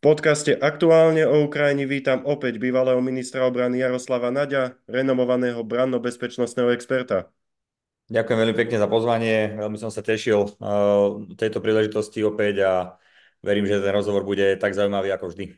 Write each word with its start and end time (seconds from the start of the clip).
podcaste 0.00 0.56
Aktuálne 0.56 1.28
o 1.28 1.44
Ukrajine 1.44 1.84
vítam 1.84 2.24
opäť 2.24 2.56
bývalého 2.56 2.98
ministra 3.04 3.44
obrany 3.44 3.84
Jaroslava 3.84 4.32
Naďa, 4.32 4.80
renomovaného 4.88 5.60
branno-bezpečnostného 5.60 6.72
experta. 6.72 7.28
Ďakujem 8.08 8.38
veľmi 8.42 8.56
pekne 8.56 8.80
za 8.80 8.88
pozvanie, 8.88 9.54
veľmi 9.60 9.78
som 9.78 9.92
sa 9.92 10.00
tešil 10.02 10.56
uh, 10.58 11.22
tejto 11.36 11.62
príležitosti 11.62 12.24
opäť 12.26 12.64
a 12.64 12.72
verím, 13.44 13.68
že 13.68 13.78
ten 13.78 13.92
rozhovor 13.94 14.26
bude 14.26 14.56
tak 14.58 14.74
zaujímavý 14.74 15.14
ako 15.14 15.30
vždy. 15.30 15.54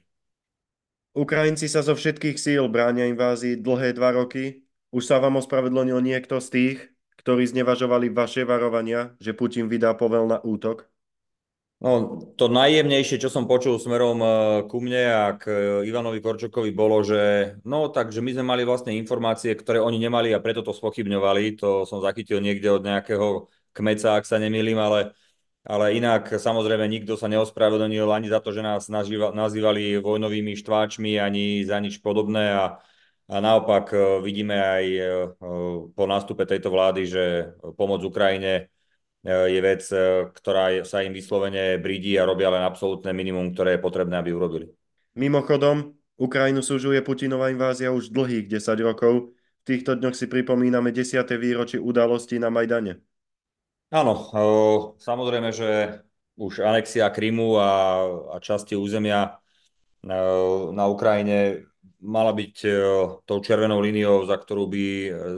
Ukrajinci 1.16 1.70
sa 1.70 1.80
zo 1.80 1.96
všetkých 1.96 2.36
síl 2.36 2.66
bránia 2.68 3.08
invázii 3.08 3.62
dlhé 3.62 3.96
dva 3.96 4.12
roky. 4.12 4.68
Už 4.92 5.08
sa 5.08 5.22
vám 5.22 5.40
ospravedlnil 5.40 6.02
niekto 6.04 6.42
z 6.44 6.48
tých, 6.52 6.78
ktorí 7.24 7.48
znevažovali 7.48 8.12
vaše 8.12 8.44
varovania, 8.44 9.16
že 9.22 9.32
Putin 9.32 9.70
vydá 9.70 9.96
povel 9.96 10.28
na 10.28 10.42
útok? 10.44 10.91
No, 11.82 12.14
to 12.38 12.46
najjemnejšie, 12.46 13.18
čo 13.18 13.26
som 13.26 13.50
počul 13.50 13.74
smerom 13.74 14.22
e, 14.22 14.28
ku 14.70 14.78
mne 14.78 15.02
a 15.02 15.24
k 15.34 15.50
e, 15.50 15.90
Ivanovi 15.90 16.22
Korčokovi 16.22 16.70
bolo, 16.70 17.02
že 17.02 17.58
no 17.66 17.90
takže 17.90 18.22
my 18.22 18.38
sme 18.38 18.44
mali 18.46 18.62
vlastne 18.62 18.94
informácie, 18.94 19.50
ktoré 19.58 19.82
oni 19.82 19.98
nemali 19.98 20.30
a 20.30 20.38
preto 20.38 20.62
to 20.62 20.70
spochybňovali. 20.70 21.58
To 21.58 21.82
som 21.82 21.98
zachytil 21.98 22.38
niekde 22.38 22.70
od 22.70 22.86
nejakého 22.86 23.50
kmeca, 23.74 24.14
ak 24.14 24.22
sa 24.22 24.38
nemýlim, 24.38 24.78
ale, 24.78 25.10
ale 25.66 25.98
inak 25.98 26.30
samozrejme 26.30 26.86
nikto 26.86 27.18
sa 27.18 27.26
neospravedlnil 27.26 28.06
ani 28.14 28.30
za 28.30 28.38
to, 28.38 28.54
že 28.54 28.62
nás 28.62 28.86
nazýva, 28.86 29.34
nazývali 29.34 29.98
vojnovými 29.98 30.54
štváčmi, 30.54 31.18
ani 31.18 31.66
za 31.66 31.82
nič 31.82 31.98
podobné 31.98 32.62
a, 32.62 32.78
a 33.26 33.36
naopak 33.42 33.90
e, 33.90 34.22
vidíme 34.22 34.54
aj 34.54 34.84
po 35.98 36.04
nástupe 36.06 36.46
tejto 36.46 36.70
vlády, 36.70 37.10
že 37.10 37.22
pomoc 37.74 38.06
Ukrajine 38.06 38.70
je 39.22 39.60
vec, 39.62 39.82
e, 39.94 40.26
ktorá 40.34 40.82
sa 40.82 41.06
im 41.06 41.14
vyslovene 41.14 41.78
brídi 41.78 42.18
a 42.18 42.26
robia 42.26 42.50
len 42.50 42.66
absolútne 42.66 43.14
minimum, 43.14 43.54
ktoré 43.54 43.78
je 43.78 43.84
potrebné, 43.84 44.18
aby 44.18 44.34
urobili. 44.34 44.66
Mimochodom, 45.14 45.94
Ukrajinu 46.18 46.58
súžuje 46.58 46.98
Putinová 47.06 47.50
invázia 47.54 47.94
už 47.94 48.10
dlhých 48.10 48.50
10 48.50 48.82
rokov. 48.82 49.30
V 49.62 49.64
týchto 49.64 49.94
dňoch 49.94 50.18
si 50.18 50.26
pripomíname 50.26 50.90
10. 50.90 51.22
výročie 51.38 51.78
udalostí 51.78 52.42
na 52.42 52.50
Majdane. 52.50 52.98
Áno, 53.94 54.14
e, 54.18 54.38
samozrejme, 54.98 55.50
že 55.54 56.02
už 56.34 56.66
anexia 56.66 57.06
Krymu 57.14 57.62
a, 57.62 57.70
a 58.34 58.36
časti 58.42 58.74
územia 58.74 59.38
e, 60.02 60.10
na 60.74 60.84
Ukrajine 60.90 61.62
mala 62.02 62.34
byť 62.34 62.54
tou 63.22 63.38
červenou 63.38 63.78
líniou, 63.78 64.26
za 64.26 64.34
ktorú 64.34 64.66
by 64.66 64.86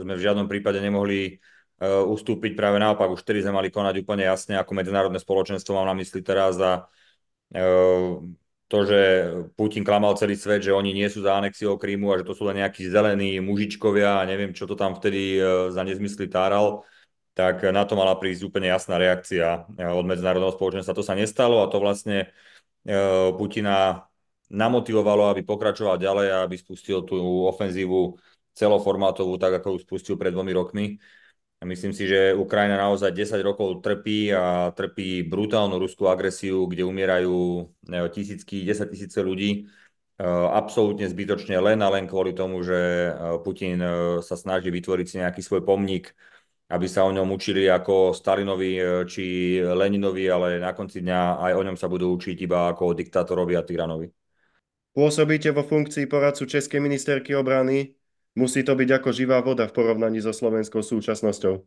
sme 0.01 0.13
v 0.17 0.23
žiadnom 0.25 0.49
prípade 0.49 0.81
nemohli 0.81 1.37
ustúpiť. 1.83 2.55
Práve 2.55 2.79
naopak, 2.79 3.11
už 3.11 3.23
vtedy 3.23 3.43
sme 3.43 3.59
mali 3.59 3.67
konať 3.67 3.99
úplne 3.99 4.23
jasne, 4.23 4.55
ako 4.55 4.71
medzinárodné 4.71 5.19
spoločenstvo 5.19 5.75
mám 5.75 5.91
na 5.91 5.95
mysli 5.99 6.23
teraz 6.23 6.55
a 6.59 6.87
uh, 6.87 8.23
to, 8.65 8.77
že 8.87 9.01
Putin 9.53 9.83
klamal 9.83 10.15
celý 10.15 10.39
svet, 10.39 10.63
že 10.63 10.73
oni 10.73 10.95
nie 10.95 11.05
sú 11.11 11.21
za 11.21 11.37
anexiou 11.37 11.75
Krímu 11.75 12.09
a 12.09 12.17
že 12.23 12.25
to 12.25 12.33
sú 12.33 12.47
len 12.47 12.63
nejakí 12.63 12.87
zelení 12.87 13.37
mužičkovia 13.43 14.23
a 14.23 14.27
neviem, 14.27 14.55
čo 14.55 14.65
to 14.65 14.73
tam 14.79 14.95
vtedy 14.95 15.37
uh, 15.37 15.67
za 15.69 15.83
nezmysly 15.83 16.31
táral, 16.31 16.87
tak 17.35 17.67
na 17.67 17.83
to 17.83 17.99
mala 17.99 18.15
prísť 18.15 18.47
úplne 18.47 18.71
jasná 18.71 18.95
reakcia 18.95 19.67
od 19.75 20.05
medzinárodného 20.07 20.55
spoločenstva. 20.55 20.95
To 20.95 21.03
sa 21.03 21.19
nestalo 21.19 21.59
a 21.59 21.67
to 21.67 21.83
vlastne 21.83 22.31
Putina 23.35 24.07
namotivovalo, 24.47 25.33
aby 25.33 25.43
pokračoval 25.43 25.99
ďalej 25.99 26.27
a 26.31 26.47
aby 26.47 26.55
spustil 26.55 27.03
tú 27.03 27.19
ofenzívu 27.51 28.15
celoformátovú, 28.55 29.35
tak 29.35 29.59
ako 29.59 29.75
ju 29.75 29.79
spustil 29.83 30.15
pred 30.15 30.31
dvomi 30.31 30.55
rokmi. 30.55 30.85
Myslím 31.65 31.91
si, 31.97 32.05
že 32.05 32.37
Ukrajina 32.37 32.77
naozaj 32.77 33.09
10 33.09 33.41
rokov 33.41 33.81
trpí 33.81 34.29
a 34.29 34.69
trpí 34.69 35.25
brutálnu 35.25 35.81
ruskú 35.81 36.05
agresiu, 36.05 36.69
kde 36.69 36.85
umierajú 36.85 37.65
tisícky, 38.13 38.61
10 38.61 38.93
tisíce 38.93 39.19
ľudí. 39.19 39.65
E, 40.15 40.23
absolútne 40.31 41.09
zbytočne 41.11 41.59
len 41.59 41.83
a 41.83 41.91
len 41.91 42.07
kvôli 42.07 42.31
tomu, 42.31 42.63
že 42.63 42.77
e, 42.77 43.11
Putin 43.43 43.83
e, 43.83 43.89
sa 44.23 44.39
snaží 44.39 44.71
vytvoriť 44.71 45.05
si 45.09 45.15
nejaký 45.19 45.43
svoj 45.43 45.67
pomník, 45.67 46.15
aby 46.71 46.87
sa 46.87 47.03
o 47.03 47.11
ňom 47.11 47.27
učili 47.35 47.67
ako 47.67 48.15
Stalinovi 48.15 48.79
či 49.05 49.57
Leninovi, 49.59 50.25
ale 50.31 50.57
na 50.57 50.71
konci 50.71 51.03
dňa 51.03 51.43
aj 51.43 51.53
o 51.53 51.61
ňom 51.67 51.77
sa 51.77 51.91
budú 51.91 52.15
učiť 52.15 52.37
iba 52.41 52.71
ako 52.71 52.95
diktátorovi 52.95 53.53
a 53.59 53.61
tyranovi. 53.61 54.07
Pôsobíte 54.95 55.51
vo 55.51 55.67
funkcii 55.67 56.07
poradcu 56.07 56.47
Českej 56.47 56.79
ministerky 56.79 57.35
obrany. 57.35 57.99
Musí 58.35 58.67
to 58.67 58.75
byť 58.75 58.99
ako 58.99 59.09
živá 59.15 59.39
voda 59.39 59.63
v 59.63 59.75
porovnaní 59.75 60.19
so 60.19 60.35
slovenskou 60.35 60.83
súčasnosťou. 60.83 61.63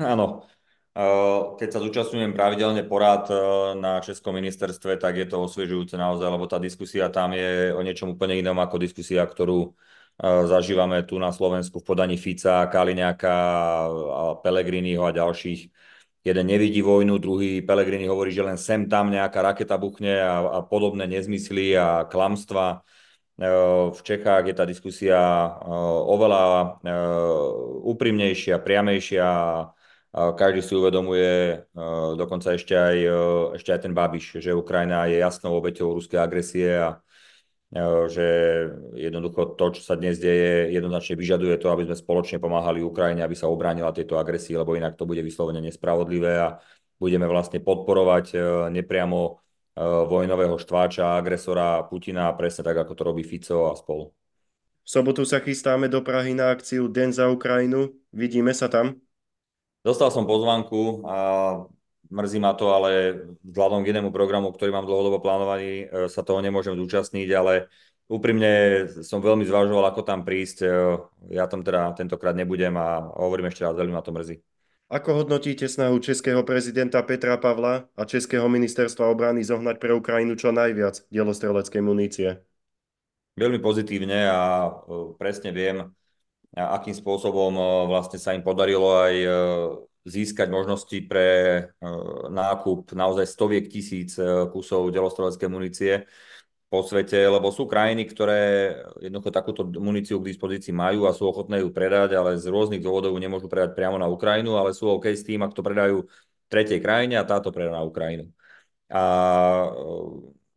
Áno. 0.00 0.48
Keď 1.60 1.68
sa 1.68 1.84
zúčastňujem 1.84 2.32
pravidelne 2.32 2.80
porad 2.88 3.28
na 3.76 4.00
Českom 4.00 4.32
ministerstve, 4.40 4.96
tak 4.96 5.20
je 5.20 5.28
to 5.28 5.44
osviežujúce 5.44 5.92
naozaj, 6.00 6.24
lebo 6.24 6.48
tá 6.48 6.56
diskusia 6.56 7.12
tam 7.12 7.36
je 7.36 7.76
o 7.76 7.84
niečom 7.84 8.16
úplne 8.16 8.40
inom 8.40 8.56
ako 8.56 8.80
diskusia, 8.80 9.20
ktorú 9.20 9.76
zažívame 10.24 11.04
tu 11.04 11.20
na 11.20 11.28
Slovensku 11.28 11.84
v 11.84 11.92
podaní 11.92 12.16
Fica, 12.16 12.64
Kaliňáka, 12.72 13.36
Pelegriniho 14.40 15.04
a 15.04 15.12
ďalších. 15.12 15.68
Jeden 16.24 16.48
nevidí 16.48 16.80
vojnu, 16.80 17.20
druhý 17.20 17.60
Pelegrini 17.60 18.08
hovorí, 18.08 18.32
že 18.32 18.48
len 18.48 18.56
sem 18.56 18.88
tam 18.88 19.12
nejaká 19.12 19.44
raketa 19.44 19.76
buchne 19.76 20.16
a, 20.24 20.58
a 20.58 20.60
podobné 20.64 21.04
nezmysly 21.04 21.76
a 21.76 22.08
klamstva 22.08 22.80
v 23.36 24.00
Čechách 24.00 24.48
je 24.48 24.54
tá 24.56 24.64
diskusia 24.64 25.20
oveľa 26.08 26.80
úprimnejšia, 27.84 28.64
priamejšia 28.64 29.28
každý 30.16 30.64
si 30.64 30.72
uvedomuje, 30.72 31.60
dokonca 32.16 32.56
ešte 32.56 32.72
aj, 32.72 32.96
ešte 33.60 33.70
aj 33.76 33.80
ten 33.84 33.92
Babiš, 33.92 34.40
že 34.40 34.56
Ukrajina 34.56 35.04
je 35.04 35.20
jasnou 35.20 35.52
obeťou 35.60 35.92
ruskej 35.92 36.16
agresie 36.16 36.80
a 36.80 37.04
že 38.08 38.26
jednoducho 38.96 39.52
to, 39.60 39.76
čo 39.76 39.82
sa 39.84 40.00
dnes 40.00 40.16
deje, 40.16 40.72
jednoznačne 40.72 41.20
vyžaduje 41.20 41.60
to, 41.60 41.68
aby 41.68 41.84
sme 41.84 41.96
spoločne 41.98 42.40
pomáhali 42.40 42.80
Ukrajine, 42.80 43.20
aby 43.20 43.36
sa 43.36 43.52
obránila 43.52 43.92
tejto 43.92 44.16
agresii, 44.16 44.56
lebo 44.56 44.72
inak 44.72 44.96
to 44.96 45.04
bude 45.04 45.20
vyslovene 45.20 45.60
nespravodlivé 45.60 46.40
a 46.40 46.56
budeme 46.96 47.28
vlastne 47.28 47.60
podporovať 47.60 48.40
nepriamo 48.72 49.44
vojnového 49.84 50.56
štváča, 50.56 51.20
agresora 51.20 51.84
Putina, 51.84 52.32
presne 52.32 52.64
tak, 52.64 52.80
ako 52.80 52.92
to 52.96 53.02
robí 53.04 53.22
Fico 53.22 53.68
a 53.68 53.76
spolu. 53.76 54.08
V 54.86 54.88
sobotu 54.88 55.26
sa 55.26 55.42
chystáme 55.42 55.90
do 55.90 56.00
Prahy 56.00 56.32
na 56.32 56.54
akciu 56.54 56.86
Den 56.86 57.12
za 57.12 57.26
Ukrajinu. 57.26 57.92
Vidíme 58.14 58.54
sa 58.54 58.70
tam? 58.70 58.96
Dostal 59.82 60.14
som 60.14 60.24
pozvanku 60.24 61.02
a 61.04 61.18
mrzí 62.10 62.38
ma 62.38 62.54
to, 62.54 62.70
ale 62.70 62.90
vzhľadom 63.42 63.82
k 63.82 63.90
inému 63.90 64.10
programu, 64.14 64.54
ktorý 64.54 64.70
mám 64.70 64.86
dlhodobo 64.86 65.18
plánovaný, 65.18 65.86
eh, 65.86 66.06
sa 66.06 66.22
toho 66.22 66.38
nemôžem 66.38 66.78
zúčastniť, 66.78 67.28
ale 67.34 67.66
úprimne 68.06 68.86
som 69.02 69.18
veľmi 69.18 69.42
zvažoval, 69.42 69.90
ako 69.90 70.06
tam 70.06 70.22
prísť. 70.22 70.58
Eh, 70.64 70.96
ja 71.34 71.50
tam 71.50 71.66
teda 71.66 71.92
tentokrát 71.98 72.38
nebudem 72.38 72.72
a 72.78 73.10
hovorím 73.18 73.50
ešte 73.50 73.66
raz, 73.66 73.74
veľmi 73.74 73.94
ma 73.94 74.02
to 74.06 74.14
mrzí. 74.14 74.38
Ako 74.86 75.18
hodnotíte 75.18 75.66
snahu 75.66 75.98
českého 75.98 76.46
prezidenta 76.46 77.02
Petra 77.02 77.34
Pavla 77.42 77.90
a 77.98 78.06
českého 78.06 78.46
ministerstva 78.46 79.10
obrany 79.10 79.42
zohnať 79.42 79.82
pre 79.82 79.90
Ukrajinu 79.90 80.38
čo 80.38 80.54
najviac 80.54 81.02
dielostreleckej 81.10 81.82
munície? 81.82 82.38
Veľmi 83.34 83.58
pozitívne 83.58 84.30
a 84.30 84.70
e, 84.70 84.70
presne 85.18 85.50
viem, 85.50 85.90
akým 86.54 86.94
spôsobom 86.94 87.50
e, 87.58 87.62
vlastne 87.90 88.22
sa 88.22 88.30
im 88.30 88.46
podarilo 88.46 88.94
aj 88.94 89.14
e, 89.18 89.28
získať 90.06 90.54
možnosti 90.54 90.98
pre 91.10 91.26
nákup 92.30 92.94
naozaj 92.94 93.26
stoviek 93.26 93.66
tisíc 93.66 94.14
kusov 94.54 94.94
delostreleckej 94.94 95.48
munície 95.50 96.06
po 96.66 96.82
svete, 96.82 97.14
lebo 97.30 97.54
sú 97.54 97.70
krajiny, 97.70 98.02
ktoré 98.10 98.38
jednoducho 98.98 99.30
takúto 99.30 99.62
muníciu 99.62 100.18
k 100.18 100.34
dispozícii 100.34 100.74
majú 100.74 101.06
a 101.06 101.14
sú 101.14 101.30
ochotné 101.30 101.62
ju 101.62 101.70
predať, 101.70 102.18
ale 102.18 102.34
z 102.42 102.50
rôznych 102.50 102.82
dôvodov 102.82 103.14
nemôžu 103.14 103.46
predať 103.46 103.78
priamo 103.78 103.94
na 104.02 104.10
Ukrajinu, 104.10 104.58
ale 104.58 104.74
sú 104.74 104.90
OK 104.90 105.06
s 105.14 105.22
tým, 105.22 105.46
ak 105.46 105.54
to 105.54 105.62
predajú 105.62 106.02
tretej 106.50 106.82
krajine 106.82 107.22
a 107.22 107.28
táto 107.28 107.54
predá 107.54 107.70
na 107.70 107.86
Ukrajinu. 107.86 108.26
A 108.90 109.02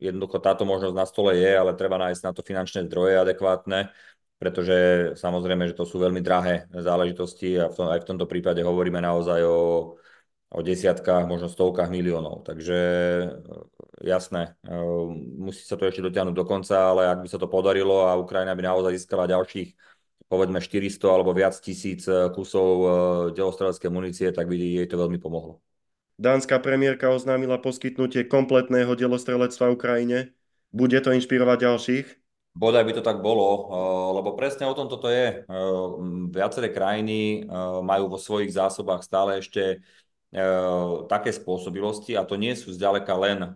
e, 0.02 0.10
jednoducho 0.10 0.42
táto 0.42 0.66
možnosť 0.66 0.96
na 0.98 1.06
stole 1.06 1.38
je, 1.38 1.52
ale 1.54 1.78
treba 1.78 2.02
nájsť 2.02 2.22
na 2.26 2.32
to 2.34 2.42
finančné 2.42 2.90
zdroje 2.90 3.14
adekvátne, 3.22 3.94
pretože 4.42 4.76
samozrejme, 5.14 5.70
že 5.70 5.78
to 5.78 5.86
sú 5.86 6.02
veľmi 6.02 6.26
drahé 6.26 6.66
záležitosti 6.74 7.54
a 7.62 7.70
v 7.70 7.76
tom, 7.78 7.88
aj 7.94 8.02
v 8.02 8.08
tomto 8.10 8.26
prípade 8.26 8.66
hovoríme 8.66 8.98
naozaj 8.98 9.46
o 9.46 9.58
o 10.50 10.66
desiatkách, 10.66 11.30
možno 11.30 11.46
stovkách 11.46 11.94
miliónov. 11.94 12.42
Takže 12.42 12.80
e, 13.22 13.28
jasné, 14.02 14.58
e, 14.66 14.78
musí 15.38 15.62
sa 15.62 15.78
to 15.78 15.86
ešte 15.86 16.02
dotiahnuť 16.02 16.34
do 16.34 16.46
konca, 16.46 16.90
ale 16.90 17.06
ak 17.06 17.22
by 17.22 17.28
sa 17.30 17.38
to 17.38 17.46
podarilo 17.46 18.10
a 18.10 18.18
Ukrajina 18.18 18.58
by 18.58 18.66
naozaj 18.66 18.98
získala 18.98 19.30
ďalších 19.30 19.78
povedzme 20.30 20.62
400 20.62 21.02
alebo 21.10 21.34
viac 21.34 21.54
tisíc 21.62 22.06
e, 22.10 22.34
kusov 22.34 22.74
delostrelecké 23.38 23.94
munície, 23.94 24.34
tak 24.34 24.50
by 24.50 24.58
jej 24.58 24.90
to 24.90 24.98
veľmi 24.98 25.22
pomohlo. 25.22 25.62
Dánska 26.20 26.60
premiérka 26.60 27.14
oznámila 27.14 27.62
poskytnutie 27.62 28.28
kompletného 28.28 28.92
delostrelectva 28.98 29.72
Ukrajine. 29.72 30.34
Bude 30.74 31.00
to 31.00 31.16
inšpirovať 31.16 31.58
ďalších? 31.64 32.08
Bodaj 32.60 32.84
by 32.84 32.94
to 33.00 33.04
tak 33.06 33.24
bolo, 33.24 33.72
lebo 34.20 34.36
presne 34.36 34.68
o 34.68 34.76
tom 34.76 34.92
toto 34.92 35.08
je. 35.08 35.48
Viaceré 36.34 36.76
krajiny 36.76 37.48
majú 37.80 38.12
vo 38.12 38.20
svojich 38.20 38.52
zásobách 38.52 39.00
stále 39.00 39.40
ešte 39.40 39.80
také 41.10 41.34
spôsobilosti 41.34 42.14
a 42.14 42.22
to 42.22 42.38
nie 42.38 42.54
sú 42.54 42.70
zďaleka 42.70 43.14
len 43.18 43.40
e, 43.42 43.50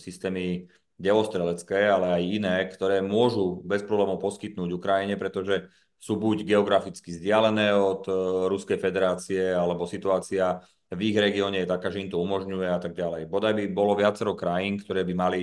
systémy 0.00 0.64
delostrelecké, 0.96 1.90
ale 1.90 2.06
aj 2.16 2.22
iné, 2.24 2.56
ktoré 2.70 3.04
môžu 3.04 3.60
bez 3.66 3.84
problémov 3.84 4.22
poskytnúť 4.22 4.70
Ukrajine, 4.72 5.20
pretože 5.20 5.68
sú 6.00 6.16
buď 6.16 6.44
geograficky 6.44 7.12
vzdialené 7.12 7.76
od 7.76 8.04
Ruskej 8.52 8.76
federácie, 8.76 9.52
alebo 9.52 9.88
situácia 9.88 10.60
v 10.92 11.00
ich 11.10 11.16
regióne 11.16 11.64
je 11.64 11.68
taká, 11.68 11.88
že 11.90 12.04
im 12.04 12.12
to 12.12 12.20
umožňuje 12.20 12.68
a 12.68 12.78
tak 12.78 12.92
ďalej. 12.92 13.26
Bodaj 13.26 13.56
by 13.56 13.64
bolo 13.72 13.96
viacero 13.96 14.36
krajín, 14.36 14.76
ktoré 14.78 15.02
by 15.02 15.14
mali 15.16 15.40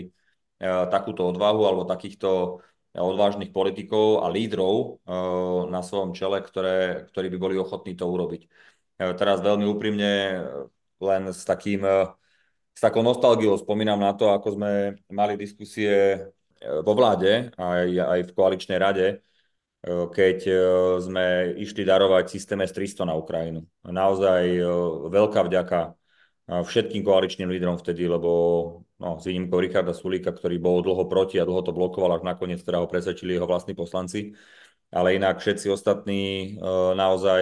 takúto 0.61 1.25
odvahu 1.33 1.65
alebo 1.65 1.89
takýchto 1.89 2.61
odvážnych 2.93 3.49
politikov 3.49 4.21
a 4.21 4.29
lídrov 4.29 5.01
na 5.73 5.81
svojom 5.81 6.13
čele, 6.13 6.43
ktoré, 6.45 7.09
ktorí 7.09 7.27
by 7.33 7.37
boli 7.41 7.55
ochotní 7.57 7.97
to 7.97 8.05
urobiť. 8.05 8.45
Teraz 9.01 9.41
veľmi 9.41 9.65
úprimne 9.65 10.45
len 11.01 11.23
s 11.33 11.41
takým 11.41 11.81
s 12.71 12.79
takou 12.79 13.03
nostalgiou 13.03 13.57
spomínam 13.59 13.99
na 13.99 14.15
to, 14.15 14.31
ako 14.31 14.55
sme 14.55 14.95
mali 15.11 15.35
diskusie 15.35 15.91
e, 15.91 16.19
vo 16.81 16.93
vláde 16.95 17.51
aj, 17.59 17.87
aj 17.99 18.19
v 18.25 18.31
koaličnej 18.31 18.79
rade, 18.79 19.07
keď 19.89 20.45
sme 21.01 21.57
išli 21.57 21.81
darovať 21.81 22.29
systém 22.29 22.61
S-300 22.61 23.01
na 23.01 23.17
Ukrajinu. 23.17 23.65
Naozaj 23.81 24.61
veľká 25.09 25.41
vďaka 25.49 25.97
všetkým 26.45 27.01
koaličným 27.01 27.49
lídrom 27.49 27.81
vtedy, 27.81 28.05
lebo 28.05 28.29
no, 29.01 29.17
s 29.17 29.25
výnimkou 29.25 29.57
Richarda 29.57 29.97
Sulíka, 29.97 30.37
ktorý 30.37 30.61
bol 30.61 30.85
dlho 30.85 31.09
proti 31.09 31.41
a 31.41 31.49
dlho 31.49 31.65
to 31.65 31.73
blokoval, 31.73 32.13
až 32.13 32.21
nakoniec 32.21 32.61
teda 32.61 32.77
ho 32.77 32.85
presvedčili 32.85 33.33
jeho 33.33 33.49
vlastní 33.49 33.73
poslanci. 33.73 34.37
Ale 34.93 35.17
inak 35.17 35.41
všetci 35.41 35.73
ostatní 35.73 36.57
naozaj 36.93 37.41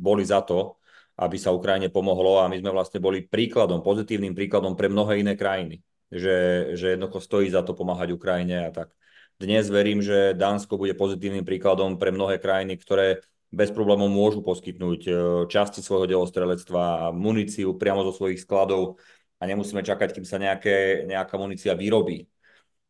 boli 0.00 0.24
za 0.24 0.40
to, 0.40 0.80
aby 1.20 1.36
sa 1.36 1.52
Ukrajine 1.52 1.92
pomohlo 1.92 2.40
a 2.40 2.48
my 2.48 2.56
sme 2.56 2.72
vlastne 2.72 2.96
boli 2.96 3.28
príkladom, 3.28 3.84
pozitívnym 3.84 4.32
príkladom 4.32 4.72
pre 4.72 4.88
mnohé 4.88 5.20
iné 5.20 5.36
krajiny, 5.36 5.84
že, 6.08 6.72
že 6.80 6.96
jednoducho 6.96 7.20
stojí 7.20 7.52
za 7.52 7.60
to 7.60 7.76
pomáhať 7.76 8.16
Ukrajine 8.16 8.64
a 8.66 8.70
tak. 8.72 8.88
Dnes 9.36 9.68
verím, 9.68 10.00
že 10.00 10.36
Dánsko 10.36 10.80
bude 10.80 10.96
pozitívnym 10.96 11.44
príkladom 11.44 12.00
pre 12.00 12.12
mnohé 12.12 12.40
krajiny, 12.40 12.76
ktoré 12.76 13.24
bez 13.50 13.68
problémov 13.74 14.08
môžu 14.08 14.40
poskytnúť 14.46 15.00
e, 15.08 15.12
časti 15.50 15.82
svojho 15.82 16.06
delostrelectva 16.06 17.10
muníciu 17.10 17.74
priamo 17.74 18.06
zo 18.06 18.14
svojich 18.14 18.40
skladov 18.44 19.02
a 19.40 19.42
nemusíme 19.44 19.82
čakať, 19.82 20.14
kým 20.14 20.26
sa 20.28 20.38
nejaké, 20.38 21.04
nejaká 21.08 21.34
munícia 21.34 21.74
vyrobí. 21.74 22.30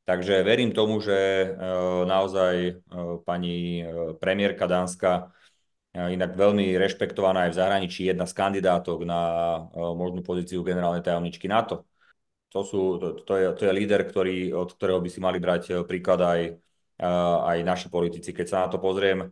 Takže 0.05 0.43
verím 0.43 0.75
tomu, 0.75 1.01
že 1.01 1.15
e, 1.15 1.47
naozaj 2.05 2.55
e, 2.67 2.73
pani 3.25 3.87
premiérka 4.21 4.69
Dánska 4.69 5.33
inak 5.95 6.39
veľmi 6.39 6.79
rešpektovaná 6.79 7.51
aj 7.51 7.51
v 7.51 7.59
zahraničí, 7.59 8.01
jedna 8.07 8.23
z 8.23 8.37
kandidátok 8.39 9.03
na 9.03 9.21
možnú 9.75 10.23
pozíciu 10.23 10.63
generálnej 10.63 11.03
tajomničky 11.03 11.51
NATO. 11.51 11.91
To, 12.51 12.67
sú, 12.67 12.99
to, 12.99 13.07
to, 13.23 13.35
je, 13.39 13.47
to 13.55 13.63
je 13.67 13.73
líder, 13.75 14.07
ktorý, 14.07 14.55
od 14.55 14.71
ktorého 14.75 14.99
by 14.99 15.11
si 15.11 15.23
mali 15.23 15.39
brať 15.39 15.63
e, 15.71 15.73
príklad 15.87 16.19
aj, 16.19 16.41
aj 17.47 17.59
naši 17.63 17.87
politici. 17.87 18.35
Keď 18.35 18.47
sa 18.47 18.67
na 18.67 18.69
to 18.75 18.83
pozriem, 18.83 19.23
e, 19.23 19.27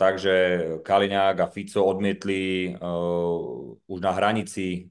takže 0.00 0.32
Kaliňák 0.80 1.36
a 1.36 1.46
Fico 1.52 1.84
odmietli 1.84 2.72
už 3.84 3.98
na 4.00 4.12
hranici 4.16 4.88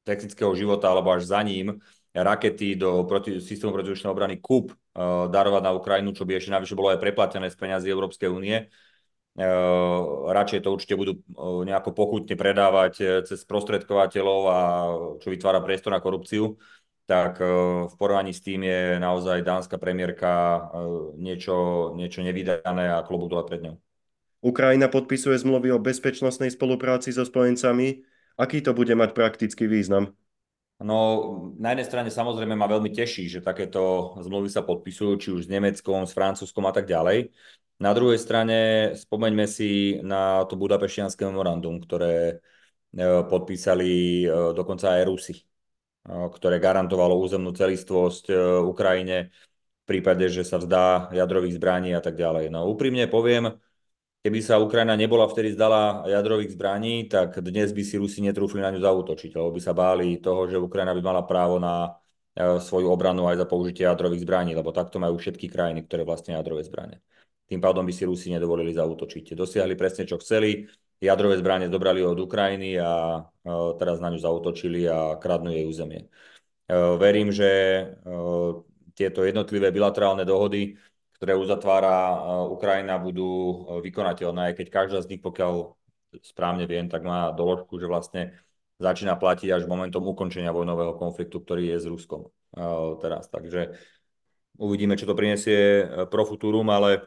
technického 0.00 0.56
života 0.56 0.88
alebo 0.88 1.12
až 1.12 1.28
za 1.28 1.44
ním 1.44 1.76
rakety 2.16 2.72
do 2.74 3.04
proti, 3.04 3.36
systému 3.44 3.76
protivzdušnej 3.76 4.10
obrany 4.10 4.40
KUP 4.40 4.72
darovať 5.28 5.62
na 5.62 5.76
Ukrajinu, 5.76 6.10
čo 6.16 6.24
by 6.24 6.40
ešte 6.40 6.56
navyše 6.56 6.74
bolo 6.74 6.88
aj 6.90 7.04
preplatené 7.04 7.52
z 7.52 7.56
peniazy 7.60 7.92
Európskej 7.92 8.32
únie 8.32 8.66
radšej 10.32 10.60
to 10.60 10.74
určite 10.74 10.94
budú 10.98 11.22
nejako 11.64 11.96
pochutne 11.96 12.36
predávať 12.36 12.92
e, 13.00 13.04
cez 13.24 13.40
prostredkovateľov 13.48 14.40
a 14.50 14.60
čo 15.22 15.28
vytvára 15.32 15.64
priestor 15.64 15.94
na 15.94 16.02
korupciu, 16.02 16.58
tak 17.08 17.40
e, 17.40 17.46
v 17.88 17.94
porovnaní 17.94 18.36
s 18.36 18.44
tým 18.44 18.66
je 18.66 18.98
naozaj 19.00 19.46
dánska 19.46 19.80
premiérka 19.80 20.66
niečo, 21.16 21.90
niečo 21.96 22.20
nevydané 22.20 22.92
a 22.92 23.06
klobúk 23.06 23.30
dole 23.32 23.44
pred 23.46 23.62
ňou. 23.64 23.76
Ukrajina 24.40 24.88
podpisuje 24.88 25.36
zmluvy 25.36 25.76
o 25.76 25.82
bezpečnostnej 25.84 26.48
spolupráci 26.48 27.12
so 27.12 27.28
spojencami. 27.28 28.00
Aký 28.40 28.64
to 28.64 28.72
bude 28.72 28.92
mať 28.96 29.12
praktický 29.12 29.68
význam? 29.68 30.16
No, 30.80 30.96
na 31.60 31.76
jednej 31.76 31.84
strane 31.84 32.08
samozrejme 32.08 32.56
ma 32.56 32.64
veľmi 32.64 32.88
teší, 32.88 33.28
že 33.28 33.44
takéto 33.44 34.16
zmluvy 34.16 34.48
sa 34.48 34.64
podpisujú, 34.64 35.12
či 35.20 35.28
už 35.28 35.44
s 35.44 35.52
Nemeckom, 35.52 36.08
s 36.08 36.16
Francúzskom 36.16 36.64
a 36.64 36.72
tak 36.72 36.88
ďalej. 36.88 37.28
Na 37.80 37.96
druhej 37.96 38.20
strane 38.20 38.56
spomeňme 38.92 39.48
si 39.48 39.96
na 40.04 40.44
to 40.44 40.52
budapešianské 40.60 41.24
memorandum, 41.24 41.80
ktoré 41.80 42.36
e, 42.92 43.24
podpísali 43.24 44.20
e, 44.20 44.52
dokonca 44.52 45.00
aj 45.00 45.08
Rusi, 45.08 45.40
e, 45.40 45.42
ktoré 46.04 46.60
garantovalo 46.60 47.16
územnú 47.16 47.56
celistvosť 47.56 48.28
Ukrajine 48.68 49.32
v 49.80 49.84
prípade, 49.88 50.28
že 50.28 50.44
sa 50.44 50.60
vzdá 50.60 51.08
jadrových 51.16 51.56
zbraní 51.56 51.96
a 51.96 52.04
tak 52.04 52.20
ďalej. 52.20 52.52
No 52.52 52.68
úprimne 52.68 53.08
poviem, 53.08 53.56
keby 54.20 54.38
sa 54.44 54.60
Ukrajina 54.60 54.92
nebola 54.92 55.24
vtedy 55.24 55.56
zdala 55.56 56.04
jadrových 56.04 56.52
zbraní, 56.52 57.08
tak 57.08 57.40
dnes 57.40 57.72
by 57.72 57.80
si 57.80 57.96
Rusi 57.96 58.20
netrúfli 58.20 58.60
na 58.60 58.68
ňu 58.76 58.84
zautočiť, 58.84 59.40
lebo 59.40 59.56
by 59.56 59.60
sa 59.64 59.72
báli 59.72 60.20
toho, 60.20 60.44
že 60.52 60.60
Ukrajina 60.60 60.92
by 60.92 61.00
mala 61.00 61.24
právo 61.24 61.56
na 61.56 61.96
svoju 62.36 62.92
obranu 62.92 63.24
aj 63.24 63.40
za 63.40 63.46
použitie 63.48 63.88
jadrových 63.88 64.22
zbraní, 64.28 64.52
lebo 64.52 64.68
takto 64.68 65.00
majú 65.00 65.16
všetky 65.16 65.48
krajiny, 65.48 65.88
ktoré 65.88 66.04
vlastne 66.04 66.36
jadrové 66.36 66.60
zbranie. 66.62 67.00
Tým 67.50 67.58
pádom 67.58 67.82
by 67.82 67.90
si 67.90 68.06
Rusi 68.06 68.30
nedovolili 68.30 68.70
zautočiť. 68.70 69.34
Dosiahli 69.34 69.74
presne, 69.74 70.06
čo 70.06 70.22
chceli. 70.22 70.70
Jadrové 71.02 71.34
zbranie 71.42 71.66
zobrali 71.66 71.98
od 72.06 72.14
Ukrajiny 72.14 72.78
a 72.78 73.26
teraz 73.74 73.98
na 73.98 74.14
ňu 74.14 74.22
zautočili 74.22 74.86
a 74.86 75.18
kradnú 75.18 75.50
jej 75.50 75.66
územie. 75.66 76.06
Verím, 76.70 77.34
že 77.34 77.50
tieto 78.94 79.26
jednotlivé 79.26 79.74
bilaterálne 79.74 80.22
dohody, 80.22 80.78
ktoré 81.18 81.34
uzatvára 81.34 82.22
Ukrajina, 82.46 83.02
budú 83.02 83.66
vykonateľné, 83.82 84.52
aj 84.52 84.54
keď 84.62 84.66
každá 84.70 84.98
z 85.02 85.10
nich, 85.16 85.22
pokiaľ 85.24 85.74
správne 86.22 86.70
viem, 86.70 86.86
tak 86.86 87.02
má 87.02 87.34
doložku, 87.34 87.80
že 87.82 87.90
vlastne 87.90 88.38
začína 88.78 89.18
platiť 89.18 89.50
až 89.50 89.62
momentom 89.66 90.06
ukončenia 90.06 90.54
vojnového 90.54 90.94
konfliktu, 90.94 91.42
ktorý 91.42 91.74
je 91.74 91.78
s 91.82 91.86
Ruskom 91.90 92.30
teraz. 93.00 93.26
Takže 93.26 93.74
uvidíme, 94.60 94.94
čo 95.00 95.08
to 95.08 95.18
prinesie 95.18 95.88
pro 96.12 96.22
futurum, 96.28 96.68
ale 96.70 97.04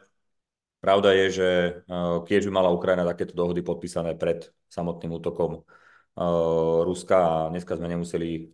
Pravda 0.84 1.16
je, 1.16 1.26
že 1.32 1.48
eh, 1.80 2.16
keď 2.28 2.44
by 2.44 2.52
mala 2.52 2.68
Ukrajina 2.68 3.08
takéto 3.08 3.32
dohody 3.32 3.64
podpísané 3.64 4.20
pred 4.20 4.52
samotným 4.68 5.16
útokom 5.16 5.64
eh, 5.64 6.80
Ruska 6.84 7.16
a 7.16 7.36
dneska 7.48 7.80
sme 7.80 7.88
nemuseli 7.88 8.30
eh, 8.36 8.48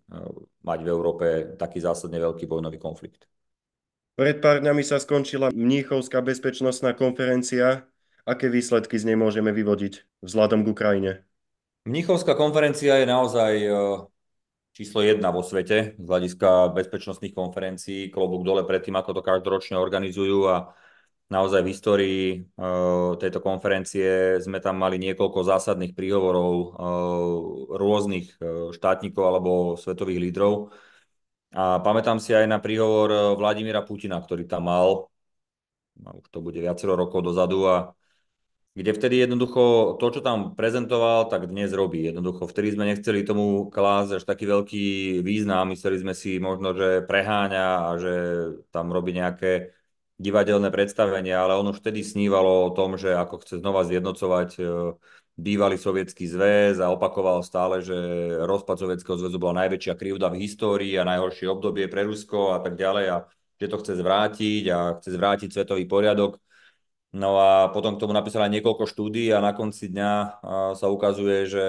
mať 0.63 0.79
v 0.87 0.89
Európe 0.95 1.27
taký 1.59 1.83
zásadne 1.83 2.23
veľký 2.23 2.47
vojnový 2.47 2.79
konflikt. 2.79 3.27
Pred 4.15 4.39
pár 4.39 4.63
dňami 4.63 4.87
sa 4.87 5.03
skončila 5.03 5.51
Mníchovská 5.51 6.23
bezpečnostná 6.23 6.95
konferencia. 6.95 7.91
Aké 8.23 8.47
výsledky 8.47 8.95
z 8.95 9.11
nej 9.11 9.19
môžeme 9.19 9.51
vyvodiť 9.51 10.23
vzhľadom 10.23 10.63
k 10.63 10.71
Ukrajine? 10.71 11.13
Mníchovská 11.89 12.39
konferencia 12.39 13.01
je 13.01 13.07
naozaj 13.09 13.53
číslo 14.77 15.01
jedna 15.01 15.33
vo 15.33 15.41
svete 15.41 15.97
z 15.97 16.05
hľadiska 16.05 16.77
bezpečnostných 16.77 17.33
konferencií. 17.33 18.13
Klobúk 18.13 18.45
dole 18.45 18.61
pred 18.69 18.85
tým, 18.85 19.01
ako 19.01 19.17
to 19.17 19.23
každoročne 19.25 19.81
organizujú 19.81 20.53
a 20.53 20.77
naozaj 21.31 21.63
v 21.63 21.71
histórii 21.71 22.23
uh, 22.59 23.15
tejto 23.15 23.39
konferencie 23.39 24.37
sme 24.43 24.59
tam 24.59 24.83
mali 24.83 24.99
niekoľko 24.99 25.47
zásadných 25.47 25.95
príhovorov 25.95 26.53
uh, 26.53 26.69
rôznych 27.79 28.35
uh, 28.43 28.75
štátnikov 28.75 29.25
alebo 29.25 29.51
svetových 29.79 30.21
lídrov. 30.29 30.75
A 31.55 31.83
pamätám 31.83 32.23
si 32.23 32.31
aj 32.31 32.47
na 32.47 32.63
príhovor 32.63 33.35
Vladimíra 33.35 33.83
Putina, 33.83 34.23
ktorý 34.23 34.47
tam 34.47 34.71
mal, 34.71 35.11
už 35.99 36.27
to 36.31 36.39
bude 36.39 36.55
viacero 36.63 36.95
rokov 36.95 37.27
dozadu 37.27 37.67
a 37.67 37.77
kde 38.71 38.95
vtedy 38.95 39.27
jednoducho 39.27 39.99
to, 39.99 40.07
čo 40.15 40.21
tam 40.23 40.55
prezentoval, 40.55 41.27
tak 41.27 41.51
dnes 41.51 41.75
robí. 41.75 42.07
Jednoducho 42.07 42.47
vtedy 42.47 42.79
sme 42.79 42.87
nechceli 42.87 43.27
tomu 43.27 43.67
klásť 43.67 44.23
až 44.23 44.25
taký 44.25 44.47
veľký 44.47 44.87
význam, 45.27 45.75
mysleli 45.75 45.99
sme 45.99 46.15
si 46.15 46.39
možno, 46.39 46.71
že 46.79 47.03
preháňa 47.03 47.67
a 47.91 47.99
že 47.99 48.15
tam 48.71 48.95
robí 48.95 49.11
nejaké 49.11 49.75
divadelné 50.21 50.69
predstavenia, 50.69 51.41
ale 51.41 51.57
on 51.57 51.73
už 51.73 51.81
vtedy 51.81 52.05
snívalo 52.05 52.69
o 52.69 52.75
tom, 52.77 53.01
že 53.01 53.17
ako 53.17 53.41
chce 53.41 53.65
znova 53.65 53.89
zjednocovať 53.89 54.51
e, 54.61 54.63
bývalý 55.41 55.81
sovietský 55.81 56.29
zväz 56.29 56.77
a 56.85 56.93
opakoval 56.93 57.41
stále, 57.41 57.81
že 57.81 57.97
rozpad 58.45 58.77
sovietského 58.77 59.17
zväzu 59.17 59.41
bola 59.41 59.65
najväčšia 59.65 59.97
krivda 59.97 60.29
v 60.29 60.45
histórii 60.45 60.93
a 61.01 61.09
najhoršie 61.09 61.49
obdobie 61.49 61.89
pre 61.89 62.05
Rusko 62.05 62.53
a 62.53 62.61
tak 62.61 62.77
ďalej 62.77 63.07
a 63.09 63.17
že 63.57 63.67
to 63.73 63.81
chce 63.81 63.93
zvrátiť 63.97 64.65
a 64.69 64.79
chce 65.01 65.11
zvrátiť 65.17 65.49
svetový 65.57 65.89
poriadok. 65.89 66.37
No 67.17 67.41
a 67.41 67.73
potom 67.73 67.97
k 67.97 68.07
tomu 68.07 68.13
napísal 68.15 68.47
aj 68.47 68.55
niekoľko 68.61 68.85
štúdí 68.87 69.35
a 69.35 69.43
na 69.43 69.51
konci 69.51 69.91
dňa 69.91 70.13
sa 70.79 70.87
ukazuje, 70.87 71.49
že 71.49 71.67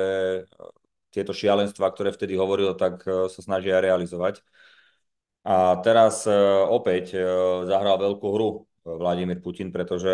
tieto 1.12 1.36
šialenstva, 1.36 1.92
ktoré 1.92 2.16
vtedy 2.16 2.40
hovoril, 2.40 2.72
tak 2.80 3.04
e, 3.04 3.28
sa 3.28 3.42
snažia 3.44 3.84
realizovať. 3.84 4.40
A 5.42 5.82
teraz 5.82 6.30
e, 6.30 6.34
opäť 6.70 7.18
e, 7.18 7.20
zahral 7.66 7.98
veľkú 7.98 8.28
hru 8.30 8.50
e, 8.54 8.60
Vladimír 8.86 9.42
Putin, 9.42 9.74
pretože 9.74 10.14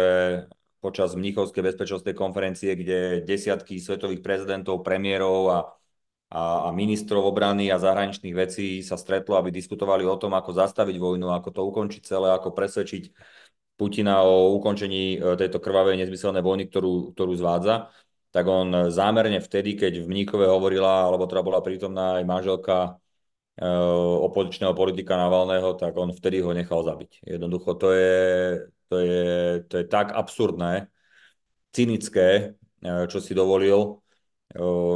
počas 0.79 1.19
Mnichovskej 1.19 1.67
bezpečnostnej 1.67 2.15
konferencie, 2.15 2.71
kde 2.79 3.27
desiatky 3.27 3.75
svetových 3.83 4.23
prezidentov, 4.23 4.83
premiérov 4.87 5.41
a 5.51 5.59
a, 6.27 6.67
a 6.67 6.69
ministrov 6.75 7.23
obrany 7.23 7.71
a 7.71 7.79
zahraničných 7.79 8.35
vecí 8.35 8.83
sa 8.83 8.99
stretlo, 8.99 9.39
aby 9.39 9.47
diskutovali 9.47 10.03
o 10.03 10.19
tom, 10.19 10.35
ako 10.35 10.51
zastaviť 10.51 10.99
vojnu, 10.99 11.31
ako 11.31 11.49
to 11.55 11.61
ukončiť 11.63 12.01
celé, 12.03 12.35
ako 12.35 12.51
presvedčiť 12.51 13.15
Putina 13.79 14.25
o 14.27 14.57
ukončení 14.59 15.21
tejto 15.37 15.63
krvavej 15.63 16.01
nezmyselnej 16.01 16.43
vojny, 16.43 16.67
ktorú, 16.67 17.15
ktorú 17.15 17.31
zvádza, 17.37 17.93
tak 18.33 18.43
on 18.49 18.91
zámerne 18.91 19.39
vtedy, 19.39 19.79
keď 19.79 20.03
v 20.03 20.09
Mníkove 20.09 20.49
hovorila, 20.49 21.07
alebo 21.07 21.29
teda 21.29 21.41
bola 21.45 21.63
prítomná 21.63 22.19
aj 22.19 22.23
manželka 22.27 22.99
opozičného 23.57 24.77
politika 24.77 25.17
Navalného, 25.17 25.73
tak 25.73 25.97
on 25.97 26.13
vtedy 26.13 26.45
ho 26.45 26.53
nechal 26.53 26.85
zabiť. 26.85 27.25
Jednoducho 27.25 27.73
to 27.73 27.89
je, 27.89 28.21
to 28.85 28.95
je, 29.01 29.25
to 29.65 29.73
je 29.81 29.85
tak 29.89 30.13
absurdné, 30.13 30.93
cynické, 31.73 32.53
e, 32.81 33.05
čo 33.09 33.17
si 33.17 33.33
dovolil, 33.33 34.01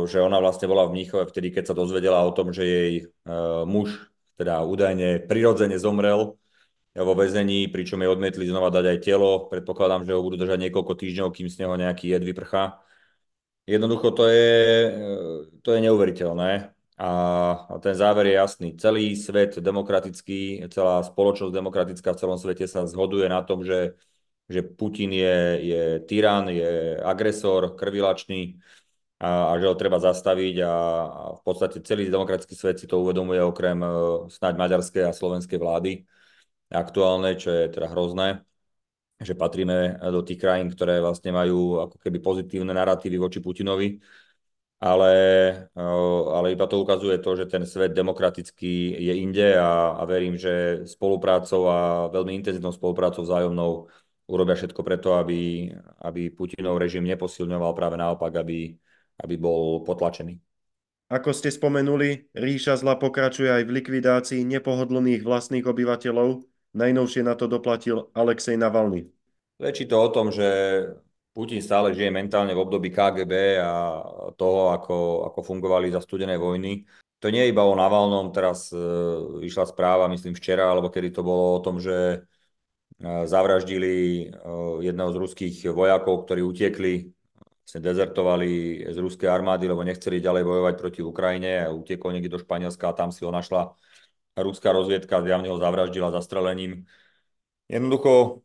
že 0.07 0.23
ona 0.23 0.39
vlastne 0.39 0.65
bola 0.65 0.87
v 0.87 0.95
Mníchove 0.95 1.27
vtedy, 1.27 1.51
keď 1.51 1.69
sa 1.69 1.75
dozvedela 1.75 2.23
o 2.23 2.31
tom, 2.31 2.55
že 2.55 2.63
jej 2.63 2.93
muž 3.67 4.09
teda 4.39 4.63
údajne 4.63 5.27
prirodzene 5.27 5.75
zomrel 5.77 6.39
vo 6.95 7.13
väzení, 7.13 7.67
pričom 7.67 8.01
jej 8.01 8.09
odmietli 8.09 8.47
znova 8.47 8.73
dať 8.73 8.85
aj 8.95 8.97
telo. 9.03 9.51
Predpokladám, 9.51 10.07
že 10.07 10.15
ho 10.15 10.23
budú 10.23 10.39
držať 10.39 10.59
niekoľko 10.65 10.93
týždňov, 10.97 11.29
kým 11.35 11.47
z 11.51 11.61
neho 11.61 11.75
nejaký 11.77 12.09
jed 12.09 12.23
vyprchá. 12.23 12.79
Jednoducho 13.69 14.11
to 14.11 14.25
je, 14.27 14.55
to 15.61 15.69
je 15.71 15.79
neuveriteľné. 15.85 16.73
A 16.97 17.79
ten 17.81 17.95
záver 17.95 18.29
je 18.29 18.35
jasný. 18.37 18.67
Celý 18.77 19.15
svet 19.15 19.57
demokratický, 19.57 20.67
celá 20.69 21.01
spoločnosť 21.01 21.53
demokratická 21.53 22.13
v 22.13 22.19
celom 22.19 22.37
svete 22.37 22.67
sa 22.67 22.85
zhoduje 22.85 23.25
na 23.25 23.41
tom, 23.41 23.65
že, 23.65 23.97
že 24.45 24.61
Putin 24.61 25.09
je, 25.09 25.37
je 25.65 25.83
tyran, 26.05 26.45
je 26.51 27.01
agresor, 27.01 27.73
krvilačný 27.73 28.61
a, 29.17 29.49
a 29.49 29.57
že 29.57 29.65
ho 29.65 29.75
treba 29.75 29.97
zastaviť 29.97 30.55
a, 30.61 30.73
a 31.09 31.23
v 31.37 31.41
podstate 31.41 31.81
celý 31.81 32.09
demokratický 32.09 32.53
svet 32.53 32.77
si 32.77 32.85
to 32.85 33.01
uvedomuje 33.01 33.41
okrem 33.41 33.81
uh, 33.81 34.29
snáď 34.29 34.57
maďarskej 34.61 35.03
a 35.09 35.15
slovenskej 35.15 35.57
vlády 35.57 36.05
aktuálne, 36.71 37.35
čo 37.35 37.51
je 37.51 37.63
teda 37.67 37.91
hrozné, 37.91 38.41
že 39.19 39.35
patríme 39.35 39.99
do 39.99 40.23
tých 40.23 40.39
krajín, 40.39 40.71
ktoré 40.71 41.03
vlastne 41.03 41.35
majú 41.35 41.83
ako 41.83 41.99
keby 41.99 42.17
pozitívne 42.23 42.71
narratívy 42.71 43.19
voči 43.19 43.43
Putinovi, 43.43 43.99
ale, 44.81 45.13
ale 46.33 46.47
iba 46.57 46.65
to 46.65 46.81
ukazuje 46.81 47.21
to, 47.21 47.37
že 47.37 47.45
ten 47.45 47.63
svet 47.69 47.93
demokratický 47.93 48.97
je 48.97 49.13
inde 49.13 49.53
a, 49.53 49.93
a 49.93 50.03
verím, 50.09 50.35
že 50.41 50.83
spoluprácou 50.89 51.69
a 51.69 52.09
veľmi 52.09 52.33
intenzívnou 52.41 52.73
spoluprácou 52.73 53.21
vzájomnou 53.21 53.85
urobia 54.25 54.57
všetko 54.57 54.81
preto, 54.81 55.13
aby, 55.13 55.69
aby 56.01 56.33
Putinov 56.33 56.81
režim 56.81 57.05
neposilňoval, 57.05 57.77
práve 57.77 57.95
naopak, 58.01 58.33
aby, 58.41 58.73
aby 59.21 59.35
bol 59.37 59.85
potlačený. 59.85 60.41
Ako 61.11 61.29
ste 61.35 61.53
spomenuli, 61.53 62.31
ríša 62.33 62.79
zla 62.81 62.97
pokračuje 62.97 63.51
aj 63.53 63.63
v 63.67 63.73
likvidácii 63.83 64.41
nepohodlných 64.47 65.21
vlastných 65.21 65.67
obyvateľov, 65.67 66.41
Najnovšie 66.71 67.27
na 67.27 67.35
to 67.35 67.51
doplatil 67.51 68.07
Alexej 68.15 68.55
Navalny. 68.55 69.03
Svedčí 69.59 69.83
to 69.91 69.99
o 69.99 70.09
tom, 70.09 70.31
že 70.31 70.47
Putin 71.31 71.63
stále 71.63 71.95
žije 71.95 72.11
mentálne 72.11 72.51
v 72.51 72.59
období 72.59 72.91
KGB 72.91 73.63
a 73.63 74.03
toho, 74.35 74.75
ako, 74.75 75.31
ako 75.31 75.39
fungovali 75.41 75.87
za 75.87 76.03
studenej 76.03 76.35
vojny. 76.35 76.83
To 77.23 77.31
nie 77.31 77.47
je 77.47 77.51
iba 77.53 77.63
o 77.63 77.77
Navalnom, 77.77 78.35
teraz 78.35 78.73
e, 78.73 78.77
vyšla 79.39 79.69
správa, 79.69 80.11
myslím 80.11 80.35
včera, 80.35 80.67
alebo 80.67 80.91
kedy 80.91 81.13
to 81.13 81.21
bolo 81.23 81.55
o 81.55 81.63
tom, 81.63 81.79
že 81.79 81.95
e, 81.95 82.17
zavraždili 83.29 83.93
e, 83.93 84.23
jedného 84.83 85.09
z 85.13 85.17
ruských 85.21 85.55
vojakov, 85.71 86.27
ktorí 86.27 86.41
utiekli, 86.43 87.13
vlastne 87.63 87.79
dezertovali 87.79 88.83
z 88.89 88.97
ruskej 88.97 89.29
armády, 89.29 89.69
lebo 89.69 89.85
nechceli 89.85 90.19
ďalej 90.19 90.43
bojovať 90.43 90.73
proti 90.75 90.99
Ukrajine 91.05 91.63
a 91.63 91.71
utiekol 91.71 92.11
niekde 92.11 92.35
do 92.35 92.41
Španielska 92.41 92.89
a 92.89 92.97
tam 92.97 93.13
si 93.13 93.23
ho 93.23 93.31
našla 93.31 93.77
ruská 94.39 94.71
rozviedka 94.71 95.21
zjavne 95.21 95.51
ho 95.51 95.57
zavraždila 95.59 96.11
zastrelením. 96.11 96.87
Jednoducho 97.67 98.43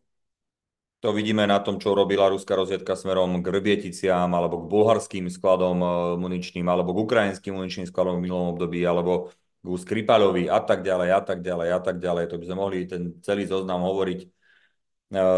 to 1.01 1.13
vidíme 1.13 1.45
na 1.47 1.61
tom, 1.61 1.77
čo 1.77 1.93
robila 1.93 2.33
ruská 2.33 2.57
rozviedka 2.57 2.97
smerom 2.97 3.45
k 3.45 3.47
Rbieticiam, 3.47 4.33
alebo 4.33 4.65
k 4.65 4.69
bulharským 4.73 5.29
skladom 5.29 5.79
e, 5.79 5.89
muničným, 6.17 6.65
alebo 6.65 6.97
k 6.97 7.03
ukrajinským 7.05 7.53
muničným 7.53 7.87
skladom 7.87 8.17
v 8.19 8.25
minulom 8.25 8.57
období, 8.57 8.81
alebo 8.81 9.31
k 9.61 9.67
Skripalovi 9.67 10.49
a 10.49 10.61
tak 10.63 10.81
ďalej, 10.81 11.09
a 11.13 11.21
tak 11.21 11.39
ďalej, 11.45 11.69
a 11.75 11.81
tak 11.83 11.97
ďalej. 12.01 12.25
To 12.33 12.37
by 12.41 12.45
sme 12.49 12.57
mohli 12.57 12.79
ten 12.89 13.03
celý 13.21 13.45
zoznam 13.45 13.85
hovoriť 13.85 14.19
e, 14.25 14.27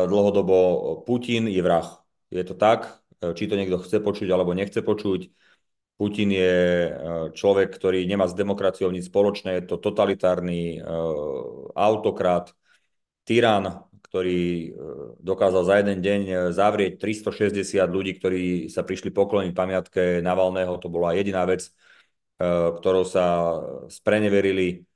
dlhodobo. 0.07 0.57
Putin 1.03 1.51
je 1.51 1.63
vrah. 1.65 1.89
Je 2.31 2.45
to 2.47 2.55
tak, 2.55 3.03
e, 3.19 3.35
či 3.35 3.51
to 3.51 3.59
niekto 3.59 3.83
chce 3.83 3.99
počuť, 3.99 4.29
alebo 4.31 4.55
nechce 4.55 4.79
počuť 4.79 5.35
Putin 5.99 6.31
je 6.31 6.55
človek, 7.35 7.75
ktorý 7.75 8.07
nemá 8.07 8.31
s 8.31 8.39
demokraciou 8.39 8.87
nič 8.95 9.11
spoločné, 9.11 9.59
je 9.59 9.75
to 9.75 9.83
totalitárny 9.83 10.79
autokrat, 11.75 12.55
tyran, 13.27 13.88
ktorý 14.09 14.41
e, 14.41 14.69
dokázal 15.21 15.63
za 15.69 15.75
jeden 15.81 15.99
deň 16.01 16.21
zavrieť 16.51 16.97
360 17.01 17.89
ľudí, 17.89 18.17
ktorí 18.17 18.67
sa 18.73 18.83
prišli 18.83 19.13
pokloniť 19.13 19.53
pamiatke 19.53 20.03
Navalného. 20.25 20.81
To 20.81 20.89
bola 20.89 21.15
jediná 21.15 21.45
vec, 21.45 21.71
ktorou 22.79 23.03
sa 23.03 23.59
spreneverili 23.91 24.87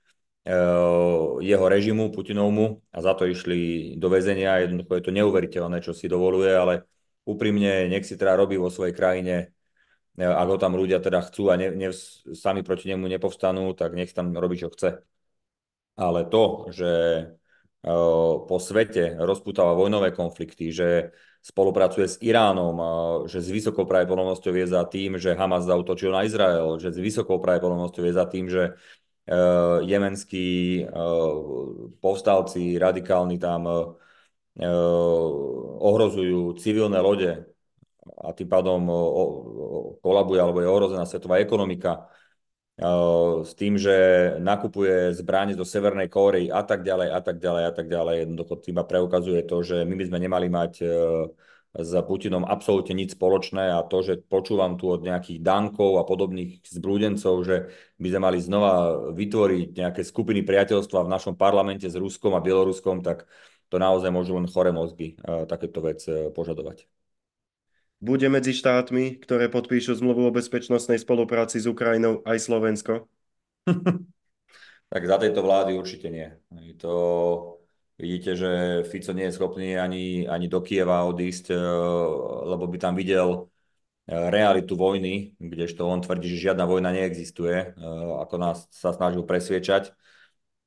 jeho 1.43 1.67
režimu 1.67 2.15
Putinovmu 2.15 2.79
a 2.95 2.99
za 3.03 3.19
to 3.19 3.27
išli 3.27 3.95
do 3.99 4.07
väzenia. 4.07 4.63
Jednoducho 4.63 4.95
je 4.95 5.05
to 5.07 5.13
neuveriteľné, 5.15 5.83
čo 5.83 5.91
si 5.91 6.07
dovoluje, 6.07 6.55
ale 6.55 6.87
úprimne 7.27 7.91
nech 7.91 8.07
si 8.07 8.15
teda 8.15 8.39
robí 8.39 8.55
vo 8.55 8.71
svojej 8.71 8.95
krajine 8.95 9.51
E, 10.19 10.25
ak 10.29 10.49
ho 10.49 10.57
tam 10.61 10.77
ľudia 10.77 11.01
teda 11.01 11.25
chcú 11.25 11.49
a 11.49 11.57
ne, 11.57 11.73
ne, 11.73 11.89
sami 12.37 12.61
proti 12.61 12.89
nemu 12.93 13.09
nepovstanú, 13.09 13.73
tak 13.73 13.97
nech 13.97 14.13
tam 14.13 14.37
robí, 14.37 14.61
čo 14.61 14.69
chce. 14.69 15.01
Ale 15.97 16.29
to, 16.29 16.69
že 16.73 16.89
po 18.47 18.57
svete 18.63 19.19
rozputáva 19.19 19.75
vojnové 19.75 20.15
konflikty, 20.15 20.71
že 20.71 21.11
spolupracuje 21.43 22.07
s 22.07 22.17
Iránom, 22.23 22.77
uh, 22.79 22.87
že 23.27 23.43
s 23.43 23.51
vysokou 23.51 23.83
pravdepodobnosťou 23.83 24.55
je 24.55 24.67
za 24.71 24.87
tým, 24.87 25.19
že 25.19 25.35
Hamas 25.35 25.67
zautočil 25.67 26.15
na 26.15 26.23
Izrael, 26.23 26.79
že 26.79 26.95
s 26.95 26.99
vysokou 27.03 27.43
pravdepodobnosťou 27.43 28.05
je 28.07 28.15
za 28.15 28.27
tým, 28.31 28.47
že 28.47 28.79
uh, 28.79 29.83
jemenskí 29.83 30.87
povstalci 31.99 32.79
radikálni 32.79 33.43
tam 33.43 33.91
ohrozujú 35.81 36.61
civilné 36.61 37.01
lode, 37.01 37.53
a 38.03 38.35
tým 38.35 38.51
pádom 38.51 38.83
kolabuje 40.03 40.39
alebo 40.43 40.59
je 40.59 40.69
ohrozená 40.69 41.07
svetová 41.07 41.39
ekonomika 41.39 42.11
s 43.47 43.53
tým, 43.55 43.79
že 43.79 43.95
nakupuje 44.43 45.15
zbranie 45.15 45.55
do 45.55 45.63
Severnej 45.63 46.11
Kórey 46.11 46.51
a 46.51 46.67
tak 46.67 46.83
ďalej 46.83 47.09
a 47.15 47.21
tak 47.23 47.37
ďalej 47.39 47.63
a 47.69 47.73
tak 47.73 47.87
ďalej. 47.87 48.15
Jednoducho 48.27 48.55
tým 48.59 48.79
preukazuje 48.83 49.41
to, 49.47 49.63
že 49.63 49.77
my 49.87 49.95
by 49.95 50.05
sme 50.11 50.19
nemali 50.19 50.49
mať 50.51 50.73
e, 50.83 50.87
s 51.73 51.91
Putinom 52.05 52.45
absolútne 52.45 52.99
nič 52.99 53.15
spoločné 53.15 53.73
a 53.73 53.87
to, 53.87 54.03
že 54.03 54.21
počúvam 54.27 54.77
tu 54.77 54.91
od 54.91 55.01
nejakých 55.01 55.41
Dankov 55.41 56.03
a 56.03 56.05
podobných 56.05 56.61
zbrúdencov, 56.67 57.35
že 57.47 57.57
by 58.03 58.09
sme 58.13 58.21
mali 58.21 58.39
znova 58.43 58.73
vytvoriť 59.15 59.69
nejaké 59.79 60.03
skupiny 60.03 60.43
priateľstva 60.43 61.07
v 61.07 61.13
našom 61.13 61.35
parlamente 61.39 61.87
s 61.87 61.97
Ruskom 61.97 62.35
a 62.35 62.45
Bieloruskom, 62.45 63.01
tak 63.01 63.31
to 63.73 63.81
naozaj 63.81 64.13
môžu 64.13 64.37
len 64.37 64.51
chore 64.51 64.75
mozgy 64.75 65.17
e, 65.17 65.47
takéto 65.47 65.81
vec 65.81 66.03
e, 66.11 66.29
požadovať 66.35 67.02
bude 68.03 68.27
medzi 68.27 68.51
štátmi, 68.51 69.23
ktoré 69.23 69.47
podpíšu 69.47 69.95
zmluvu 70.03 70.27
o 70.27 70.35
bezpečnostnej 70.35 70.99
spolupráci 70.99 71.63
s 71.63 71.71
Ukrajinou 71.71 72.19
aj 72.27 72.43
Slovensko? 72.43 73.07
tak 74.93 75.03
za 75.07 75.17
tejto 75.23 75.47
vlády 75.47 75.79
určite 75.79 76.11
nie. 76.11 76.27
To, 76.83 76.93
vidíte, 77.95 78.35
že 78.35 78.51
Fico 78.91 79.15
nie 79.15 79.31
je 79.31 79.37
schopný 79.39 79.79
ani, 79.79 80.27
ani 80.27 80.51
do 80.51 80.59
Kieva 80.59 81.07
odísť, 81.07 81.55
eh, 81.55 81.59
lebo 82.51 82.67
by 82.67 82.77
tam 82.83 82.99
videl 82.99 83.47
eh, 84.11 84.19
realitu 84.35 84.75
vojny, 84.75 85.39
kdežto 85.39 85.87
on 85.87 86.03
tvrdí, 86.03 86.27
že 86.35 86.51
žiadna 86.51 86.67
vojna 86.67 86.91
neexistuje, 86.91 87.57
eh, 87.71 87.75
ako 88.19 88.35
nás 88.35 88.67
sa 88.75 88.91
snažil 88.91 89.23
presviečať 89.23 89.95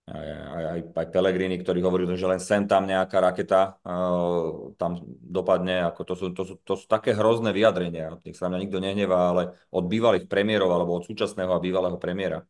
aj, 0.06 0.28
aj, 0.70 0.80
aj 0.94 1.08
Pelegrini, 1.10 1.58
ktorý 1.58 1.82
hovoril, 1.82 2.14
že 2.14 2.30
len 2.30 2.38
sem 2.38 2.70
tam 2.70 2.86
nejaká 2.86 3.18
raketa 3.18 3.82
uh, 3.82 4.70
tam 4.78 5.02
dopadne, 5.18 5.82
ako 5.90 6.02
to 6.06 6.14
sú, 6.14 6.26
to, 6.30 6.44
sú, 6.46 6.54
to 6.62 6.74
sú 6.78 6.86
také 6.86 7.18
hrozné 7.18 7.50
vyjadrenia, 7.50 8.22
nech 8.22 8.38
sa 8.38 8.46
mňa 8.46 8.62
nikto 8.62 8.78
nehnevá, 8.78 9.34
ale 9.34 9.58
od 9.74 9.90
bývalých 9.90 10.30
premiérov 10.30 10.70
alebo 10.70 11.02
od 11.02 11.10
súčasného 11.10 11.50
a 11.50 11.64
bývalého 11.64 11.98
premiéra. 11.98 12.46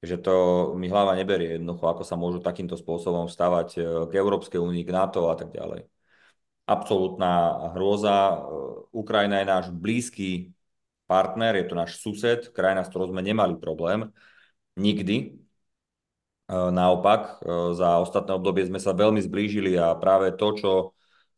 Že 0.00 0.16
to 0.24 0.34
mi 0.80 0.88
hlava 0.88 1.12
neberie 1.12 1.60
jednoducho, 1.60 1.84
ako 1.92 2.02
sa 2.08 2.16
môžu 2.16 2.40
takýmto 2.40 2.78
spôsobom 2.78 3.26
stavať 3.26 3.68
e, 3.74 3.80
k 4.08 4.12
Európskej 4.14 4.62
únii, 4.62 4.86
k 4.86 4.94
NATO 4.94 5.26
a 5.26 5.34
tak 5.34 5.50
ďalej. 5.50 5.90
Absolutná 6.70 7.66
hrôza. 7.74 8.38
Ukrajina 8.94 9.42
je 9.42 9.46
náš 9.50 9.66
blízky 9.74 10.54
partner, 11.10 11.58
je 11.58 11.66
to 11.66 11.74
náš 11.74 11.98
sused, 11.98 12.54
krajina, 12.54 12.86
s 12.86 12.94
ktorou 12.94 13.10
sme 13.10 13.26
nemali 13.26 13.58
problém 13.58 14.14
nikdy, 14.78 15.47
naopak, 16.48 17.44
e, 17.44 17.76
za 17.76 18.00
ostatné 18.00 18.32
obdobie 18.32 18.64
sme 18.64 18.80
sa 18.80 18.96
veľmi 18.96 19.20
zblížili 19.20 19.76
a 19.76 19.92
práve 20.00 20.32
to, 20.32 20.48
čo 20.56 20.70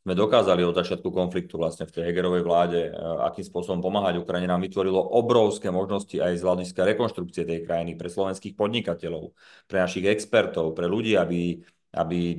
sme 0.00 0.16
dokázali 0.16 0.64
od 0.64 0.72
začiatku 0.72 1.12
konfliktu 1.12 1.60
vlastne 1.60 1.84
v 1.84 1.92
tej 1.92 2.02
Hegerovej 2.08 2.42
vláde, 2.46 2.80
e, 2.88 2.90
akým 3.26 3.44
spôsobom 3.44 3.82
pomáhať 3.82 4.22
Ukrajine, 4.22 4.46
nám 4.46 4.62
vytvorilo 4.62 5.02
obrovské 5.02 5.68
možnosti 5.68 6.14
aj 6.14 6.38
z 6.38 6.42
hľadiska 6.46 6.80
rekonštrukcie 6.94 7.42
tej 7.42 7.66
krajiny 7.66 7.98
pre 7.98 8.06
slovenských 8.06 8.54
podnikateľov, 8.54 9.34
pre 9.66 9.82
našich 9.82 10.06
expertov, 10.06 10.78
pre 10.78 10.86
ľudí, 10.86 11.18
aby, 11.18 11.58
aby 11.98 12.38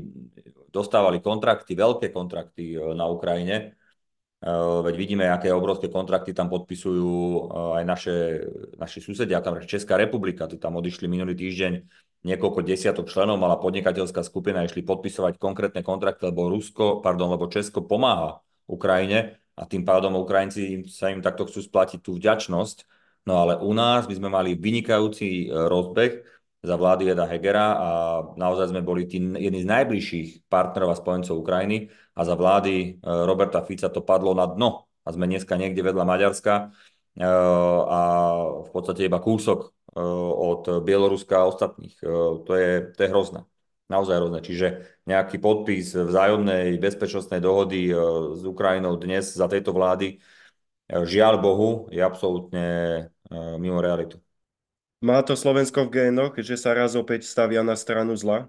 dostávali 0.71 1.19
kontrakty, 1.19 1.75
veľké 1.75 2.09
kontrakty 2.15 2.79
e, 2.79 2.95
na 2.95 3.03
Ukrajine. 3.11 3.77
E, 4.41 4.47
veď 4.87 4.95
vidíme, 4.95 5.27
aké 5.27 5.51
obrovské 5.51 5.91
kontrakty 5.91 6.31
tam 6.31 6.47
podpisujú 6.47 7.51
aj 7.77 7.83
naše, 7.83 8.15
naši 8.79 9.03
susedia, 9.03 9.43
tam 9.43 9.59
Česká 9.59 9.99
republika, 9.99 10.47
tí 10.47 10.55
tam 10.55 10.79
odišli 10.79 11.11
minulý 11.11 11.35
týždeň 11.35 12.09
niekoľko 12.21 12.61
desiatok 12.61 13.09
členov 13.09 13.41
mala 13.41 13.57
podnikateľská 13.57 14.21
skupina, 14.21 14.65
išli 14.65 14.85
podpisovať 14.85 15.41
konkrétne 15.41 15.81
kontrakty, 15.81 16.29
lebo 16.29 16.49
Rusko, 16.49 17.01
pardon, 17.01 17.33
lebo 17.33 17.49
Česko 17.49 17.81
pomáha 17.81 18.45
Ukrajine 18.69 19.41
a 19.57 19.65
tým 19.65 19.83
pádom 19.83 20.15
Ukrajinci 20.21 20.85
sa 20.87 21.09
im 21.09 21.19
takto 21.19 21.49
chcú 21.49 21.59
splatiť 21.65 21.99
tú 21.99 22.15
vďačnosť. 22.15 22.87
No 23.25 23.41
ale 23.45 23.57
u 23.61 23.73
nás 23.73 24.09
by 24.09 24.17
sme 24.17 24.29
mali 24.33 24.57
vynikajúci 24.57 25.45
e, 25.45 25.53
rozbeh 25.69 26.25
za 26.61 26.77
vlády 26.77 27.13
Eda 27.13 27.25
Hegera 27.29 27.67
a 27.77 27.89
naozaj 28.37 28.73
sme 28.73 28.81
boli 28.81 29.05
tí 29.05 29.21
jedni 29.21 29.61
z 29.61 29.69
najbližších 29.69 30.29
partnerov 30.49 30.93
a 30.93 30.97
spojencov 30.97 31.41
Ukrajiny 31.41 31.89
a 32.17 32.21
za 32.25 32.33
vlády 32.33 32.73
e, 32.73 32.87
Roberta 33.05 33.61
Fica 33.61 33.93
to 33.93 34.01
padlo 34.01 34.33
na 34.33 34.49
dno 34.49 34.89
a 35.05 35.09
sme 35.09 35.25
dneska 35.25 35.57
niekde 35.57 35.81
vedľa 35.81 36.05
Maďarska 36.05 36.53
a 37.19 38.01
v 38.63 38.69
podstate 38.71 39.03
iba 39.03 39.19
kúsok 39.19 39.75
od 39.95 40.83
Bieloruska 40.87 41.43
a 41.43 41.49
ostatných. 41.51 41.99
To 42.47 42.51
je, 42.55 42.95
to 42.95 42.99
je 43.03 43.11
hrozné. 43.11 43.43
Naozaj 43.91 44.15
hrozné. 44.23 44.39
Čiže 44.39 44.67
nejaký 45.03 45.35
podpis 45.43 45.91
vzájomnej 45.91 46.79
bezpečnostnej 46.79 47.43
dohody 47.43 47.91
s 48.39 48.41
Ukrajinou 48.47 48.95
dnes 48.95 49.35
za 49.35 49.51
tejto 49.51 49.75
vlády, 49.75 50.23
žiaľ 50.87 51.43
Bohu, 51.43 51.91
je 51.91 51.99
absolútne 51.99 52.63
mimo 53.59 53.83
realitu. 53.83 54.15
Má 55.03 55.19
to 55.25 55.35
Slovensko 55.35 55.89
v 55.89 55.97
génoch, 55.97 56.37
že 56.39 56.55
sa 56.55 56.71
raz 56.77 56.93
opäť 56.93 57.27
stavia 57.27 57.65
na 57.65 57.75
stranu 57.75 58.15
zla? 58.15 58.47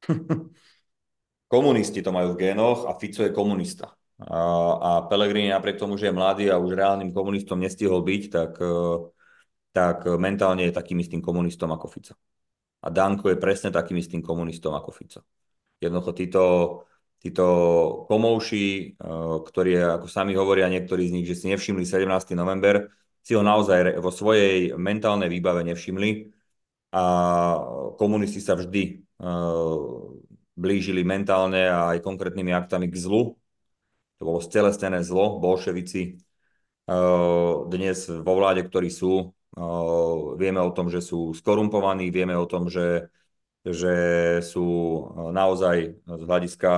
Komunisti 1.52 2.00
to 2.00 2.14
majú 2.14 2.32
v 2.32 2.48
génoch 2.48 2.88
a 2.88 2.96
Fico 2.96 3.20
je 3.20 3.34
komunista. 3.34 3.92
A, 4.28 5.06
Pellegrini 5.10 5.50
napriek 5.50 5.80
tomu, 5.80 5.98
že 5.98 6.08
je 6.08 6.14
mladý 6.14 6.46
a 6.52 6.60
už 6.60 6.78
reálnym 6.78 7.10
komunistom 7.10 7.58
nestihol 7.58 8.06
byť, 8.06 8.22
tak 8.30 8.52
uh, 8.62 9.10
tak 9.72 10.04
mentálne 10.20 10.68
je 10.68 10.76
takým 10.76 11.00
istým 11.00 11.24
komunistom 11.24 11.72
ako 11.72 11.88
Fico. 11.88 12.14
A 12.84 12.92
Danko 12.92 13.32
je 13.32 13.40
presne 13.40 13.72
takým 13.72 13.96
istým 13.96 14.20
komunistom 14.20 14.76
ako 14.76 14.92
Fico. 14.92 15.20
Jednoducho 15.80 16.12
títo, 16.12 16.44
títo 17.18 17.46
komouši, 18.06 18.64
eh, 18.92 19.36
ktorí, 19.48 19.80
ako 19.80 20.06
sami 20.06 20.36
hovoria 20.36 20.68
niektorí 20.68 21.08
z 21.08 21.14
nich, 21.16 21.26
že 21.26 21.34
si 21.34 21.48
nevšimli 21.48 21.88
17. 21.88 22.36
november, 22.36 22.92
si 23.24 23.32
ho 23.32 23.42
naozaj 23.42 23.96
vo 24.02 24.12
svojej 24.12 24.76
mentálnej 24.76 25.32
výbave 25.32 25.64
nevšimli 25.64 26.28
a 26.92 27.04
komunisti 27.96 28.44
sa 28.44 28.52
vždy 28.52 28.82
eh, 29.00 29.90
blížili 30.52 31.00
mentálne 31.00 31.64
a 31.64 31.96
aj 31.96 32.04
konkrétnymi 32.04 32.52
aktami 32.52 32.92
k 32.92 33.00
zlu. 33.00 33.40
To 34.22 34.30
bolo 34.30 34.38
stelesnené 34.38 35.02
zlo, 35.02 35.42
bolševici 35.42 36.14
eh, 36.14 37.52
dnes 37.66 37.98
vo 38.06 38.38
vláde, 38.38 38.62
ktorí 38.62 38.86
sú, 38.86 39.34
Vieme 40.40 40.64
o 40.64 40.72
tom, 40.72 40.88
že 40.88 41.04
sú 41.04 41.36
skorumpovaní, 41.36 42.08
vieme 42.08 42.32
o 42.32 42.48
tom, 42.48 42.72
že, 42.72 43.12
že 43.60 43.92
sú 44.40 44.64
naozaj 45.28 45.92
z 46.08 46.22
hľadiska 46.24 46.72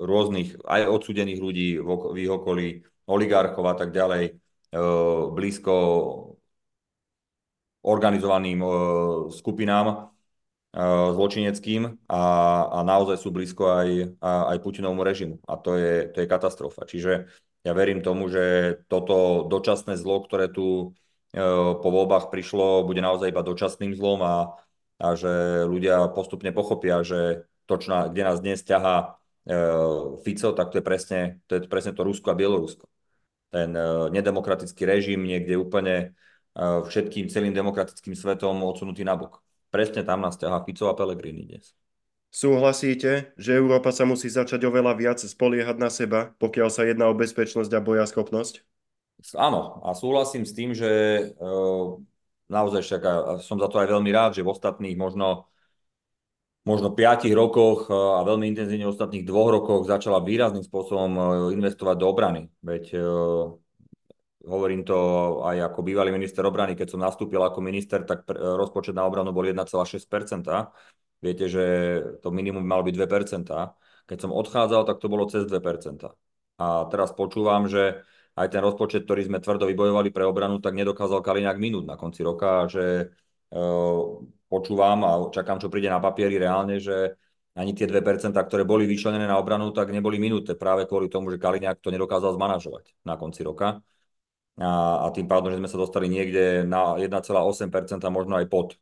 rôznych, 0.00 0.64
aj 0.64 0.88
odsudených 0.88 1.40
ľudí 1.44 1.68
v 1.76 2.16
ich 2.16 2.32
okolí, 2.32 2.80
oligarchov 3.04 3.68
a 3.68 3.76
tak 3.76 3.92
ďalej, 3.92 4.40
blízko 5.36 5.72
organizovaným 7.84 8.64
skupinám 9.28 10.13
zločineckým 10.74 12.02
a, 12.10 12.22
a 12.66 12.78
naozaj 12.82 13.22
sú 13.22 13.30
blízko 13.30 13.78
aj, 13.78 14.18
aj 14.18 14.58
Putinovmu 14.58 15.06
režimu. 15.06 15.38
A 15.46 15.54
to 15.54 15.78
je, 15.78 16.10
to 16.10 16.18
je 16.18 16.26
katastrofa. 16.26 16.82
Čiže 16.82 17.30
ja 17.62 17.72
verím 17.72 18.02
tomu, 18.02 18.26
že 18.26 18.76
toto 18.90 19.46
dočasné 19.46 19.94
zlo, 19.94 20.26
ktoré 20.26 20.50
tu 20.50 20.98
po 21.78 21.88
voľbách 21.90 22.30
prišlo, 22.30 22.86
bude 22.86 23.02
naozaj 23.02 23.34
iba 23.34 23.42
dočasným 23.42 23.94
zlom 23.98 24.22
a, 24.22 24.54
a 25.02 25.06
že 25.18 25.66
ľudia 25.66 26.14
postupne 26.14 26.54
pochopia, 26.54 27.02
že 27.02 27.50
to, 27.66 27.74
čo 27.80 27.88
na, 27.90 28.06
kde 28.06 28.22
nás 28.22 28.38
dnes 28.38 28.62
ťahá 28.62 29.18
e, 29.48 29.56
Fico, 30.22 30.52
tak 30.54 30.70
to 30.70 30.78
je 30.78 30.84
presne 30.84 31.20
to, 31.48 31.58
je 31.58 31.66
presne 31.66 31.96
to 31.96 32.06
Rusko 32.06 32.30
a 32.30 32.38
Bielorusko. 32.38 32.86
Ten 33.50 33.74
e, 33.74 34.14
nedemokratický 34.14 34.86
režim 34.86 35.26
niekde 35.26 35.58
úplne 35.58 36.14
e, 36.54 36.62
všetkým 36.62 37.26
celým 37.26 37.56
demokratickým 37.56 38.14
svetom 38.14 38.62
odsunutý 38.62 39.02
nabok. 39.02 39.43
Presne 39.74 40.06
tam 40.06 40.22
nás 40.22 40.38
ťahá 40.38 40.62
Fico 40.62 40.86
a 40.86 40.94
Pellegrini 40.94 41.50
dnes. 41.50 41.74
Súhlasíte, 42.30 43.34
že 43.34 43.58
Európa 43.58 43.90
sa 43.90 44.06
musí 44.06 44.30
začať 44.30 44.62
oveľa 44.70 44.94
viac 44.94 45.18
spoliehať 45.18 45.76
na 45.82 45.90
seba, 45.90 46.30
pokiaľ 46.38 46.68
sa 46.70 46.86
jedná 46.86 47.10
o 47.10 47.18
bezpečnosť 47.18 47.74
a 47.74 47.82
bojaschopnosť? 47.82 48.62
Áno, 49.34 49.82
a 49.82 49.90
súhlasím 49.98 50.46
s 50.46 50.54
tým, 50.54 50.78
že 50.78 50.90
uh, 51.42 51.98
naozaj 52.46 52.86
však 52.86 53.02
a 53.02 53.12
som 53.42 53.58
za 53.58 53.66
to 53.66 53.82
aj 53.82 53.90
veľmi 53.90 54.14
rád, 54.14 54.38
že 54.38 54.46
v 54.46 54.54
ostatných 54.54 54.94
možno 54.94 55.50
možno 56.62 56.94
5 56.94 57.26
rokoch 57.34 57.90
a 57.90 58.22
veľmi 58.22 58.54
intenzívne 58.54 58.86
v 58.86 58.94
ostatných 58.94 59.26
dvoch 59.26 59.50
rokoch 59.50 59.82
začala 59.90 60.22
výrazným 60.22 60.62
spôsobom 60.62 61.10
investovať 61.50 61.96
do 61.98 62.06
obrany. 62.06 62.46
Veď 62.62 62.84
uh, 62.94 63.58
hovorím 64.44 64.84
to 64.84 64.96
aj 65.44 65.72
ako 65.72 65.80
bývalý 65.82 66.12
minister 66.12 66.44
obrany, 66.44 66.76
keď 66.76 66.94
som 66.94 67.00
nastúpil 67.00 67.40
ako 67.40 67.64
minister, 67.64 68.04
tak 68.04 68.28
rozpočet 68.32 68.94
na 68.94 69.04
obranu 69.08 69.32
bol 69.32 69.44
1,6%. 69.44 70.70
Viete, 71.24 71.48
že 71.48 71.64
to 72.20 72.28
minimum 72.28 72.64
malo 72.64 72.84
byť 72.84 72.94
2%. 72.94 73.48
Keď 74.04 74.18
som 74.20 74.30
odchádzal, 74.32 74.84
tak 74.84 75.00
to 75.00 75.08
bolo 75.08 75.24
cez 75.24 75.48
2%. 75.48 76.04
A 76.60 76.86
teraz 76.92 77.10
počúvam, 77.16 77.64
že 77.66 78.04
aj 78.34 78.50
ten 78.50 78.60
rozpočet, 78.60 79.06
ktorý 79.06 79.24
sme 79.30 79.38
tvrdo 79.40 79.64
vybojovali 79.70 80.10
pre 80.10 80.26
obranu, 80.26 80.58
tak 80.58 80.74
nedokázal 80.74 81.22
Kaliňák 81.22 81.56
minúť 81.56 81.84
na 81.86 81.96
konci 81.96 82.20
roka, 82.26 82.66
že 82.66 83.14
uh, 83.54 84.20
počúvam 84.50 84.98
a 85.06 85.10
čakám, 85.30 85.62
čo 85.62 85.70
príde 85.70 85.88
na 85.88 86.02
papieri 86.02 86.36
reálne, 86.36 86.82
že 86.82 87.14
ani 87.54 87.70
tie 87.70 87.86
2%, 87.86 88.34
ktoré 88.34 88.66
boli 88.66 88.84
vyčlenené 88.90 89.30
na 89.30 89.38
obranu, 89.38 89.70
tak 89.70 89.94
neboli 89.94 90.18
minúte 90.18 90.58
práve 90.58 90.90
kvôli 90.90 91.06
tomu, 91.06 91.30
že 91.30 91.38
Kaliňák 91.38 91.78
to 91.78 91.94
nedokázal 91.94 92.34
zmanažovať 92.34 92.90
na 93.06 93.14
konci 93.14 93.46
roka. 93.46 93.78
A, 94.54 95.02
a 95.02 95.06
tým 95.10 95.26
pádom, 95.26 95.50
že 95.50 95.58
sme 95.58 95.66
sa 95.66 95.78
dostali 95.80 96.06
niekde 96.06 96.62
na 96.62 96.94
1,8%, 96.94 97.66
možno 98.06 98.38
aj 98.38 98.46
pod. 98.46 98.78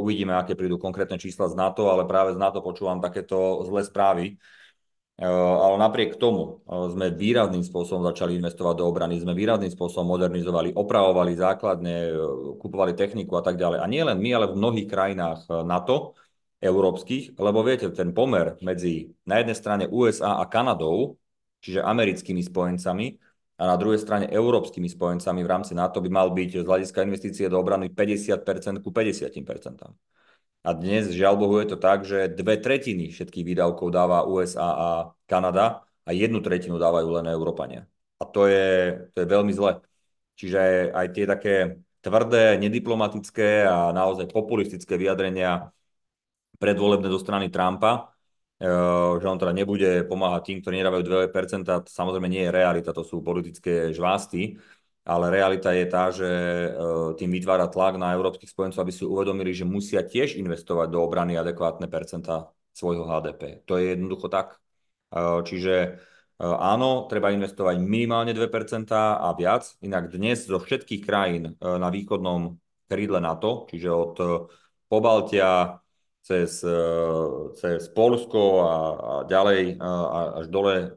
Uvidíme, 0.00 0.36
aké 0.36 0.52
prídu 0.52 0.76
konkrétne 0.76 1.16
čísla 1.16 1.48
z 1.48 1.56
NATO, 1.56 1.88
ale 1.88 2.04
práve 2.04 2.36
z 2.36 2.38
NATO 2.38 2.60
počúvam 2.60 3.00
takéto 3.00 3.64
zlé 3.64 3.88
správy, 3.88 4.36
Eh, 5.14 5.26
ale 5.30 5.78
napriek 5.78 6.18
tomu 6.18 6.66
eh, 6.66 6.90
sme 6.90 7.06
výrazným 7.14 7.62
spôsobom 7.62 8.02
začali 8.02 8.34
investovať 8.34 8.82
do 8.82 8.84
obrany, 8.90 9.14
sme 9.22 9.30
výrazným 9.30 9.70
spôsobom 9.70 10.10
modernizovali, 10.10 10.74
opravovali 10.74 11.38
základne, 11.38 11.96
eh, 12.10 12.18
kupovali 12.58 12.98
techniku 12.98 13.38
a 13.38 13.42
tak 13.46 13.54
ďalej. 13.54 13.78
A 13.78 13.86
nie 13.86 14.02
len 14.02 14.18
my, 14.18 14.30
ale 14.34 14.50
v 14.50 14.58
mnohých 14.58 14.90
krajinách 14.90 15.46
NATO, 15.62 16.18
európskych, 16.58 17.36
lebo 17.38 17.60
viete, 17.62 17.92
ten 17.92 18.10
pomer 18.16 18.56
medzi 18.64 19.12
na 19.28 19.38
jednej 19.38 19.54
strane 19.54 19.84
USA 19.86 20.40
a 20.40 20.48
Kanadou, 20.48 21.20
čiže 21.60 21.84
americkými 21.84 22.40
spojencami, 22.40 23.20
a 23.54 23.62
na 23.70 23.76
druhej 23.78 24.02
strane 24.02 24.26
európskymi 24.26 24.90
spojencami 24.90 25.40
v 25.46 25.50
rámci 25.50 25.72
NATO 25.78 26.02
by 26.02 26.10
mal 26.10 26.28
byť 26.34 26.62
z 26.62 26.66
hľadiska 26.66 27.06
investície 27.06 27.46
do 27.46 27.54
obrany 27.58 27.86
50% 27.86 28.82
ku 28.82 28.90
50%. 28.90 29.94
A 30.64 30.70
dnes, 30.72 31.12
žiaľ 31.12 31.34
Bohu, 31.36 31.60
je 31.60 31.68
to 31.70 31.78
tak, 31.78 32.08
že 32.08 32.32
dve 32.32 32.56
tretiny 32.56 33.12
všetkých 33.12 33.44
výdavkov 33.44 33.92
dáva 33.92 34.24
USA 34.24 34.68
a 34.74 34.88
Kanada 35.28 35.84
a 36.02 36.10
jednu 36.10 36.40
tretinu 36.40 36.80
dávajú 36.80 37.20
len 37.20 37.28
Európania. 37.28 37.84
A 38.16 38.24
to 38.24 38.48
je, 38.48 38.96
to 39.12 39.22
je 39.22 39.26
veľmi 39.28 39.52
zle. 39.52 39.84
Čiže 40.34 40.90
aj 40.90 41.06
tie 41.14 41.24
také 41.28 41.54
tvrdé, 42.00 42.56
nediplomatické 42.58 43.68
a 43.68 43.92
naozaj 43.92 44.32
populistické 44.32 44.96
vyjadrenia 44.96 45.70
predvolebné 46.58 47.12
zo 47.12 47.20
strany 47.20 47.52
Trumpa, 47.52 48.13
že 49.20 49.26
on 49.28 49.36
teda 49.36 49.52
nebude 49.52 50.08
pomáhať 50.08 50.42
tým, 50.48 50.58
ktorí 50.64 50.74
nedávajú 50.80 51.02
2%, 51.28 51.68
samozrejme 51.84 52.28
nie 52.32 52.48
je 52.48 52.54
realita, 52.54 52.96
to 52.96 53.04
sú 53.04 53.20
politické 53.20 53.92
žvásty, 53.92 54.56
ale 55.04 55.28
realita 55.28 55.68
je 55.76 55.84
tá, 55.84 56.08
že 56.08 56.24
e, 56.24 56.68
tým 57.20 57.28
vytvára 57.28 57.68
tlak 57.68 58.00
na 58.00 58.16
európskych 58.16 58.48
spojencov, 58.48 58.80
aby 58.80 58.92
si 58.94 59.04
uvedomili, 59.04 59.52
že 59.52 59.68
musia 59.68 60.00
tiež 60.00 60.40
investovať 60.40 60.88
do 60.88 61.04
obrany 61.04 61.36
adekvátne 61.36 61.92
percenta 61.92 62.48
svojho 62.72 63.04
HDP. 63.04 63.60
To 63.68 63.76
je 63.76 63.92
jednoducho 63.92 64.32
tak. 64.32 64.56
E, 65.12 65.44
čiže 65.44 66.00
áno, 66.40 67.06
treba 67.06 67.30
investovať 67.30 67.78
minimálne 67.78 68.32
2% 68.32 68.90
a 68.96 69.28
viac, 69.36 69.76
inak 69.84 70.10
dnes 70.10 70.48
zo 70.48 70.58
všetkých 70.58 71.02
krajín 71.06 71.54
na 71.62 71.88
východnom 71.94 72.58
krídle 72.90 73.22
NATO, 73.22 73.70
čiže 73.70 73.88
od 73.92 74.14
Pobaltia 74.90 75.83
cez, 76.24 76.64
cez 77.60 77.80
Polsko 77.92 78.64
a, 78.64 78.72
a 78.72 79.12
ďalej 79.28 79.76
a 79.76 79.90
až 80.40 80.48
dole 80.48 80.96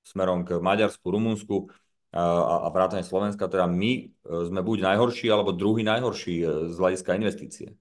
smerom 0.00 0.48
k 0.48 0.56
Maďarsku, 0.58 1.04
Rumunsku 1.04 1.68
a, 2.16 2.64
a 2.64 2.68
vrátane 2.72 3.04
Slovenska, 3.04 3.52
teda 3.52 3.68
my 3.68 4.10
sme 4.24 4.64
buď 4.64 4.96
najhorší, 4.96 5.28
alebo 5.28 5.52
druhý 5.52 5.84
najhorší 5.84 6.66
z 6.72 6.74
hľadiska 6.74 7.20
investície 7.20 7.76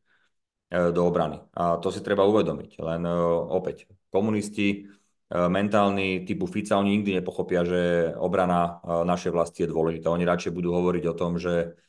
do 0.69 1.01
obrany. 1.01 1.41
A 1.57 1.81
to 1.81 1.89
si 1.89 2.03
treba 2.03 2.27
uvedomiť. 2.29 2.77
Len 2.77 3.01
opäť, 3.49 3.89
komunisti 4.13 4.85
mentálni 5.31 6.25
typu 6.25 6.45
Fica, 6.45 6.77
oni 6.77 7.01
nikdy 7.01 7.23
nepochopia, 7.23 7.65
že 7.65 8.13
obrana 8.19 8.83
našej 8.83 9.31
vlasti 9.33 9.65
je 9.65 9.71
dôležitá. 9.73 10.13
Oni 10.13 10.27
radšej 10.27 10.53
budú 10.53 10.75
hovoriť 10.75 11.03
o 11.09 11.17
tom, 11.17 11.41
že 11.41 11.79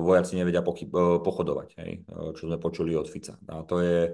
vojaci 0.00 0.34
nevedia 0.38 0.62
pochodovať, 0.62 1.68
hej, 1.78 2.02
čo 2.34 2.42
sme 2.50 2.58
počuli 2.58 2.94
od 2.98 3.06
Fica. 3.06 3.38
A 3.50 3.62
to 3.62 3.78
je, 3.78 4.10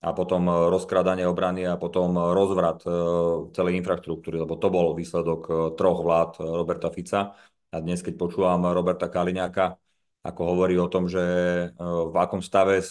a 0.00 0.08
potom 0.14 0.70
rozkradanie 0.70 1.26
obrany 1.26 1.66
a 1.66 1.74
potom 1.74 2.14
rozvrat 2.32 2.86
celej 3.50 3.74
infraštruktúry, 3.82 4.38
lebo 4.38 4.54
to 4.54 4.70
bol 4.70 4.94
výsledok 4.94 5.74
troch 5.74 6.00
vlád 6.06 6.38
Roberta 6.40 6.88
Fica. 6.94 7.34
A 7.74 7.76
dnes, 7.82 8.00
keď 8.00 8.14
počúvam 8.14 8.62
Roberta 8.70 9.10
Kaliňáka, 9.10 9.74
ako 10.26 10.42
hovorí 10.42 10.74
o 10.74 10.90
tom, 10.90 11.06
že 11.06 11.22
v 11.78 12.16
akom 12.18 12.42
stave 12.42 12.82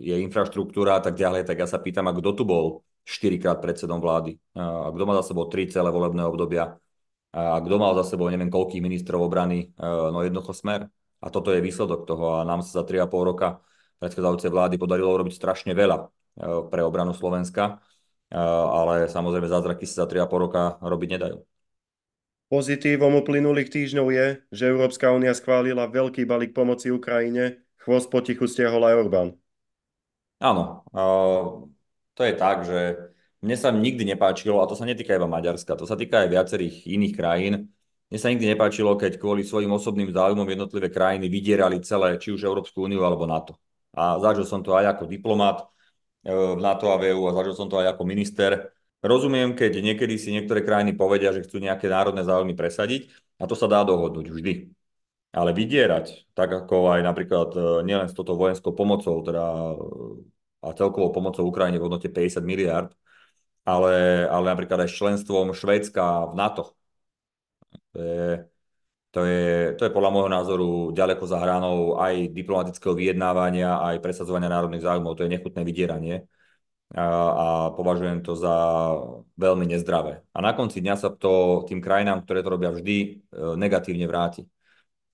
je 0.00 0.14
infraštruktúra 0.24 0.96
a 0.96 1.02
tak 1.04 1.20
ďalej, 1.20 1.44
tak 1.44 1.60
ja 1.60 1.68
sa 1.68 1.76
pýtam, 1.76 2.08
a 2.08 2.16
kto 2.16 2.32
tu 2.32 2.48
bol 2.48 2.80
štyrikrát 3.04 3.60
predsedom 3.60 4.00
vlády? 4.00 4.40
A 4.56 4.88
kto 4.88 5.04
má 5.04 5.12
za 5.20 5.28
sebou 5.32 5.44
tri 5.52 5.68
celé 5.68 5.92
volebné 5.92 6.24
obdobia? 6.24 6.80
A 7.34 7.58
kto 7.58 7.82
mal 7.82 7.98
za 7.98 8.14
sebou 8.14 8.30
neviem 8.30 8.46
koľkých 8.46 8.78
ministrov 8.78 9.26
obrany, 9.26 9.74
e, 9.74 9.82
no 9.82 10.22
jednoducho 10.22 10.54
smer. 10.54 10.86
A 11.18 11.26
toto 11.34 11.50
je 11.50 11.58
výsledok 11.58 12.06
toho 12.06 12.38
a 12.38 12.46
nám 12.46 12.62
sa 12.62 12.78
za 12.80 12.84
3,5 12.86 13.10
roka 13.10 13.58
predchádzajúcej 13.98 14.50
vlády 14.54 14.74
podarilo 14.78 15.10
urobiť 15.10 15.34
strašne 15.34 15.74
veľa 15.74 15.98
e, 15.98 16.06
pre 16.70 16.86
obranu 16.86 17.10
Slovenska, 17.10 17.82
e, 18.30 18.38
ale 18.38 19.10
samozrejme 19.10 19.50
zázraky 19.50 19.82
sa 19.82 20.06
za 20.06 20.06
3,5 20.06 20.30
roka 20.46 20.62
robiť 20.78 21.08
nedajú. 21.18 21.42
Pozitívom 22.54 23.18
uplynulých 23.18 23.66
týždňov 23.66 24.06
je, 24.14 24.26
že 24.54 24.70
Európska 24.70 25.10
únia 25.10 25.34
schválila 25.34 25.90
veľký 25.90 26.22
balík 26.22 26.54
pomoci 26.54 26.94
Ukrajine, 26.94 27.66
chvost 27.82 28.14
potichu 28.14 28.46
stiahol 28.46 28.84
aj 28.86 28.94
Orbán. 28.94 29.28
Áno, 30.38 30.84
to 32.14 32.20
je 32.20 32.34
tak, 32.36 32.68
že 32.68 33.10
mne 33.44 33.56
sa 33.60 33.68
nikdy 33.68 34.08
nepáčilo, 34.16 34.64
a 34.64 34.68
to 34.68 34.72
sa 34.72 34.88
netýka 34.88 35.12
iba 35.12 35.28
Maďarska, 35.28 35.76
to 35.76 35.84
sa 35.84 36.00
týka 36.00 36.24
aj 36.24 36.28
viacerých 36.32 36.88
iných 36.88 37.12
krajín, 37.12 37.54
mne 38.08 38.18
sa 38.20 38.32
nikdy 38.32 38.46
nepáčilo, 38.56 38.96
keď 38.96 39.20
kvôli 39.20 39.44
svojim 39.44 39.68
osobným 39.68 40.08
záujmom 40.08 40.48
jednotlivé 40.48 40.88
krajiny 40.88 41.28
vydierali 41.28 41.84
celé, 41.84 42.16
či 42.16 42.32
už 42.32 42.40
Európsku 42.48 42.88
úniu 42.88 43.04
alebo 43.04 43.28
NATO. 43.28 43.60
A 43.92 44.16
zažil 44.20 44.48
som 44.48 44.64
to 44.64 44.72
aj 44.72 44.96
ako 44.96 45.04
diplomat 45.10 45.66
e, 46.24 46.32
v 46.32 46.60
NATO 46.60 46.88
a 46.88 46.96
v 46.96 47.12
EU 47.12 47.28
a 47.28 47.36
zažil 47.36 47.54
som 47.58 47.68
to 47.68 47.76
aj 47.80 47.92
ako 47.96 48.02
minister. 48.08 48.72
Rozumiem, 49.04 49.52
keď 49.52 49.82
niekedy 49.84 50.16
si 50.16 50.32
niektoré 50.32 50.64
krajiny 50.64 50.96
povedia, 50.96 51.34
že 51.34 51.44
chcú 51.44 51.60
nejaké 51.60 51.86
národné 51.90 52.24
záujmy 52.24 52.56
presadiť 52.56 53.12
a 53.40 53.44
to 53.44 53.54
sa 53.58 53.68
dá 53.68 53.84
dohodnúť 53.84 54.32
vždy. 54.32 54.72
Ale 55.34 55.50
vydierať, 55.50 56.30
tak 56.38 56.54
ako 56.54 56.94
aj 56.94 57.00
napríklad 57.02 57.48
e, 57.56 57.60
nielen 57.82 58.08
s 58.08 58.14
touto 58.16 58.38
vojenskou 58.38 58.72
pomocou, 58.72 59.20
teda 59.26 59.44
a 60.64 60.72
celkovou 60.72 61.12
pomocou 61.12 61.44
Ukrajine 61.44 61.76
v 61.76 61.84
hodnote 61.84 62.08
50 62.08 62.40
miliard, 62.40 62.88
ale, 63.64 64.24
ale 64.28 64.44
napríklad 64.52 64.84
aj 64.84 64.90
s 64.92 64.98
členstvom 65.00 65.56
Švédska 65.56 66.30
v 66.30 66.34
NATO. 66.36 66.62
To 67.92 67.98
je, 67.98 68.44
to 69.10 69.20
je, 69.24 69.74
to 69.78 69.82
je 69.88 69.94
podľa 69.94 70.10
môjho 70.10 70.30
názoru 70.30 70.68
ďaleko 70.92 71.24
za 71.24 71.38
hranou 71.40 71.96
aj 71.96 72.34
diplomatického 72.34 72.92
vyjednávania, 72.92 73.80
aj 73.80 74.04
presadzovania 74.04 74.52
národných 74.52 74.84
záujmov. 74.84 75.16
To 75.16 75.24
je 75.24 75.32
nechutné 75.32 75.62
vydieranie 75.64 76.28
a, 76.94 77.06
a 77.32 77.46
považujem 77.72 78.20
to 78.20 78.36
za 78.36 78.54
veľmi 79.38 79.66
nezdravé. 79.70 80.22
A 80.34 80.38
na 80.44 80.52
konci 80.52 80.84
dňa 80.84 80.94
sa 80.98 81.10
to 81.14 81.64
tým 81.64 81.80
krajinám, 81.80 82.22
ktoré 82.22 82.44
to 82.44 82.52
robia 82.52 82.70
vždy, 82.70 82.96
e, 83.00 83.08
negatívne 83.56 84.04
vráti. 84.06 84.44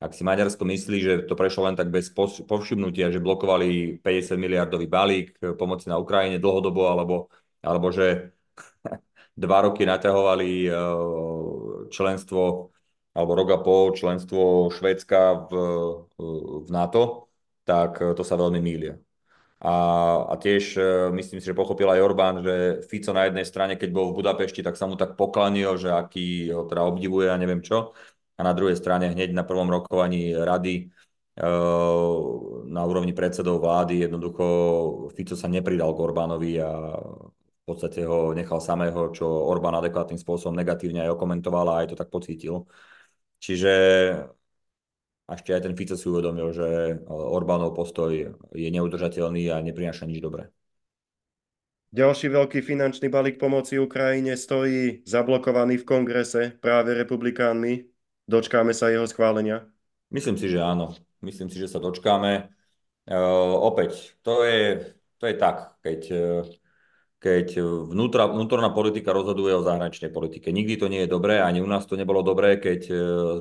Ak 0.00 0.16
si 0.16 0.24
Maďarsko 0.24 0.64
myslí, 0.64 0.96
že 1.04 1.12
to 1.28 1.36
prešlo 1.36 1.68
len 1.68 1.76
tak 1.76 1.92
bez 1.92 2.08
povšimnutia, 2.48 3.12
že 3.12 3.20
blokovali 3.20 4.00
50 4.00 4.40
miliardový 4.40 4.88
balík 4.88 5.36
pomoci 5.60 5.92
na 5.92 6.00
Ukrajine 6.00 6.40
dlhodobo, 6.40 6.88
alebo, 6.88 7.28
alebo 7.60 7.92
že 7.92 8.32
dva 9.40 9.58
roky 9.64 9.88
naťahovali 9.88 10.50
eh, 10.68 10.74
členstvo 11.88 12.68
alebo 13.10 13.32
rok 13.34 13.48
a 13.50 13.58
pol 13.58 13.90
členstvo 13.96 14.70
Švédska 14.70 15.50
v, 15.50 15.52
v 16.62 16.68
NATO, 16.68 17.32
tak 17.64 18.04
eh, 18.04 18.12
to 18.12 18.20
sa 18.20 18.36
veľmi 18.36 18.60
mýlia. 18.60 19.00
A, 19.60 19.72
a 20.24 20.34
tiež 20.40 20.80
myslím 21.12 21.36
si, 21.36 21.44
že 21.44 21.52
pochopil 21.52 21.84
aj 21.84 22.00
Orbán, 22.00 22.40
že 22.40 22.80
Fico 22.88 23.12
na 23.12 23.28
jednej 23.28 23.44
strane, 23.44 23.76
keď 23.76 23.92
bol 23.92 24.08
v 24.08 24.24
Budapešti, 24.24 24.64
tak 24.64 24.72
sa 24.72 24.88
mu 24.88 24.96
tak 24.96 25.20
poklanil, 25.20 25.76
že 25.76 25.92
aký 25.92 26.48
ho 26.48 26.64
teda 26.64 26.80
obdivuje 26.88 27.28
a 27.28 27.36
neviem 27.36 27.60
čo. 27.60 27.92
A 28.36 28.40
na 28.40 28.56
druhej 28.56 28.80
strane 28.80 29.12
hneď 29.12 29.36
na 29.36 29.44
prvom 29.44 29.68
rokovaní 29.68 30.32
rady 30.32 30.88
na 32.64 32.82
úrovni 32.84 33.16
predsedov 33.16 33.64
vlády 33.64 34.04
jednoducho 34.04 34.44
Fico 35.16 35.36
sa 35.38 35.48
nepridal 35.48 35.96
k 35.96 36.02
Orbánovi 36.04 36.60
a 36.60 36.70
podstate 37.66 38.04
ho 38.06 38.32
nechal 38.32 38.60
samého, 38.60 39.12
čo 39.12 39.26
Orbán 39.26 39.76
adekvátnym 39.76 40.16
spôsobom 40.16 40.56
negatívne 40.56 41.04
aj 41.04 41.14
okomentoval 41.14 41.66
a 41.70 41.78
aj 41.84 41.92
to 41.92 41.96
tak 41.98 42.08
pocítil. 42.08 42.64
Čiže 43.40 43.72
ešte 45.30 45.50
aj 45.54 45.62
ten 45.62 45.74
Fico 45.78 45.94
si 45.94 46.06
uvedomil, 46.10 46.50
že 46.50 46.98
Orbánov 47.06 47.72
postoj 47.72 48.10
je 48.50 48.68
neudržateľný 48.74 49.46
a 49.54 49.62
neprináša 49.62 50.04
nič 50.04 50.18
dobré. 50.18 50.50
Ďalší 51.90 52.30
veľký 52.30 52.62
finančný 52.62 53.10
balík 53.10 53.38
pomoci 53.38 53.74
Ukrajine 53.74 54.38
stojí 54.38 55.02
zablokovaný 55.02 55.82
v 55.82 55.88
kongrese 55.88 56.54
práve 56.62 56.94
republikánmi. 56.94 57.82
Dočkáme 58.30 58.70
sa 58.70 58.94
jeho 58.94 59.10
schválenia? 59.10 59.66
Myslím 60.14 60.38
si, 60.38 60.46
že 60.46 60.62
áno. 60.62 60.94
Myslím 61.18 61.50
si, 61.50 61.58
že 61.58 61.66
sa 61.66 61.82
dočkáme. 61.82 62.46
Uh, 63.10 63.58
opäť, 63.58 64.14
to 64.22 64.46
je, 64.46 64.94
to 65.18 65.24
je 65.26 65.34
tak, 65.34 65.82
keď 65.82 66.00
uh, 66.14 66.46
keď 67.20 67.60
vnútra, 67.92 68.24
vnútorná 68.32 68.72
politika 68.72 69.12
rozhoduje 69.12 69.52
o 69.52 69.60
zahraničnej 69.60 70.08
politike. 70.08 70.48
Nikdy 70.48 70.74
to 70.80 70.86
nie 70.88 71.04
je 71.04 71.12
dobré, 71.12 71.44
ani 71.44 71.60
u 71.60 71.68
nás 71.68 71.84
to 71.84 72.00
nebolo 72.00 72.24
dobré, 72.24 72.56
keď 72.56 72.80
e, 72.88 72.94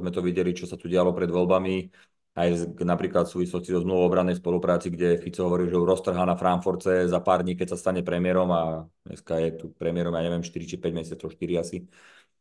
sme 0.04 0.12
to 0.12 0.20
videli, 0.20 0.52
čo 0.52 0.68
sa 0.68 0.76
tu 0.76 0.92
dialo 0.92 1.16
pred 1.16 1.32
voľbami, 1.32 1.88
aj 2.36 2.76
napríklad 2.84 3.28
v 3.28 3.34
súvislosti 3.40 3.72
so 3.72 3.80
zmluvou 3.80 4.12
obrannej 4.12 4.36
spolupráci, 4.36 4.92
kde 4.92 5.16
Fico 5.20 5.48
hovorí, 5.48 5.72
že 5.72 5.80
ju 5.80 5.84
roztrhá 5.88 6.24
na 6.28 6.36
Frankfurtce 6.36 7.08
za 7.08 7.20
pár 7.24 7.44
dní, 7.48 7.56
keď 7.56 7.76
sa 7.76 7.78
stane 7.80 8.04
premiérom 8.04 8.52
a 8.52 8.84
dneska 9.08 9.40
je 9.40 9.50
tu 9.56 9.66
premiérom, 9.76 10.12
ja 10.12 10.24
neviem, 10.28 10.44
4 10.44 10.68
či 10.68 10.76
5 10.76 11.00
mesiacov, 11.00 11.32
4 11.32 11.64
asi. 11.64 11.88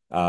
A, 0.08 0.24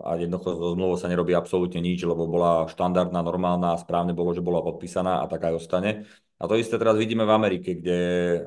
a 0.00 0.10
jednoducho 0.16 0.48
so 0.56 0.72
zmluvou 0.72 0.96
sa 0.96 1.04
nerobí 1.04 1.36
absolútne 1.36 1.84
nič, 1.84 2.08
lebo 2.08 2.24
bola 2.24 2.64
štandardná, 2.72 3.20
normálna 3.20 3.76
a 3.76 3.80
správne 3.80 4.16
bolo, 4.16 4.32
že 4.32 4.40
bola 4.40 4.64
podpísaná 4.64 5.20
a 5.20 5.28
tak 5.28 5.44
aj 5.44 5.60
ostane. 5.60 6.08
A 6.40 6.48
to 6.48 6.56
isté 6.56 6.80
teraz 6.80 6.96
vidíme 6.96 7.28
v 7.28 7.36
Amerike, 7.36 7.76
kde 7.76 7.98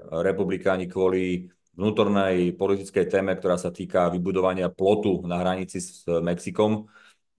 republikáni 0.09 0.89
kvôli 0.89 1.53
vnútornej 1.77 2.57
politickej 2.57 3.05
téme, 3.05 3.37
ktorá 3.37 3.59
sa 3.59 3.69
týka 3.69 4.09
vybudovania 4.09 4.71
plotu 4.71 5.21
na 5.27 5.39
hranici 5.43 5.77
s 5.77 6.07
Mexikom, 6.07 6.87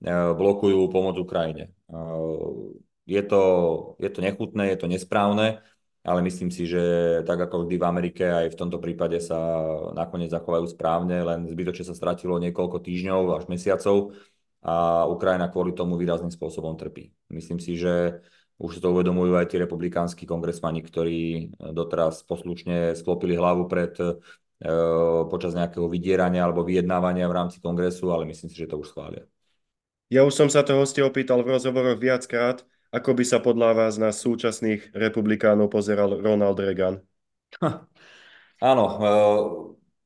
e, 0.00 0.12
blokujú 0.12 0.86
pomoc 0.92 1.16
Ukrajine. 1.18 1.72
E, 1.88 1.96
je 3.06 3.22
to, 3.24 3.42
je 3.98 4.10
to 4.12 4.20
nechutné, 4.20 4.76
je 4.76 4.78
to 4.78 4.86
nesprávne, 4.86 5.64
ale 6.06 6.22
myslím 6.22 6.54
si, 6.54 6.70
že 6.70 6.82
tak 7.26 7.50
ako 7.50 7.66
vždy 7.66 7.82
v 7.82 7.88
Amerike, 7.90 8.24
aj 8.30 8.54
v 8.54 8.58
tomto 8.62 8.78
prípade 8.78 9.18
sa 9.18 9.58
nakoniec 9.90 10.30
zachovajú 10.30 10.70
správne, 10.70 11.18
len 11.26 11.50
zbytočne 11.50 11.90
sa 11.90 11.98
stratilo 11.98 12.38
niekoľko 12.38 12.78
týždňov 12.78 13.34
až 13.34 13.50
mesiacov 13.50 14.14
a 14.62 15.02
Ukrajina 15.10 15.50
kvôli 15.50 15.74
tomu 15.74 15.98
výrazným 15.98 16.30
spôsobom 16.30 16.78
trpí. 16.78 17.10
Myslím 17.34 17.58
si, 17.58 17.74
že 17.74 18.22
už 18.62 18.78
to 18.78 18.94
uvedomujú 18.94 19.34
aj 19.34 19.50
tí 19.50 19.56
republikánsky 19.58 20.30
kongresmani, 20.30 20.86
ktorí 20.86 21.50
doteraz 21.74 22.22
poslušne 22.22 22.94
sklopili 22.94 23.34
hlavu 23.34 23.66
pred 23.66 23.92
e, 23.98 24.14
počas 25.26 25.58
nejakého 25.58 25.90
vydierania 25.90 26.46
alebo 26.46 26.62
vyjednávania 26.62 27.26
v 27.26 27.36
rámci 27.36 27.58
kongresu, 27.58 28.14
ale 28.14 28.30
myslím 28.30 28.48
si, 28.48 28.56
že 28.62 28.70
to 28.70 28.78
už 28.78 28.94
schvália. 28.94 29.26
Ja 30.06 30.22
už 30.22 30.38
som 30.38 30.46
sa 30.46 30.62
to 30.62 30.78
hostia 30.78 31.02
opýtal 31.02 31.42
v 31.42 31.58
rozhovoroch 31.58 31.98
viackrát, 31.98 32.62
ako 32.96 33.10
by 33.12 33.24
sa 33.28 33.38
podľa 33.44 33.70
vás 33.76 34.00
na 34.00 34.08
súčasných 34.08 34.96
republikánov 34.96 35.68
pozeral 35.68 36.16
Ronald 36.16 36.56
Reagan. 36.56 37.04
Áno, 38.72 38.84
e, 38.88 38.96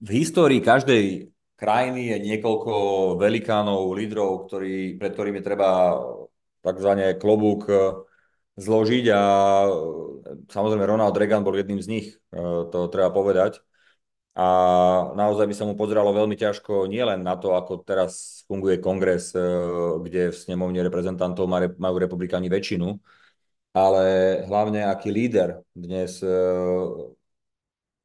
v 0.03 0.11
histórii 0.11 0.59
každej 0.59 1.31
krajiny 1.55 2.11
je 2.11 2.17
niekoľko 2.35 2.73
velikánov, 3.15 3.95
lídrov, 3.95 4.51
ktorý, 4.51 4.99
pred 4.99 5.13
ktorými 5.15 5.39
treba 5.39 6.03
takzvané 6.67 7.15
klobúk 7.15 7.71
zložiť 8.61 9.05
a 9.15 9.23
samozrejme 10.51 10.85
Ronald 10.85 11.17
Reagan 11.17 11.47
bol 11.47 11.57
jedným 11.57 11.81
z 11.81 11.89
nich, 11.89 12.07
e, 12.35 12.43
to 12.69 12.91
treba 12.91 13.15
povedať. 13.15 13.63
A 14.41 14.47
naozaj 15.13 15.45
by 15.45 15.55
sa 15.55 15.69
mu 15.69 15.77
pozeralo 15.77 16.17
veľmi 16.17 16.33
ťažko 16.33 16.89
nielen 16.89 17.21
na 17.21 17.37
to, 17.37 17.53
ako 17.53 17.85
teraz 17.85 18.41
funguje 18.49 18.81
kongres, 18.81 19.37
e, 19.37 19.45
kde 20.01 20.33
v 20.33 20.37
snemovne 20.37 20.81
reprezentantov 20.81 21.45
majú 21.77 21.97
republikáni 22.01 22.49
väčšinu, 22.49 22.89
ale 23.77 24.05
hlavne 24.49 24.89
aký 24.89 25.13
líder 25.13 25.61
dnes 25.77 26.25
e, 26.25 26.33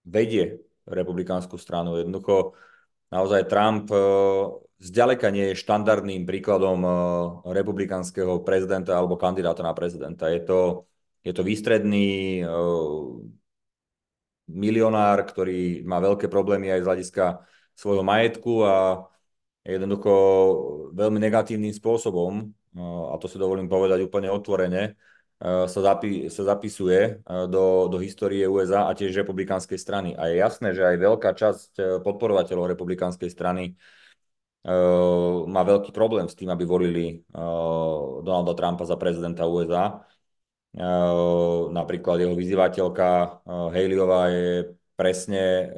vedie 0.03 0.59
republikánsku 0.83 1.55
stranu. 1.55 1.95
Jednoducho 2.03 2.51
naozaj 3.15 3.47
Trump 3.47 3.87
e, 3.95 3.99
zďaleka 4.83 5.31
nie 5.31 5.55
je 5.55 5.61
štandardným 5.63 6.27
príkladom 6.27 6.83
republikánskeho 7.47 8.43
prezidenta 8.43 8.99
alebo 8.99 9.15
kandidáta 9.15 9.63
na 9.63 9.71
prezidenta. 9.71 10.27
Je 10.27 10.43
to, 10.43 10.83
je 11.23 11.31
to 11.31 11.47
výstredný 11.47 12.43
milionár, 14.45 15.25
ktorý 15.25 15.81
má 15.85 15.97
veľké 15.97 16.29
problémy 16.29 16.69
aj 16.69 16.81
z 16.81 16.87
hľadiska 16.87 17.25
svojho 17.73 18.03
majetku 18.05 18.61
a 18.63 18.75
jednoducho 19.65 20.13
veľmi 20.93 21.17
negatívnym 21.17 21.73
spôsobom, 21.73 22.53
a 23.09 23.15
to 23.17 23.25
si 23.25 23.41
dovolím 23.41 23.65
povedať 23.65 24.05
úplne 24.05 24.29
otvorene, 24.29 24.93
sa, 25.41 25.67
zapi- 25.67 26.31
sa 26.31 26.47
zapisuje 26.47 27.19
do, 27.27 27.91
do 27.91 27.97
histórie 27.99 28.47
USA 28.47 28.87
a 28.87 28.95
tiež 28.95 29.25
republikánskej 29.25 29.75
strany. 29.75 30.09
A 30.15 30.31
je 30.31 30.39
jasné, 30.39 30.71
že 30.71 30.85
aj 30.85 30.95
veľká 30.95 31.31
časť 31.35 31.71
podporovateľov 32.05 32.71
republikánskej 32.71 33.27
strany 33.27 33.75
má 35.45 35.61
veľký 35.61 35.93
problém 35.93 36.25
s 36.25 36.33
tým, 36.33 36.49
aby 36.49 36.63
volili 36.65 37.21
Donalda 38.23 38.53
Trumpa 38.57 38.87
za 38.87 38.97
prezidenta 38.97 39.45
USA. 39.45 40.01
Napríklad 40.75 42.19
jeho 42.19 42.35
vyzývateľka 42.35 43.07
Haleyová 43.47 44.27
je 44.27 44.75
presne 44.95 45.71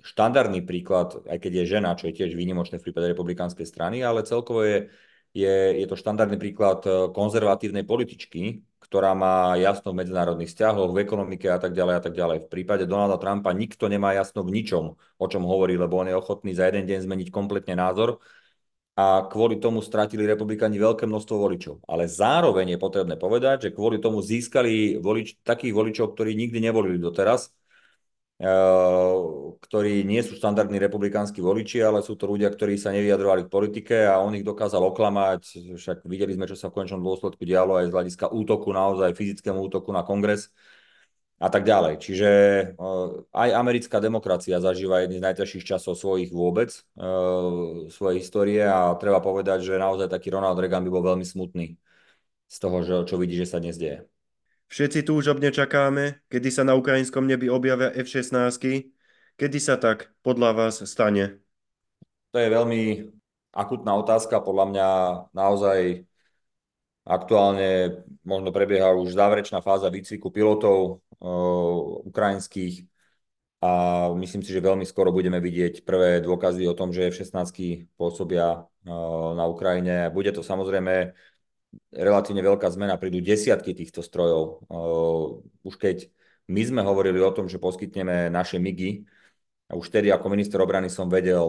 štandardný 0.00 0.64
príklad, 0.64 1.20
aj 1.28 1.38
keď 1.44 1.52
je 1.60 1.70
žena, 1.76 1.96
čo 1.96 2.08
je 2.08 2.16
tiež 2.16 2.32
výnimočné 2.32 2.80
v 2.80 2.88
prípade 2.88 3.12
republikánskej 3.12 3.68
strany, 3.68 4.00
ale 4.00 4.24
celkovo 4.24 4.64
je, 4.64 4.88
je, 5.36 5.84
je 5.84 5.86
to 5.88 5.96
štandardný 5.96 6.40
príklad 6.40 6.84
konzervatívnej 7.12 7.84
političky, 7.84 8.64
ktorá 8.80 9.12
má 9.12 9.54
jasno 9.60 9.92
v 9.92 10.02
medzinárodných 10.02 10.50
vzťahoch, 10.50 10.90
v 10.90 11.04
ekonomike 11.04 11.46
a 11.46 11.60
tak 11.60 11.76
ďalej 11.76 11.94
a 11.94 12.02
tak 12.02 12.14
ďalej. 12.16 12.38
V 12.44 12.48
prípade 12.48 12.84
Donalda 12.88 13.20
Trumpa 13.20 13.52
nikto 13.52 13.92
nemá 13.92 14.16
jasno 14.16 14.40
v 14.42 14.56
ničom, 14.56 14.96
o 14.96 15.26
čom 15.28 15.44
hovorí, 15.44 15.76
lebo 15.76 16.00
on 16.00 16.08
je 16.08 16.16
ochotný 16.16 16.56
za 16.56 16.66
jeden 16.66 16.88
deň 16.88 17.06
zmeniť 17.06 17.28
kompletne 17.28 17.76
názor 17.76 18.18
a 19.00 19.24
kvôli 19.32 19.56
tomu 19.56 19.80
stratili 19.80 20.28
republikáni 20.28 20.76
veľké 20.76 21.08
množstvo 21.08 21.36
voličov. 21.40 21.74
Ale 21.88 22.04
zároveň 22.04 22.76
je 22.76 22.78
potrebné 22.84 23.16
povedať, 23.16 23.56
že 23.68 23.74
kvôli 23.76 23.96
tomu 23.96 24.20
získali 24.20 25.00
volič, 25.00 25.40
takých 25.40 25.72
voličov, 25.72 26.12
ktorí 26.12 26.36
nikdy 26.36 26.58
nevolili 26.60 27.00
doteraz, 27.00 27.48
Eh, 28.40 29.16
ktorí 29.60 30.00
nie 30.08 30.24
sú 30.24 30.32
štandardní 30.32 30.80
republikánsky 30.80 31.44
voliči, 31.44 31.84
ale 31.84 32.00
sú 32.00 32.16
to 32.16 32.24
ľudia, 32.24 32.48
ktorí 32.48 32.80
sa 32.80 32.88
nevyjadrovali 32.88 33.44
k 33.44 33.52
politike 33.52 34.08
a 34.08 34.16
on 34.16 34.32
ich 34.32 34.48
dokázal 34.48 34.80
oklamať. 34.80 35.76
Však 35.76 36.08
videli 36.08 36.32
sme, 36.32 36.48
čo 36.48 36.56
sa 36.56 36.72
v 36.72 36.80
končnom 36.80 37.04
dôsledku 37.04 37.44
dialo 37.44 37.76
aj 37.76 37.92
z 37.92 37.94
hľadiska 38.00 38.26
útoku, 38.32 38.72
naozaj 38.72 39.12
fyzickému 39.12 39.60
útoku 39.60 39.92
na 39.92 40.08
kongres 40.08 40.48
a 41.40 41.48
tak 41.48 41.64
ďalej. 41.64 42.04
Čiže 42.04 42.28
eh, 42.28 43.08
aj 43.32 43.48
americká 43.56 43.96
demokracia 43.96 44.60
zažíva 44.60 45.00
jedný 45.00 45.18
z 45.18 45.26
najťažších 45.26 45.64
časov 45.64 45.96
svojich 45.96 46.28
vôbec, 46.28 46.68
eh, 47.00 47.88
svojej 47.88 48.20
histórie 48.20 48.60
a 48.60 48.92
treba 49.00 49.24
povedať, 49.24 49.64
že 49.64 49.80
naozaj 49.80 50.12
taký 50.12 50.28
Ronald 50.28 50.60
Reagan 50.60 50.84
by 50.84 50.90
bol 50.92 51.02
veľmi 51.02 51.24
smutný 51.24 51.80
z 52.50 52.56
toho, 52.60 53.06
čo 53.08 53.16
vidí, 53.16 53.40
že 53.40 53.48
sa 53.48 53.62
dnes 53.62 53.80
deje. 53.80 54.04
Všetci 54.70 55.02
túžobne 55.02 55.50
čakáme, 55.50 56.22
kedy 56.30 56.48
sa 56.50 56.62
na 56.62 56.78
ukrajinskom 56.78 57.26
nebi 57.26 57.50
objavia 57.50 57.90
F-16. 57.90 58.62
Kedy 59.34 59.58
sa 59.58 59.74
tak 59.80 60.14
podľa 60.22 60.54
vás 60.54 60.84
stane? 60.86 61.42
To 62.30 62.38
je 62.38 62.46
veľmi 62.46 62.82
akutná 63.50 63.98
otázka. 63.98 64.38
Podľa 64.38 64.66
mňa 64.70 64.88
naozaj 65.34 66.06
aktuálne 67.10 68.00
možno 68.22 68.54
prebieha 68.54 68.94
už 68.94 69.18
záverečná 69.18 69.58
fáza 69.58 69.90
výcviku 69.90 70.30
pilotov 70.30 71.02
uh, 71.18 72.06
ukrajinských 72.06 72.86
a 73.60 73.70
myslím 74.16 74.40
si, 74.40 74.54
že 74.54 74.62
veľmi 74.62 74.86
skoro 74.86 75.10
budeme 75.10 75.42
vidieť 75.42 75.82
prvé 75.82 76.22
dôkazy 76.22 76.64
o 76.70 76.72
tom, 76.78 76.94
že 76.94 77.10
F-16 77.10 77.90
pôsobia 77.98 78.62
uh, 78.62 79.30
na 79.34 79.44
Ukrajine. 79.50 80.08
Bude 80.14 80.30
to 80.30 80.40
samozrejme 80.40 81.12
relatívne 81.90 82.42
veľká 82.42 82.70
zmena, 82.70 82.98
prídu 82.98 83.22
desiatky 83.22 83.74
týchto 83.74 84.02
strojov. 84.02 84.66
Už 85.62 85.74
keď 85.78 86.10
my 86.50 86.62
sme 86.66 86.82
hovorili 86.82 87.22
o 87.22 87.30
tom, 87.30 87.46
že 87.46 87.62
poskytneme 87.62 88.26
naše 88.26 88.58
MIGy, 88.58 89.06
a 89.70 89.78
už 89.78 89.86
tedy 89.86 90.10
ako 90.10 90.26
minister 90.26 90.58
obrany 90.58 90.90
som 90.90 91.06
vedel, 91.06 91.46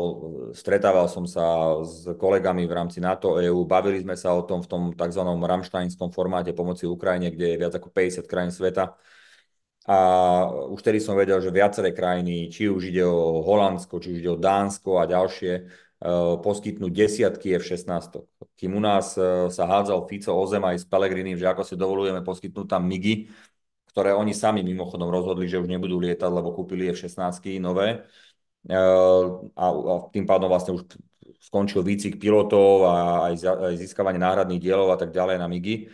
stretával 0.54 1.10
som 1.10 1.26
sa 1.26 1.74
s 1.82 2.06
kolegami 2.22 2.70
v 2.70 2.74
rámci 2.78 3.02
NATO, 3.02 3.42
EU, 3.42 3.66
bavili 3.66 3.98
sme 3.98 4.14
sa 4.14 4.38
o 4.38 4.46
tom 4.46 4.62
v 4.62 4.70
tom 4.70 4.84
tzv. 4.94 5.26
ramštajnskom 5.26 6.14
formáte 6.14 6.54
pomoci 6.54 6.86
Ukrajine, 6.86 7.34
kde 7.34 7.58
je 7.58 7.58
viac 7.58 7.74
ako 7.74 7.90
50 7.90 8.30
krajín 8.30 8.54
sveta. 8.54 8.94
A 9.90 9.98
už 10.70 10.86
tedy 10.86 11.02
som 11.02 11.18
vedel, 11.18 11.42
že 11.42 11.50
viaceré 11.50 11.90
krajiny, 11.90 12.54
či 12.54 12.70
už 12.70 12.94
ide 12.94 13.02
o 13.02 13.42
Holandsko, 13.42 13.98
či 13.98 14.14
už 14.14 14.18
ide 14.22 14.30
o 14.30 14.38
Dánsko 14.38 15.02
a 15.02 15.10
ďalšie, 15.10 15.66
Eh, 16.02 16.36
poskytnúť 16.42 16.90
desiatky 16.90 17.62
F-16. 17.62 18.26
Kým 18.58 18.74
u 18.74 18.82
nás 18.82 19.14
eh, 19.22 19.54
sa 19.54 19.70
hádzal 19.70 20.10
Fico 20.10 20.34
o 20.34 20.42
zem 20.50 20.66
aj 20.66 20.82
s 20.82 20.86
Pelegrinim, 20.90 21.38
že 21.38 21.46
ako 21.46 21.62
si 21.62 21.78
dovolujeme 21.78 22.26
poskytnúť 22.26 22.66
tam 22.66 22.90
MIGy, 22.90 23.30
ktoré 23.92 24.16
oni 24.16 24.32
sami 24.32 24.64
mimochodom 24.64 25.12
rozhodli, 25.12 25.46
že 25.52 25.60
už 25.60 25.68
nebudú 25.68 26.00
lietať, 26.00 26.32
lebo 26.32 26.56
kúpili 26.56 26.90
F-16 26.92 27.60
nové. 27.60 28.08
Eh, 28.70 29.28
a, 29.58 29.66
tým 30.14 30.26
pádom 30.26 30.48
vlastne 30.48 30.78
už 30.78 30.88
skončil 31.42 31.82
výcvik 31.82 32.22
pilotov 32.22 32.86
a 32.88 32.96
aj 33.34 33.76
získavanie 33.76 34.22
náhradných 34.22 34.62
dielov 34.62 34.94
a 34.94 34.98
tak 34.98 35.10
ďalej 35.10 35.42
na 35.42 35.48
MIGy 35.50 35.90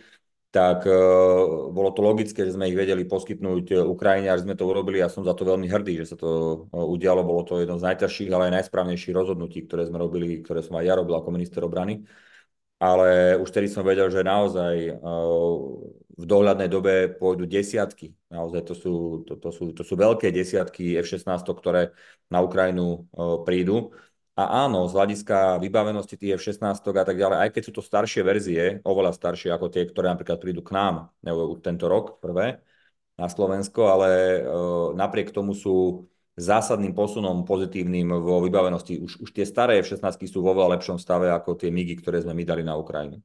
tak 0.48 0.88
uh, 0.88 1.68
bolo 1.68 1.92
to 1.92 2.00
logické, 2.00 2.40
že 2.48 2.56
sme 2.56 2.72
ich 2.72 2.76
vedeli 2.78 3.04
poskytnúť 3.04 3.64
e, 3.68 3.74
Ukrajine, 3.84 4.32
až 4.32 4.48
sme 4.48 4.56
to 4.56 4.64
urobili 4.64 4.96
a 5.04 5.12
som 5.12 5.20
za 5.20 5.36
to 5.36 5.44
veľmi 5.44 5.68
hrdý, 5.68 6.00
že 6.00 6.10
sa 6.10 6.16
to 6.16 6.28
uh, 6.72 6.88
udialo. 6.88 7.20
Bolo 7.20 7.44
to 7.44 7.60
jedno 7.60 7.76
z 7.76 7.84
najťažších, 7.84 8.32
ale 8.32 8.48
aj 8.48 8.64
najsprávnejších 8.64 9.12
rozhodnutí, 9.12 9.68
ktoré 9.68 9.84
sme 9.84 10.00
robili, 10.00 10.40
ktoré 10.40 10.64
som 10.64 10.80
aj 10.80 10.84
ja 10.88 10.94
robil 10.96 11.20
ako 11.20 11.28
minister 11.36 11.60
obrany. 11.68 12.08
Ale 12.80 13.36
už 13.36 13.50
tedy 13.52 13.68
som 13.68 13.84
vedel, 13.84 14.08
že 14.08 14.24
naozaj 14.24 15.02
v 16.18 16.24
dohľadnej 16.26 16.66
dobe 16.66 17.14
pôjdu 17.14 17.46
desiatky. 17.46 18.10
Naozaj 18.26 18.62
to 18.66 18.74
sú, 18.74 18.94
to, 19.22 19.38
to 19.38 19.50
sú, 19.54 19.70
to 19.70 19.82
sú 19.86 19.94
veľké 19.94 20.34
desiatky 20.34 20.98
F-16, 20.98 21.30
ktoré 21.46 21.94
na 22.26 22.42
Ukrajinu 22.42 23.06
prídu. 23.46 23.94
A 24.38 24.66
áno, 24.66 24.86
z 24.86 24.94
hľadiska 24.94 25.58
vybavenosti 25.62 26.14
tých 26.18 26.38
F-16 26.38 26.78
a 26.78 27.06
tak 27.06 27.16
ďalej, 27.18 27.38
aj 27.42 27.50
keď 27.54 27.62
sú 27.62 27.72
to 27.74 27.82
staršie 27.82 28.22
verzie, 28.26 28.62
oveľa 28.82 29.14
staršie 29.14 29.50
ako 29.54 29.66
tie, 29.70 29.86
ktoré 29.86 30.10
napríklad 30.10 30.38
prídu 30.38 30.62
k 30.62 30.74
nám 30.74 31.10
nebo 31.22 31.58
tento 31.58 31.86
rok 31.90 32.22
prvé 32.22 32.62
na 33.18 33.26
Slovensko, 33.26 33.90
ale 33.90 34.08
e, 34.10 34.40
napriek 34.94 35.34
tomu 35.34 35.58
sú 35.58 36.06
zásadným 36.38 36.94
posunom 36.94 37.42
pozitívnym 37.42 38.14
vo 38.14 38.38
vybavenosti. 38.38 39.02
Už, 39.02 39.18
už 39.26 39.30
tie 39.34 39.42
staré 39.42 39.82
F-16 39.82 40.30
sú 40.30 40.38
vo 40.38 40.54
veľa 40.54 40.78
lepšom 40.78 41.02
stave 41.02 41.34
ako 41.34 41.58
tie 41.58 41.74
MIGy, 41.74 41.98
ktoré 41.98 42.22
sme 42.22 42.34
my 42.38 42.44
dali 42.46 42.62
na 42.62 42.78
Ukrajinu. 42.78 43.18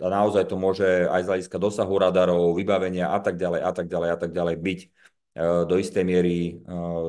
A 0.00 0.08
naozaj 0.08 0.48
to 0.48 0.56
môže 0.56 1.06
aj 1.06 1.22
z 1.24 1.28
hľadiska 1.28 1.58
dosahu 1.60 1.94
radarov, 2.00 2.56
vybavenia 2.56 3.12
a 3.12 3.20
tak 3.20 3.36
ďalej 3.36 3.60
a 3.60 3.72
tak 3.72 3.86
ďalej 3.86 4.10
a 4.10 4.18
tak 4.18 4.30
ďalej 4.32 4.56
byť 4.56 4.80
e, 4.80 4.88
do 5.68 5.74
istej 5.76 6.04
miery 6.04 6.36
e, 6.40 6.52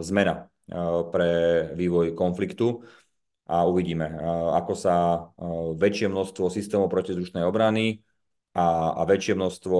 zmena 0.04 0.36
e, 0.36 0.76
pre 1.10 1.32
vývoj 1.76 2.14
konfliktu 2.14 2.84
a 3.52 3.68
uvidíme, 3.68 4.08
ako 4.56 4.74
sa 4.80 5.28
väčšie 5.76 6.08
množstvo 6.08 6.48
systémov 6.48 6.88
protizdušnej 6.88 7.44
obrany 7.44 8.00
a, 8.56 8.96
a 8.96 9.02
väčšie 9.04 9.36
množstvo 9.36 9.78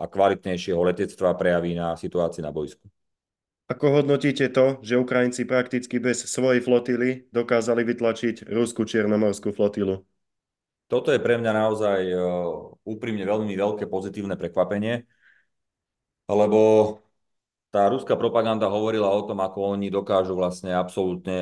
a 0.00 0.04
kvalitnejšieho 0.08 0.80
letectva 0.80 1.36
prejaví 1.36 1.76
na 1.76 1.92
situácii 1.92 2.40
na 2.40 2.48
boisku. 2.48 2.88
Ako 3.68 4.00
hodnotíte 4.00 4.48
to, 4.52 4.80
že 4.80 5.00
Ukrajinci 5.00 5.44
prakticky 5.44 5.96
bez 6.00 6.24
svojej 6.24 6.64
flotily 6.64 7.28
dokázali 7.32 7.84
vytlačiť 7.84 8.48
ruskú 8.48 8.88
čiernomorskú 8.88 9.52
flotilu? 9.52 10.04
Toto 10.92 11.08
je 11.08 11.24
pre 11.24 11.40
mňa 11.40 11.52
naozaj 11.56 12.00
úprimne 12.84 13.24
veľmi 13.24 13.56
veľké 13.56 13.88
pozitívne 13.88 14.36
prekvapenie, 14.36 15.08
lebo 16.28 16.60
tá 17.72 17.88
ruská 17.88 18.20
propaganda 18.20 18.68
hovorila 18.68 19.08
o 19.08 19.24
tom, 19.24 19.40
ako 19.40 19.72
oni 19.72 19.88
dokážu 19.88 20.36
vlastne 20.36 20.76
absolútne 20.76 21.40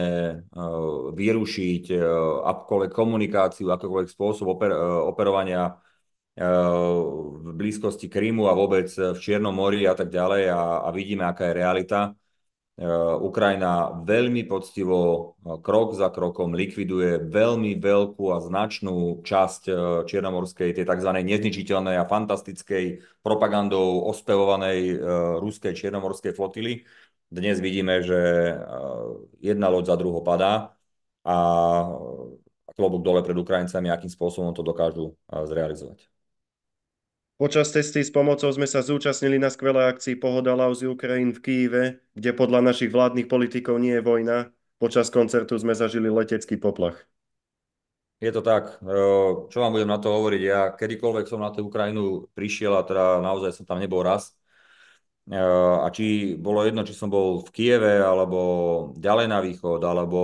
uh, 0.55 1.11
vyrušiť 1.11 1.85
uh, 1.91 2.03
akúkoľvek 2.47 2.95
komunikáciu, 2.95 3.75
akýkoľvek 3.75 4.15
spôsob 4.15 4.55
oper, 4.55 4.71
operovania 5.11 5.75
v 6.41 7.53
blízkosti 7.53 8.09
Krymu 8.09 8.49
a 8.49 8.57
vôbec 8.57 8.89
v 8.89 9.19
Čiernom 9.19 9.53
mori 9.53 9.85
a 9.85 9.93
tak 9.93 10.09
ďalej 10.09 10.49
a, 10.49 10.87
a 10.87 10.89
vidíme, 10.95 11.27
aká 11.27 11.51
je 11.51 11.59
realita. 11.59 12.17
Eh, 12.81 12.89
Ukrajina 13.21 13.93
veľmi 13.93 14.49
poctivo 14.49 14.97
eh, 15.45 15.61
krok 15.61 15.93
za 15.93 16.09
krokom 16.09 16.57
likviduje 16.57 17.21
veľmi 17.29 17.77
veľkú 17.77 18.33
a 18.33 18.41
značnú 18.41 19.21
časť 19.21 19.63
eh, 19.69 19.77
Čiernomorskej, 20.09 20.73
tej 20.73 20.89
tzv. 20.89 21.11
nezničiteľnej 21.13 22.01
a 22.01 22.09
fantastickej 22.09 23.05
propagandou 23.21 24.09
ospevovanej 24.09 24.97
ruskej 25.45 25.77
Čiernomorskej 25.77 26.33
flotily. 26.33 26.89
Dnes 27.29 27.61
vidíme, 27.61 28.01
že 28.01 28.17
jedna 29.45 29.69
loď 29.69 29.93
za 29.93 29.97
druhou 30.01 30.25
padá 30.25 30.73
a 31.21 31.37
klobúk 32.73 33.05
dole 33.05 33.21
pred 33.21 33.37
Ukrajincami, 33.37 33.93
akým 33.93 34.09
spôsobom 34.09 34.57
to 34.57 34.65
dokážu 34.65 35.13
zrealizovať. 35.29 36.20
Počas 37.41 37.73
cesty 37.73 38.05
s 38.05 38.13
pomocou 38.13 38.53
sme 38.53 38.69
sa 38.69 38.85
zúčastnili 38.85 39.41
na 39.41 39.49
skvelé 39.49 39.89
akcii 39.89 40.21
Pohoda 40.21 40.53
Lauzy 40.53 40.85
Ukrajín 40.85 41.33
v 41.33 41.41
Kýve, 41.41 41.85
kde 42.13 42.37
podľa 42.37 42.61
našich 42.61 42.93
vládnych 42.93 43.33
politikov 43.33 43.81
nie 43.81 43.97
je 43.97 44.05
vojna, 44.05 44.53
počas 44.77 45.09
koncertu 45.09 45.57
sme 45.57 45.73
zažili 45.73 46.13
letecký 46.13 46.61
poplach. 46.61 47.01
Je 48.21 48.29
to 48.29 48.45
tak. 48.45 48.77
Čo 49.49 49.57
vám 49.57 49.73
budem 49.73 49.89
na 49.89 49.97
to 49.97 50.13
hovoriť? 50.13 50.43
Ja 50.45 50.77
kedykoľvek 50.77 51.25
som 51.25 51.41
na 51.41 51.49
tú 51.49 51.65
Ukrajinu 51.65 52.29
prišiel 52.37 52.77
a 52.77 52.85
teda 52.85 53.25
naozaj 53.25 53.57
som 53.57 53.65
tam 53.65 53.81
nebol 53.81 54.05
raz. 54.05 54.37
A 55.33 55.89
či 55.97 56.37
bolo 56.37 56.61
jedno, 56.61 56.85
či 56.85 56.93
som 56.93 57.09
bol 57.09 57.41
v 57.41 57.49
Kieve, 57.57 58.05
alebo 58.05 58.37
ďalej 59.01 59.27
na 59.33 59.41
východ, 59.41 59.81
alebo, 59.81 60.21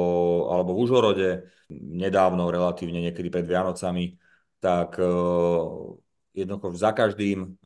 alebo 0.53 0.77
v 0.77 0.81
Užhorode, 0.85 1.31
nedávno, 1.73 2.53
relatívne 2.53 3.09
niekedy 3.09 3.33
pred 3.33 3.49
Vianocami, 3.49 4.21
tak 4.61 5.01
jednoducho 6.37 6.77
za 6.77 6.93
každým 6.93 7.57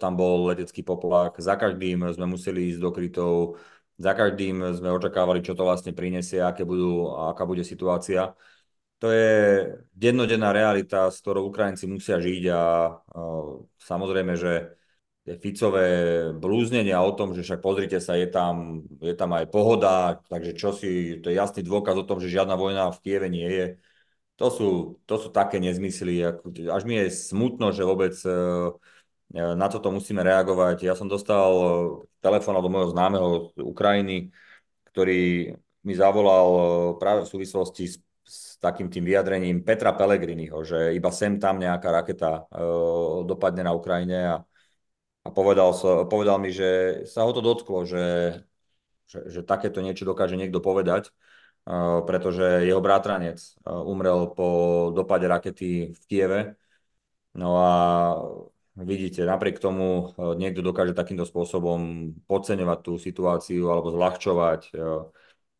tam 0.00 0.12
bol 0.16 0.48
letecký 0.48 0.80
poplach, 0.80 1.36
za 1.36 1.60
každým 1.60 2.00
sme 2.16 2.26
museli 2.26 2.72
ísť 2.72 2.80
do 2.80 2.90
krytov, 2.90 3.36
za 4.00 4.16
každým 4.16 4.64
sme 4.72 4.88
očakávali, 4.88 5.44
čo 5.44 5.52
to 5.52 5.68
vlastne 5.68 5.92
prinesie, 5.92 6.40
aké 6.40 6.64
budú, 6.64 7.12
aká 7.12 7.44
bude 7.44 7.60
situácia 7.60 8.32
to 8.98 9.12
je 9.12 9.28
dennodenná 9.92 10.52
realita, 10.56 11.12
s 11.12 11.20
ktorou 11.20 11.52
Ukrajinci 11.52 11.84
musia 11.84 12.16
žiť 12.16 12.42
a 12.48 12.62
uh, 12.96 13.60
samozrejme, 13.76 14.32
že 14.36 14.52
Ficové 15.26 15.86
blúznenia 16.38 17.02
o 17.02 17.10
tom, 17.10 17.34
že 17.34 17.42
však 17.42 17.58
pozrite 17.58 17.98
sa, 17.98 18.14
je 18.14 18.30
tam, 18.30 18.86
je 19.02 19.10
tam 19.10 19.34
aj 19.34 19.50
pohoda, 19.50 20.22
takže 20.30 20.54
čo 20.54 20.70
si, 20.70 21.18
to 21.18 21.34
je 21.34 21.34
jasný 21.34 21.66
dôkaz 21.66 21.98
o 21.98 22.06
tom, 22.06 22.22
že 22.22 22.30
žiadna 22.30 22.54
vojna 22.54 22.94
v 22.94 23.02
Kieve 23.02 23.26
nie 23.26 23.48
je. 23.50 23.66
To 24.36 24.46
sú, 24.52 24.68
to 25.08 25.16
sú 25.16 25.28
také 25.32 25.56
nezmysly, 25.56 26.20
až 26.68 26.82
mi 26.84 27.00
je 27.00 27.08
smutno, 27.08 27.72
že 27.72 27.88
vôbec 27.88 28.12
uh, 28.28 28.72
na 29.32 29.66
toto 29.72 29.88
musíme 29.88 30.20
reagovať. 30.20 30.84
Ja 30.84 30.92
som 30.92 31.08
dostal 31.08 31.50
telefón 32.20 32.60
od 32.60 32.68
môjho 32.68 32.92
známeho 32.92 33.28
z 33.56 33.64
Ukrajiny, 33.64 34.28
ktorý 34.92 35.52
mi 35.86 35.94
zavolal 35.96 36.48
práve 37.00 37.24
v 37.24 37.32
súvislosti 37.32 37.84
s 37.88 37.96
s 38.26 38.58
takým 38.58 38.90
tým 38.90 39.06
vyjadrením 39.06 39.62
Petra 39.62 39.94
Pellegriniho, 39.94 40.66
že 40.66 40.90
iba 40.98 41.14
sem 41.14 41.38
tam 41.38 41.62
nejaká 41.62 41.94
raketa 41.94 42.50
dopadne 43.22 43.62
na 43.62 43.70
Ukrajine 43.70 44.18
a, 44.26 44.36
a 45.22 45.28
povedal, 45.30 45.70
povedal 46.10 46.42
mi, 46.42 46.50
že 46.50 47.02
sa 47.06 47.22
ho 47.22 47.30
to 47.30 47.38
dotklo, 47.38 47.86
že, 47.86 48.34
že, 49.06 49.30
že 49.30 49.40
takéto 49.46 49.78
niečo 49.78 50.02
dokáže 50.02 50.34
niekto 50.34 50.58
povedať, 50.58 51.14
pretože 52.06 52.62
jeho 52.62 52.78
bratranec 52.78 53.42
uh, 53.66 53.82
umrel 53.82 54.30
po 54.30 54.48
dopade 54.94 55.26
rakety 55.26 55.90
v 55.90 56.02
Kieve. 56.06 56.40
No 57.36 57.58
a 57.60 57.72
vidíte, 58.80 59.28
napriek 59.28 59.60
tomu 59.60 60.16
niekto 60.40 60.64
dokáže 60.64 60.96
takýmto 60.96 61.28
spôsobom 61.28 62.12
podceňovať 62.24 62.78
tú 62.80 62.96
situáciu 62.96 63.68
alebo 63.68 63.92
zľahčovať. 63.92 64.72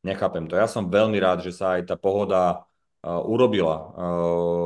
Nechápem 0.01 0.49
to. 0.49 0.57
Ja 0.57 0.64
som 0.64 0.88
veľmi 0.88 1.21
rád, 1.21 1.45
že 1.45 1.53
sa 1.53 1.77
aj 1.77 1.92
tá 1.92 1.97
pohoda 2.01 2.64
urobila 3.05 3.92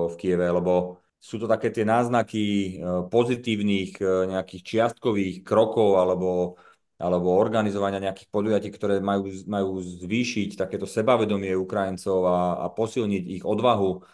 v 0.07 0.15
Kieve, 0.23 0.47
lebo 0.55 1.03
sú 1.19 1.43
to 1.43 1.51
také 1.51 1.75
tie 1.75 1.83
náznaky 1.83 2.79
pozitívnych 3.11 3.99
nejakých 4.31 4.63
čiastkových 4.63 5.43
krokov 5.43 5.99
alebo, 5.99 6.55
alebo 7.01 7.33
organizovania 7.33 7.99
nejakých 7.99 8.29
podujatí, 8.29 8.69
ktoré 8.69 9.01
majú, 9.01 9.33
majú 9.49 9.81
zvýšiť 9.81 10.61
takéto 10.61 10.85
sebavedomie 10.85 11.57
Ukrajincov 11.57 12.19
a, 12.29 12.39
a 12.61 12.67
posilniť 12.69 13.25
ich 13.41 13.45
odvahu 13.49 14.05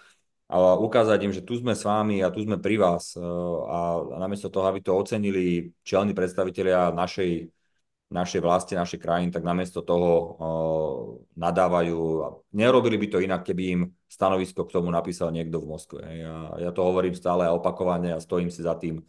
a 0.46 0.79
ukázať 0.79 1.18
im, 1.27 1.35
že 1.35 1.42
tu 1.42 1.59
sme 1.59 1.75
s 1.75 1.83
vami 1.83 2.22
a 2.22 2.31
tu 2.31 2.46
sme 2.46 2.62
pri 2.62 2.79
vás. 2.79 3.18
A, 3.18 3.99
a 3.99 4.16
namiesto 4.22 4.46
toho, 4.46 4.70
aby 4.70 4.79
to 4.79 4.94
ocenili 4.94 5.75
čelní 5.83 6.14
predstavitelia 6.14 6.94
našej 6.94 7.51
našej 8.07 8.38
vlasti, 8.38 8.79
našej 8.79 9.03
krajiny, 9.03 9.35
tak 9.35 9.42
namiesto 9.42 9.83
toho 9.83 10.11
uh, 10.14 11.03
nadávajú. 11.35 11.99
Nerobili 12.55 13.03
by 13.03 13.07
to 13.11 13.18
inak, 13.18 13.42
keby 13.42 13.62
im 13.75 13.81
stanovisko 14.07 14.62
k 14.62 14.79
tomu 14.79 14.94
napísal 14.94 15.35
niekto 15.35 15.59
v 15.59 15.66
Moskve. 15.66 16.01
Ja, 16.07 16.55
ja 16.55 16.70
to 16.70 16.87
hovorím 16.87 17.18
stále 17.18 17.51
a 17.51 17.55
opakovane 17.55 18.14
a 18.14 18.22
stojím 18.22 18.55
si 18.55 18.62
za 18.62 18.79
tým, 18.79 19.03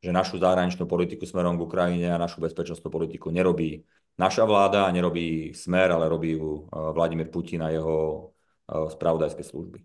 že 0.00 0.10
našu 0.10 0.40
zahraničnú 0.40 0.88
politiku 0.88 1.28
smerom 1.28 1.60
k 1.60 1.64
Ukrajine 1.68 2.08
a 2.08 2.20
našu 2.20 2.40
bezpečnostnú 2.40 2.88
politiku 2.88 3.28
nerobí 3.28 3.84
naša 4.16 4.48
vláda 4.48 4.88
a 4.88 4.92
nerobí 4.92 5.52
smer, 5.52 5.92
ale 5.92 6.08
robí 6.08 6.36
ju 6.36 6.64
uh, 6.68 6.92
Vladimír 6.96 7.28
Putin 7.28 7.60
a 7.64 7.68
jeho 7.68 8.28
uh, 8.68 8.88
spravodajské 8.88 9.44
služby. 9.44 9.84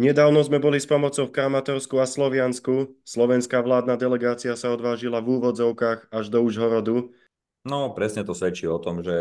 Nedávno 0.00 0.40
sme 0.40 0.62
boli 0.62 0.80
s 0.80 0.88
pomocou 0.88 1.28
v 1.28 1.34
Kramatorsku 1.34 2.00
a 2.00 2.08
Sloviansku. 2.08 2.94
Slovenská 3.04 3.60
vládna 3.60 4.00
delegácia 4.00 4.56
sa 4.56 4.72
odvážila 4.72 5.20
v 5.20 5.40
úvodzovkách 5.40 6.08
až 6.08 6.24
do 6.32 6.40
Užhorodu. 6.40 7.12
No, 7.68 7.92
presne 7.92 8.24
to 8.24 8.32
svedčí 8.32 8.64
o 8.64 8.80
tom, 8.80 9.04
že 9.04 9.12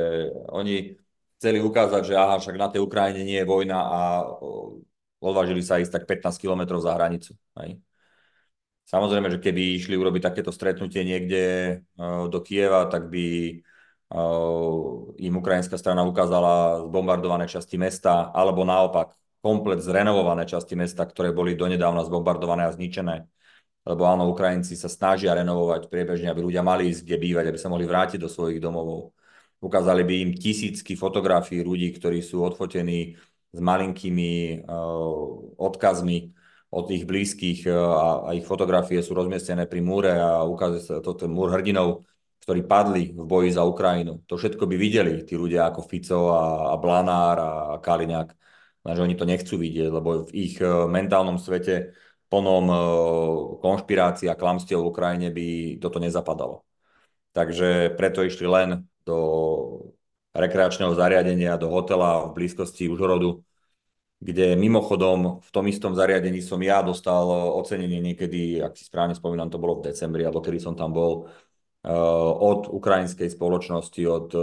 oni 0.47 0.95
chceli 1.36 1.60
ukázať, 1.60 2.02
že 2.08 2.15
aha, 2.15 2.39
však 2.39 2.56
na 2.56 2.71
tej 2.71 2.80
Ukrajine 2.80 3.28
nie 3.28 3.39
je 3.43 3.49
vojna 3.49 3.80
a 3.82 3.99
odvážili 5.19 5.60
sa 5.60 5.84
ísť 5.84 5.99
tak 5.99 6.04
15 6.08 6.39
kilometrov 6.39 6.80
za 6.80 6.95
hranicu. 6.95 7.36
Hej. 7.60 7.84
Samozrejme, 8.89 9.30
že 9.30 9.38
keby 9.38 9.78
išli 9.78 9.93
urobiť 9.93 10.34
takéto 10.34 10.49
stretnutie 10.49 11.06
niekde 11.06 11.43
do 12.25 12.39
Kieva, 12.41 12.89
tak 12.89 13.06
by 13.13 13.62
im 15.21 15.34
ukrajinská 15.38 15.78
strana 15.78 16.02
ukázala 16.02 16.82
zbombardované 16.89 17.45
časti 17.45 17.78
mesta, 17.78 18.34
alebo 18.34 18.65
naopak 18.65 19.13
komplet 19.45 19.86
zrenovované 19.86 20.49
časti 20.49 20.73
mesta, 20.73 21.06
ktoré 21.06 21.30
boli 21.30 21.54
donedávna 21.54 22.02
zbombardované 22.10 22.65
a 22.65 22.73
zničené. 22.73 23.30
Lebo 23.86 24.10
áno, 24.10 24.25
Ukrajinci 24.34 24.73
sa 24.73 24.89
snažia 24.89 25.38
renovovať 25.38 25.86
priebežne, 25.93 26.34
aby 26.34 26.41
ľudia 26.41 26.65
mali 26.65 26.89
ísť 26.89 27.06
kde 27.06 27.17
bývať, 27.21 27.45
aby 27.54 27.60
sa 27.62 27.69
mohli 27.69 27.86
vrátiť 27.86 28.17
do 28.17 28.25
svojich 28.25 28.58
domovov. 28.58 29.13
Ukázali 29.62 30.02
by 30.02 30.13
im 30.25 30.32
tisícky 30.34 30.97
fotografií 30.97 31.62
ľudí, 31.62 31.93
ktorí 31.93 32.25
sú 32.25 32.41
odfotení 32.41 33.21
s 33.54 33.60
malinkými 33.62 34.65
uh, 34.65 35.62
odkazmi 35.62 36.34
od 36.70 36.86
ich 36.94 37.06
blízkych 37.06 37.66
uh, 37.66 37.74
a, 37.74 38.08
a 38.28 38.30
ich 38.38 38.46
fotografie 38.46 39.02
sú 39.02 39.18
rozmiestnené 39.18 39.66
pri 39.66 39.82
múre 39.82 40.14
a 40.14 40.46
ukazuje 40.46 40.82
sa 40.86 40.96
toto 41.02 41.26
múr 41.26 41.50
hrdinov, 41.54 42.06
ktorí 42.46 42.66
padli 42.66 43.14
v 43.14 43.26
boji 43.26 43.58
za 43.58 43.66
Ukrajinu. 43.66 44.22
To 44.30 44.38
všetko 44.38 44.70
by 44.70 44.76
videli 44.78 45.26
tí 45.26 45.34
ľudia 45.34 45.70
ako 45.70 45.82
Fico 45.86 46.34
a, 46.34 46.74
a 46.74 46.76
Blanár 46.78 47.38
a 47.42 47.50
Kaliňák 47.82 48.40
že 48.88 49.04
oni 49.04 49.16
to 49.16 49.28
nechcú 49.28 49.60
vidieť, 49.60 49.90
lebo 49.92 50.26
v 50.26 50.32
ich 50.34 50.56
eh, 50.62 50.70
mentálnom 50.88 51.38
svete 51.38 51.94
plnom 52.32 52.66
eh, 52.70 52.80
konšpirácií 53.60 54.28
a 54.32 54.40
klamstiev 54.40 54.80
v 54.82 54.90
Ukrajine 54.90 55.28
by 55.34 55.78
toto 55.84 56.00
nezapadalo. 56.00 56.64
Takže 57.36 57.94
preto 57.94 58.26
išli 58.26 58.48
len 58.50 58.90
do 59.06 59.18
rekreačného 60.34 60.94
zariadenia, 60.98 61.60
do 61.62 61.70
hotela 61.70 62.30
v 62.30 62.42
blízkosti 62.42 62.90
Užhorodu, 62.90 63.42
kde 64.20 64.60
mimochodom 64.60 65.40
v 65.40 65.50
tom 65.56 65.66
istom 65.72 65.96
zariadení 65.96 66.44
som 66.44 66.60
ja 66.60 66.84
dostal 66.84 67.24
eh, 67.24 67.40
ocenenie 67.56 68.04
niekedy, 68.04 68.60
ak 68.60 68.76
si 68.76 68.84
správne 68.84 69.16
spomínam, 69.16 69.48
to 69.48 69.60
bolo 69.60 69.80
v 69.80 69.92
decembri, 69.92 70.28
alebo 70.28 70.44
kedy 70.44 70.60
som 70.60 70.76
tam 70.76 70.92
bol, 70.92 71.28
od 71.80 72.68
ukrajinskej 72.68 73.32
spoločnosti, 73.32 74.04
od 74.04 74.36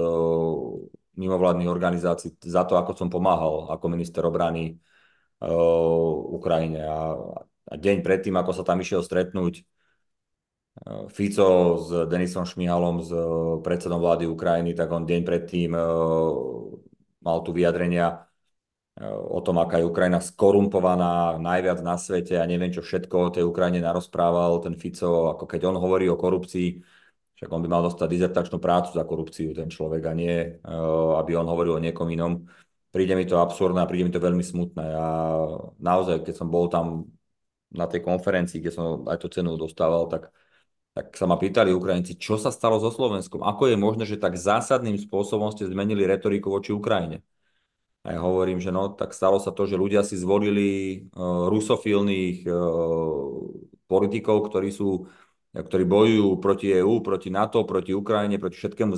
mimovládnych 1.20 1.68
organizácií 1.68 2.32
za 2.40 2.64
to, 2.64 2.80
ako 2.80 2.96
som 2.96 3.12
pomáhal 3.12 3.68
ako 3.68 3.92
minister 3.92 4.24
obrany 4.24 4.80
Ukrajine. 6.32 6.80
A, 6.88 7.12
deň 7.76 8.00
predtým, 8.00 8.36
ako 8.40 8.56
sa 8.56 8.64
tam 8.64 8.80
išiel 8.80 9.04
stretnúť 9.04 9.68
Fico 11.12 11.76
s 11.76 11.88
Denisom 12.08 12.44
Šmihalom, 12.44 13.04
s 13.04 13.10
predsedom 13.60 14.00
vlády 14.00 14.28
Ukrajiny, 14.28 14.76
tak 14.76 14.92
on 14.92 15.08
deň 15.08 15.20
predtým 15.24 15.72
mal 17.20 17.38
tu 17.44 17.50
vyjadrenia 17.52 18.25
o 19.04 19.40
tom, 19.44 19.60
aká 19.60 19.76
je 19.76 19.84
Ukrajina 19.84 20.24
skorumpovaná 20.24 21.36
najviac 21.36 21.84
na 21.84 22.00
svete 22.00 22.40
a 22.40 22.48
neviem, 22.48 22.72
čo 22.72 22.80
všetko 22.80 23.14
o 23.28 23.32
tej 23.32 23.44
Ukrajine 23.44 23.84
narozprával 23.84 24.64
ten 24.64 24.72
Fico, 24.72 25.36
ako 25.36 25.44
keď 25.44 25.68
on 25.68 25.76
hovorí 25.76 26.08
o 26.08 26.16
korupcii, 26.16 26.80
však 27.36 27.52
on 27.52 27.60
by 27.60 27.68
mal 27.68 27.84
dostať 27.84 28.08
dizertačnú 28.08 28.56
prácu 28.56 28.96
za 28.96 29.04
korupciu, 29.04 29.52
ten 29.52 29.68
človek, 29.68 30.00
a 30.08 30.12
nie, 30.16 30.56
eh, 30.56 31.12
aby 31.20 31.36
on 31.36 31.44
hovoril 31.44 31.76
o 31.76 31.84
niekom 31.84 32.08
inom. 32.08 32.48
Príde 32.88 33.12
mi 33.12 33.28
to 33.28 33.36
absurdné 33.36 33.84
a 33.84 33.90
príde 33.90 34.08
mi 34.08 34.12
to 34.14 34.16
veľmi 34.16 34.40
smutné. 34.40 34.86
A 34.96 35.06
naozaj, 35.76 36.24
keď 36.24 36.32
som 36.32 36.48
bol 36.48 36.72
tam 36.72 37.12
na 37.68 37.84
tej 37.84 38.00
konferencii, 38.00 38.64
kde 38.64 38.72
som 38.72 39.04
aj 39.04 39.20
tú 39.20 39.28
cenu 39.28 39.60
dostával, 39.60 40.08
tak, 40.08 40.32
tak 40.96 41.12
sa 41.12 41.28
ma 41.28 41.36
pýtali 41.36 41.76
Ukrajinci, 41.76 42.16
čo 42.16 42.40
sa 42.40 42.48
stalo 42.48 42.80
so 42.80 42.88
Slovenskom? 42.88 43.44
Ako 43.44 43.68
je 43.68 43.76
možné, 43.76 44.08
že 44.08 44.16
tak 44.16 44.40
zásadným 44.40 44.96
spôsobom 44.96 45.52
ste 45.52 45.68
zmenili 45.68 46.08
retoriku 46.08 46.48
voči 46.48 46.72
Ukrajine? 46.72 47.20
A 48.06 48.14
ja 48.14 48.20
hovorím, 48.22 48.62
že 48.62 48.70
no, 48.70 48.94
tak 48.94 49.10
stalo 49.10 49.42
sa 49.42 49.50
to, 49.50 49.66
že 49.66 49.74
ľudia 49.74 50.06
si 50.06 50.14
zvolili 50.14 51.02
uh, 51.10 51.50
rusofilných 51.50 52.46
uh, 52.46 52.54
politikov, 53.90 54.46
ktorí 54.46 54.70
sú 54.70 55.10
ktorí 55.56 55.88
bojujú 55.88 56.36
proti 56.36 56.68
EÚ, 56.68 57.00
proti 57.00 57.32
NATO, 57.32 57.64
proti 57.64 57.96
Ukrajine, 57.96 58.36
proti 58.36 58.60
všetkému 58.60 58.92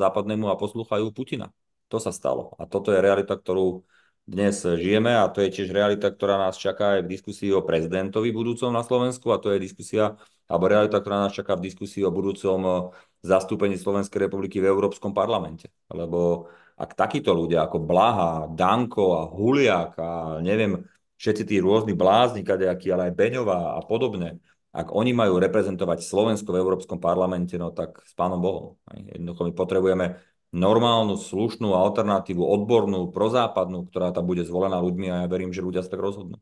západnému 0.00 0.48
a 0.48 0.56
poslúchajú 0.56 1.12
Putina. 1.12 1.52
To 1.92 2.00
sa 2.00 2.08
stalo. 2.08 2.56
A 2.56 2.64
toto 2.64 2.88
je 2.96 3.04
realita, 3.04 3.36
ktorú 3.36 3.84
dnes 4.24 4.64
žijeme 4.64 5.12
a 5.12 5.28
to 5.28 5.44
je 5.44 5.50
tiež 5.50 5.68
realita, 5.74 6.08
ktorá 6.08 6.38
nás 6.40 6.56
čaká 6.56 6.96
aj 6.96 7.00
v 7.04 7.12
diskusii 7.12 7.50
o 7.52 7.60
prezidentovi 7.60 8.32
budúcom 8.32 8.72
na 8.72 8.80
Slovensku 8.86 9.28
a 9.34 9.42
to 9.42 9.52
je 9.52 9.60
diskusia, 9.60 10.16
alebo 10.48 10.70
realita, 10.70 11.02
ktorá 11.02 11.26
nás 11.28 11.34
čaká 11.34 11.58
v 11.58 11.68
diskusii 11.68 12.06
o 12.06 12.14
budúcom 12.14 12.94
zastúpení 13.20 13.76
Slovenskej 13.76 14.30
republiky 14.30 14.62
v 14.62 14.70
Európskom 14.70 15.12
parlamente. 15.12 15.68
Lebo 15.92 16.48
ak 16.76 16.96
takíto 16.96 17.36
ľudia 17.36 17.66
ako 17.68 17.82
Blaha, 17.82 18.48
Danko 18.52 19.18
a 19.18 19.22
Huliak 19.28 19.96
a 19.98 20.10
neviem, 20.40 20.84
všetci 21.20 21.42
tí 21.46 21.56
rôzni 21.62 21.94
blázni, 21.94 22.42
kadejakí, 22.42 22.90
ale 22.90 23.10
aj 23.10 23.16
Beňová 23.16 23.78
a 23.78 23.80
podobne, 23.86 24.42
ak 24.72 24.88
oni 24.90 25.12
majú 25.12 25.36
reprezentovať 25.36 26.00
Slovensko 26.00 26.56
v 26.56 26.60
Európskom 26.64 26.96
parlamente, 26.96 27.60
no 27.60 27.70
tak 27.70 28.00
s 28.08 28.16
pánom 28.16 28.40
Bohom. 28.40 28.66
Jednoducho 28.88 29.44
my 29.44 29.52
potrebujeme 29.52 30.06
normálnu, 30.52 31.20
slušnú 31.20 31.76
alternatívu, 31.76 32.40
odbornú, 32.40 33.12
prozápadnú, 33.12 33.88
ktorá 33.92 34.12
tam 34.16 34.24
bude 34.24 34.44
zvolená 34.44 34.80
ľuďmi 34.80 35.06
a 35.12 35.16
ja 35.24 35.28
verím, 35.28 35.52
že 35.52 35.64
ľudia 35.64 35.84
sa 35.84 35.92
tak 35.92 36.00
rozhodnú. 36.00 36.40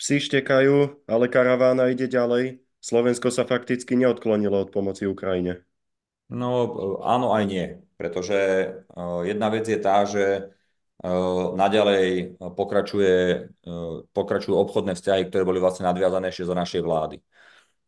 Psi 0.00 0.24
štekajú, 0.24 1.06
ale 1.08 1.24
karavána 1.28 1.92
ide 1.92 2.08
ďalej. 2.08 2.64
Slovensko 2.84 3.32
sa 3.32 3.48
fakticky 3.48 3.96
neodklonilo 3.96 4.64
od 4.64 4.72
pomoci 4.72 5.08
Ukrajine. 5.08 5.64
No 6.28 6.48
áno 7.04 7.36
aj 7.36 7.44
nie, 7.44 7.66
pretože 8.00 8.34
jedna 9.28 9.48
vec 9.52 9.68
je 9.68 9.78
tá, 9.78 10.08
že 10.08 10.50
naďalej 11.54 12.36
pokračuje, 12.40 13.12
pokračujú 14.16 14.56
obchodné 14.56 14.96
vzťahy, 14.96 15.28
ktoré 15.28 15.44
boli 15.44 15.60
vlastne 15.60 15.84
nadviazané 15.84 16.32
ešte 16.32 16.48
za 16.48 16.56
našej 16.56 16.80
vlády. 16.80 17.20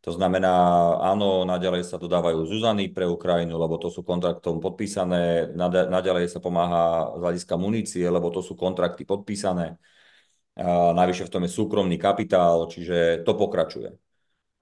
To 0.05 0.14
znamená, 0.14 0.53
áno, 1.03 1.43
naďalej 1.43 1.82
sa 1.82 1.99
dodávajú 1.99 2.47
Zuzany 2.47 2.93
pre 2.95 3.11
Ukrajinu, 3.11 3.59
lebo 3.59 3.74
to 3.74 3.91
sú 3.91 4.07
kontraktom 4.07 4.62
podpísané, 4.62 5.51
naďalej 5.91 6.30
sa 6.30 6.39
pomáha 6.39 7.16
z 7.18 7.20
hľadiska 7.26 7.55
munície, 7.59 8.07
lebo 8.07 8.30
to 8.30 8.39
sú 8.39 8.55
kontrakty 8.55 9.03
podpísané. 9.03 9.80
A 10.55 10.95
navyše 10.95 11.26
v 11.26 11.32
tom 11.32 11.43
je 11.43 11.51
súkromný 11.51 11.99
kapitál, 11.99 12.70
čiže 12.70 13.26
to 13.26 13.34
pokračuje. 13.34 14.05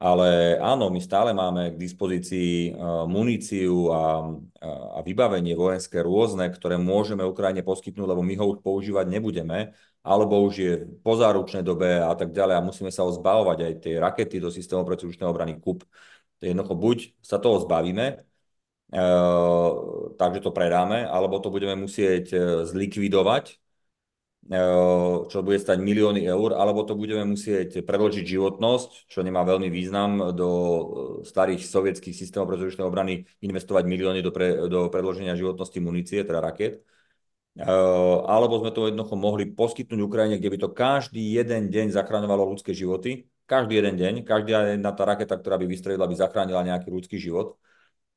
Ale 0.03 0.59
áno, 0.59 0.91
my 0.91 1.01
stále 1.01 1.31
máme 1.31 1.73
k 1.73 1.81
dispozícii 1.81 2.69
e, 2.69 2.71
muníciu 3.07 3.89
a, 3.95 4.27
a 4.61 4.99
vybavenie 5.07 5.55
vojenské 5.55 6.03
rôzne, 6.03 6.51
ktoré 6.51 6.77
môžeme 6.77 7.23
Ukrajine 7.25 7.63
poskytnúť, 7.63 8.11
lebo 8.11 8.21
my 8.21 8.35
ho 8.37 8.45
už 8.53 8.59
používať 8.61 9.07
nebudeme, 9.09 9.73
alebo 10.03 10.45
už 10.45 10.55
je 10.59 10.73
v 10.85 10.99
pozáručnej 11.01 11.63
dobe 11.65 12.03
a 12.03 12.13
tak 12.19 12.35
ďalej 12.35 12.55
a 12.59 12.67
musíme 12.67 12.91
sa 12.93 13.07
ho 13.07 13.15
zbavovať 13.15 13.59
aj 13.65 13.73
tie 13.81 13.95
rakety 13.97 14.37
do 14.43 14.51
systému 14.53 14.83
protivzdušnej 14.85 15.31
obrany 15.31 15.57
KUP. 15.63 15.87
Jednoducho 16.43 16.75
buď 16.75 16.99
sa 17.25 17.39
toho 17.41 17.63
zbavíme, 17.63 18.07
e, 18.93 19.01
takže 20.21 20.41
to 20.43 20.51
predáme, 20.51 21.07
alebo 21.07 21.39
to 21.39 21.49
budeme 21.55 21.79
musieť 21.87 22.35
zlikvidovať 22.67 23.64
čo 25.33 25.39
bude 25.41 25.57
stať 25.57 25.81
milióny 25.81 26.29
eur, 26.29 26.53
alebo 26.53 26.85
to 26.85 26.93
budeme 26.93 27.33
musieť 27.33 27.81
predložiť 27.81 28.25
životnosť, 28.29 29.09
čo 29.09 29.25
nemá 29.25 29.41
veľmi 29.41 29.73
význam 29.73 30.37
do 30.37 30.51
e, 30.53 30.83
starých 31.25 31.65
sovietských 31.65 32.13
systémov 32.13 32.53
protivzdušnej 32.53 32.85
obrany 32.85 33.25
investovať 33.41 33.89
milióny 33.89 34.21
do, 34.21 34.29
pre, 34.29 34.69
do 34.69 34.93
predloženia 34.93 35.33
životnosti 35.33 35.81
munície, 35.81 36.21
teda 36.21 36.45
raket. 36.45 36.85
Alebo 37.55 38.59
sme 38.59 38.75
to 38.75 38.91
jednoducho 38.91 39.15
mohli 39.15 39.47
poskytnúť 39.47 40.01
Ukrajine, 40.03 40.37
kde 40.43 40.51
by 40.51 40.59
to 40.59 40.69
každý 40.75 41.23
jeden 41.39 41.71
deň 41.71 41.95
zachraňovalo 41.95 42.51
ľudské 42.51 42.75
životy. 42.75 43.31
Každý 43.47 43.79
jeden 43.79 43.95
deň, 43.95 44.15
každá 44.27 44.75
jedna 44.75 44.91
tá 44.91 45.07
raketa, 45.07 45.39
ktorá 45.39 45.61
by 45.63 45.67
vystrelila, 45.69 46.11
by 46.11 46.17
zachránila 46.19 46.67
nejaký 46.67 46.91
ľudský 46.91 47.17
život. 47.21 47.55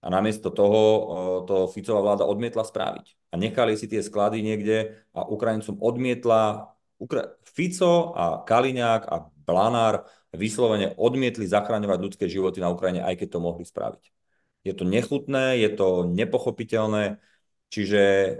A 0.01 0.09
namiesto 0.09 0.49
toho 0.49 0.79
to 1.43 1.67
Ficová 1.69 2.01
vláda 2.01 2.23
odmietla 2.25 2.63
spraviť. 2.63 3.05
A 3.29 3.35
nechali 3.35 3.75
si 3.75 3.85
tie 3.91 3.99
sklady 3.99 4.41
niekde 4.41 5.03
a 5.11 5.27
Ukrajincom 5.27 5.77
odmietla 5.83 6.73
Ukra- 6.97 7.37
Fico 7.45 8.15
a 8.17 8.41
Kaliňák 8.41 9.01
a 9.05 9.15
Blanár 9.45 10.09
vyslovene 10.33 10.97
odmietli 10.97 11.45
zachraňovať 11.45 11.99
ľudské 12.01 12.25
životy 12.25 12.59
na 12.59 12.73
Ukrajine, 12.73 13.05
aj 13.05 13.15
keď 13.21 13.37
to 13.37 13.39
mohli 13.39 13.63
spraviť. 13.63 14.03
Je 14.65 14.73
to 14.75 14.83
nechutné, 14.83 15.61
je 15.61 15.69
to 15.77 16.09
nepochopiteľné, 16.09 17.21
čiže 17.71 18.01
e, 18.01 18.31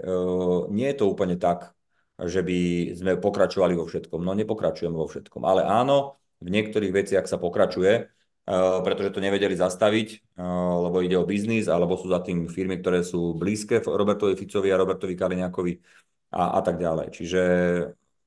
nie 0.68 0.86
je 0.92 0.96
to 0.98 1.06
úplne 1.08 1.40
tak, 1.40 1.72
že 2.18 2.42
by 2.42 2.92
sme 2.98 3.12
pokračovali 3.16 3.78
vo 3.78 3.86
všetkom. 3.86 4.20
No 4.20 4.34
nepokračujeme 4.34 4.96
vo 4.98 5.06
všetkom, 5.06 5.46
ale 5.46 5.62
áno, 5.64 6.18
v 6.42 6.50
niektorých 6.50 6.92
veciach 6.92 7.24
sa 7.30 7.38
pokračuje 7.38 8.10
pretože 8.56 9.12
to 9.12 9.20
nevedeli 9.20 9.52
zastaviť, 9.52 10.08
eh, 10.16 10.42
lebo 10.84 11.04
ide 11.04 11.20
o 11.20 11.28
biznis, 11.28 11.68
alebo 11.68 12.00
sú 12.00 12.08
za 12.08 12.24
tým 12.24 12.48
firmy, 12.48 12.80
ktoré 12.80 13.04
sú 13.04 13.36
blízke 13.36 13.84
Robertovi 13.84 14.40
Ficovi 14.40 14.72
a 14.72 14.80
Robertovi 14.80 15.12
Kaliňákovi 15.12 15.72
a, 16.32 16.56
a 16.56 16.60
tak 16.64 16.80
ďalej. 16.80 17.12
Čiže 17.12 17.40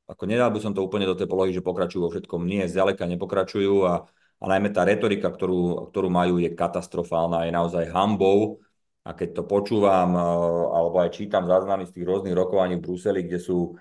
ako 0.05 0.24
nedal 0.30 0.53
by 0.53 0.59
som 0.61 0.78
to 0.78 0.86
úplne 0.86 1.09
do 1.09 1.17
tej 1.17 1.26
polohy, 1.26 1.49
že 1.55 1.65
pokračujú 1.65 2.01
vo 2.05 2.11
všetkom. 2.13 2.45
Nie, 2.45 2.69
zďaleka 2.69 3.09
nepokračujú 3.09 3.76
a, 3.89 4.05
a 4.38 4.45
najmä 4.45 4.69
tá 4.69 4.86
retorika, 4.86 5.34
ktorú, 5.34 5.89
ktorú 5.89 6.09
majú, 6.13 6.38
je 6.38 6.53
katastrofálna, 6.53 7.49
je 7.49 7.55
naozaj 7.57 7.89
hambou. 7.89 8.61
A 9.01 9.17
keď 9.17 9.41
to 9.41 9.43
počúvam, 9.49 10.13
eh, 10.13 10.22
alebo 10.69 11.01
aj 11.01 11.17
čítam 11.17 11.49
záznamy 11.49 11.89
z 11.89 11.97
tých 11.97 12.05
rôznych 12.05 12.38
rokovaní 12.38 12.78
v 12.78 12.86
Bruseli, 12.86 13.26
kde 13.26 13.41
sú 13.41 13.74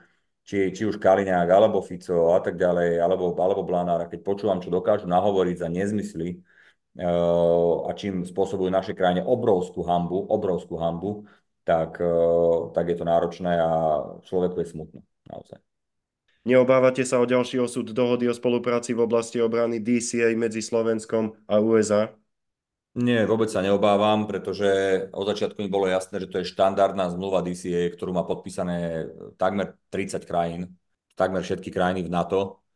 či, 0.45 0.75
či 0.75 0.83
už 0.87 0.99
Kaliňák, 0.99 1.49
alebo 1.49 1.85
Fico 1.85 2.35
a 2.35 2.41
tak 2.41 2.57
ďalej, 2.57 3.01
alebo, 3.01 3.33
alebo 3.37 3.63
Blanár, 3.63 4.07
keď 4.11 4.21
počúvam, 4.25 4.59
čo 4.59 4.73
dokážu 4.73 5.07
nahovoriť 5.07 5.57
za 5.61 5.69
nezmysly 5.69 6.41
uh, 7.01 7.87
a 7.87 7.91
čím 7.95 8.27
spôsobujú 8.27 8.69
našej 8.69 8.99
krajine 8.99 9.23
obrovskú 9.25 9.87
hambu, 9.87 10.27
obrovskú 10.27 10.79
hambu, 10.81 11.25
tak, 11.63 12.01
uh, 12.03 12.75
tak 12.75 12.91
je 12.91 12.97
to 12.99 13.05
náročné 13.07 13.53
a 13.57 13.71
človeku 14.27 14.61
je 14.63 14.67
smutno, 14.69 15.01
naozaj. 15.29 15.61
Neobávate 16.41 17.05
sa 17.05 17.21
o 17.21 17.29
ďalší 17.29 17.61
osud 17.61 17.93
dohody 17.93 18.25
o 18.25 18.33
spolupráci 18.33 18.97
v 18.97 19.05
oblasti 19.05 19.45
obrany 19.45 19.77
DCA 19.77 20.33
medzi 20.41 20.65
Slovenskom 20.65 21.37
a 21.45 21.61
USA? 21.61 22.17
Nie, 22.91 23.23
vôbec 23.23 23.47
sa 23.47 23.63
neobávam, 23.63 24.27
pretože 24.27 24.67
od 25.15 25.23
začiatku 25.23 25.63
mi 25.63 25.71
bolo 25.71 25.87
jasné, 25.87 26.19
že 26.19 26.27
to 26.27 26.43
je 26.43 26.51
štandardná 26.51 27.07
zmluva 27.15 27.39
DCA, 27.39 27.87
ktorú 27.95 28.11
má 28.11 28.27
podpísané 28.27 29.07
takmer 29.39 29.79
30 29.95 30.27
krajín, 30.27 30.75
takmer 31.15 31.47
všetky 31.47 31.71
krajiny 31.71 32.03
v 32.03 32.11
NATO. 32.11 32.67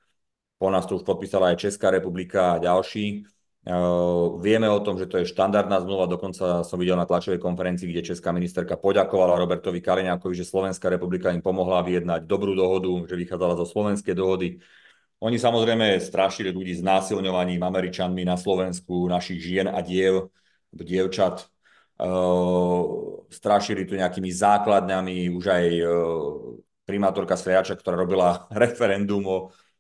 Po 0.63 0.71
nás 0.71 0.87
to 0.87 1.03
už 1.03 1.03
podpísala 1.03 1.51
aj 1.51 1.67
Česká 1.67 1.91
republika 1.91 2.55
a 2.55 2.63
ďalší. 2.63 3.27
Uh, 3.65 4.39
vieme 4.39 4.71
o 4.71 4.79
tom, 4.79 5.01
že 5.01 5.11
to 5.11 5.19
je 5.19 5.27
štandardná 5.27 5.83
zmluva, 5.83 6.07
dokonca 6.07 6.63
som 6.63 6.77
videl 6.79 7.01
na 7.01 7.09
tlačovej 7.09 7.41
konferencii, 7.41 7.89
kde 7.91 8.15
česká 8.15 8.29
ministerka 8.31 8.77
poďakovala 8.77 9.41
Robertovi 9.41 9.81
Kaliňákovi, 9.81 10.37
že 10.37 10.47
Slovenská 10.47 10.93
republika 10.93 11.33
im 11.33 11.41
pomohla 11.41 11.81
vyjednať 11.83 12.29
dobrú 12.29 12.55
dohodu, 12.55 12.93
že 13.09 13.17
vychádzala 13.19 13.59
zo 13.59 13.67
slovenskej 13.67 14.15
dohody. 14.15 14.63
Oni 15.25 15.41
samozrejme 15.41 15.97
strašili 16.05 16.53
ľudí 16.53 16.77
s 16.77 16.85
násilňovaním 16.85 17.65
Američanmi 17.65 18.29
na 18.29 18.37
Slovensku, 18.37 19.09
našich 19.09 19.41
žien 19.41 19.73
a 19.73 19.81
diev, 19.81 20.29
dievčat. 20.69 21.49
Uh, 21.97 23.25
strašili 23.33 23.89
tu 23.89 23.97
nejakými 23.97 24.29
základňami, 24.29 25.33
už 25.33 25.45
aj 25.49 25.65
uh, 25.81 25.89
primátorka 26.85 27.41
Svejača, 27.41 27.73
ktorá 27.73 28.05
robila 28.05 28.45
referendum 28.53 29.25
o 29.25 29.37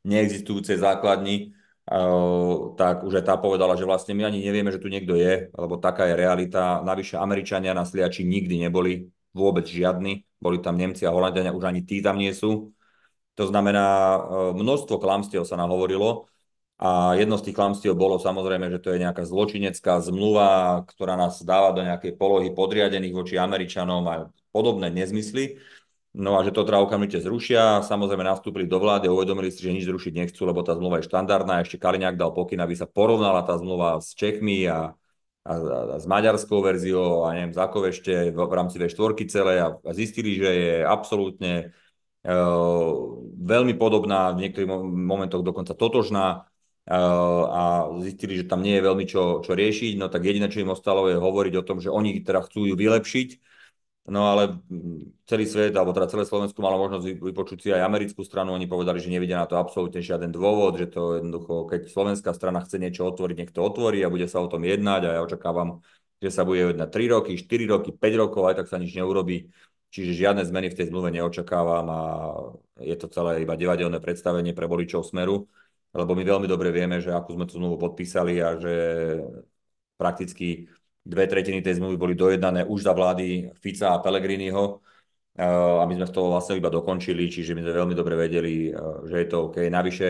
neexistujúcej 0.09 0.81
základni, 0.81 1.53
uh, 1.93 2.73
tak 2.81 3.05
už 3.05 3.21
aj 3.21 3.25
tá 3.29 3.37
povedala, 3.37 3.77
že 3.77 3.85
vlastne 3.85 4.17
my 4.17 4.25
ani 4.25 4.41
nevieme, 4.41 4.73
že 4.73 4.81
tu 4.81 4.89
niekto 4.89 5.13
je, 5.13 5.53
lebo 5.53 5.77
taká 5.77 6.09
je 6.09 6.25
realita. 6.25 6.81
Navyše 6.81 7.21
Američania 7.21 7.77
na 7.77 7.85
Sliači 7.85 8.25
nikdy 8.25 8.65
neboli, 8.65 9.13
vôbec 9.37 9.69
žiadni. 9.69 10.25
Boli 10.41 10.65
tam 10.65 10.81
Nemci 10.81 11.05
a 11.05 11.13
Holandiania, 11.13 11.53
už 11.53 11.69
ani 11.69 11.85
tí 11.85 12.01
tam 12.01 12.17
nie 12.17 12.33
sú. 12.33 12.73
To 13.35 13.45
znamená, 13.51 13.87
e, 13.87 14.19
množstvo 14.55 15.03
klamstiev 15.03 15.43
sa 15.43 15.59
nahovorilo 15.59 16.31
a 16.79 17.15
jedno 17.15 17.39
z 17.39 17.51
tých 17.51 17.57
klamstiev 17.57 17.95
bolo 17.95 18.19
samozrejme, 18.19 18.67
že 18.71 18.83
to 18.83 18.95
je 18.95 19.03
nejaká 19.03 19.23
zločinecká 19.23 20.03
zmluva, 20.03 20.83
ktorá 20.91 21.15
nás 21.15 21.39
dáva 21.43 21.71
do 21.71 21.87
nejakej 21.87 22.19
polohy 22.19 22.51
podriadených 22.51 23.15
voči 23.15 23.35
Američanom 23.39 24.03
a 24.11 24.15
podobné 24.51 24.91
nezmysly. 24.91 25.63
No 26.15 26.39
a 26.39 26.47
že 26.47 26.55
to 26.55 26.63
teda 26.63 26.79
okamžite 26.79 27.27
zrušia. 27.27 27.83
Samozrejme 27.83 28.23
nastúpili 28.23 28.71
do 28.71 28.79
vlády 28.79 29.11
a 29.11 29.15
uvedomili 29.15 29.51
si, 29.51 29.59
že 29.59 29.75
nič 29.75 29.87
zrušiť 29.87 30.15
nechcú, 30.15 30.47
lebo 30.47 30.63
tá 30.63 30.79
zmluva 30.79 31.03
je 31.03 31.11
štandardná. 31.11 31.63
Ešte 31.63 31.79
Kaliňák 31.79 32.15
dal 32.15 32.31
pokyn, 32.31 32.63
aby 32.63 32.75
sa 32.79 32.87
porovnala 32.87 33.43
tá 33.43 33.59
zmluva 33.59 33.99
s 33.99 34.15
Čechmi 34.15 34.63
a, 34.71 34.95
a, 35.43 35.53
a 35.59 35.97
s 35.99 36.07
maďarskou 36.07 36.63
verziou 36.63 37.27
a 37.27 37.35
neviem, 37.35 37.51
z 37.51 37.59
ešte 37.91 38.13
v, 38.31 38.39
v 38.39 38.53
rámci 38.55 38.79
V4 38.79 39.27
celé 39.27 39.55
a, 39.59 39.75
a 39.75 39.91
zistili, 39.91 40.39
že 40.39 40.51
je 40.55 40.75
absolútne 40.87 41.75
veľmi 42.25 43.75
podobná, 43.77 44.33
v 44.33 44.49
niektorých 44.49 44.69
momentoch 44.89 45.45
dokonca 45.45 45.77
totožná 45.77 46.49
eh, 46.89 46.97
a 47.53 47.93
zistili, 48.01 48.41
že 48.41 48.49
tam 48.49 48.65
nie 48.65 48.81
je 48.81 48.87
veľmi 48.89 49.05
čo, 49.05 49.45
čo 49.45 49.53
riešiť, 49.53 50.01
no 50.01 50.09
tak 50.09 50.25
jediné, 50.25 50.49
čo 50.49 50.65
im 50.65 50.73
ostalo 50.73 51.13
je 51.13 51.21
hovoriť 51.21 51.55
o 51.61 51.67
tom, 51.67 51.79
že 51.85 51.93
oni 51.93 52.25
teda 52.25 52.41
chcú 52.49 52.65
ju 52.65 52.75
vylepšiť, 52.81 53.29
no 54.09 54.25
ale 54.33 54.57
celý 55.29 55.45
svet, 55.45 55.77
alebo 55.77 55.93
teda 55.93 56.09
celé 56.09 56.25
Slovensko 56.25 56.61
malo 56.65 56.81
možnosť 56.81 57.21
vypočuť 57.21 57.59
si 57.61 57.69
aj 57.73 57.85
americkú 57.85 58.25
stranu, 58.25 58.57
oni 58.57 58.65
povedali, 58.69 59.01
že 59.01 59.13
nevidia 59.13 59.37
na 59.37 59.49
to 59.49 59.61
absolútne 59.61 60.01
žiaden 60.01 60.33
dôvod, 60.33 60.81
že 60.81 60.89
to 60.89 61.21
jednoducho, 61.21 61.69
keď 61.69 61.93
slovenská 61.93 62.33
strana 62.33 62.65
chce 62.65 62.81
niečo 62.81 63.05
otvoriť, 63.05 63.37
nech 63.37 63.53
to 63.53 63.61
otvorí 63.61 64.01
a 64.01 64.13
bude 64.13 64.29
sa 64.29 64.41
o 64.41 64.49
tom 64.49 64.65
jednať. 64.65 65.01
A 65.09 65.11
ja 65.17 65.21
očakávam, 65.25 65.81
že 66.21 66.29
sa 66.29 66.45
bude 66.45 66.73
jednať 66.73 66.89
3 66.89 67.13
roky, 67.17 67.33
4 67.37 67.65
roky, 67.69 67.93
5 67.97 68.21
rokov, 68.21 68.43
aj 68.49 68.65
tak 68.65 68.67
sa 68.69 68.77
nič 68.77 68.93
neurobí 68.93 69.49
čiže 69.95 70.27
žiadne 70.27 70.43
zmeny 70.43 70.75
v 70.75 70.79
tej 70.83 70.91
zmluve 70.91 71.15
neočakávam 71.15 71.87
a 71.87 72.03
je 72.83 72.99
to 72.99 73.07
celé 73.07 73.47
iba 73.47 73.55
divadelné 73.55 74.03
predstavenie 74.03 74.51
pre 74.51 74.67
voličov 74.67 75.07
Smeru, 75.07 75.47
lebo 75.95 76.19
my 76.19 76.27
veľmi 76.27 76.51
dobre 76.51 76.75
vieme, 76.75 76.99
že 76.99 77.15
akú 77.15 77.39
sme 77.39 77.47
tú 77.47 77.63
zmluvu 77.63 77.79
podpísali 77.79 78.43
a 78.43 78.59
že 78.59 78.75
prakticky 79.95 80.67
dve 81.07 81.31
tretiny 81.31 81.63
tej 81.63 81.79
zmluvy 81.79 81.95
boli 81.95 82.15
dojednané 82.19 82.67
už 82.67 82.91
za 82.91 82.91
vlády 82.91 83.55
Fica 83.63 83.95
a 83.95 84.03
Pellegriniho 84.03 84.83
a 85.39 85.83
my 85.87 85.95
sme 85.95 86.07
to 86.11 86.27
vlastne 86.27 86.59
iba 86.59 86.75
dokončili, 86.75 87.31
čiže 87.31 87.55
my 87.55 87.63
sme 87.63 87.79
veľmi 87.79 87.95
dobre 87.95 88.19
vedeli, 88.19 88.75
že 89.07 89.17
je 89.23 89.29
to 89.31 89.47
OK. 89.47 89.63
Navyše 89.71 90.09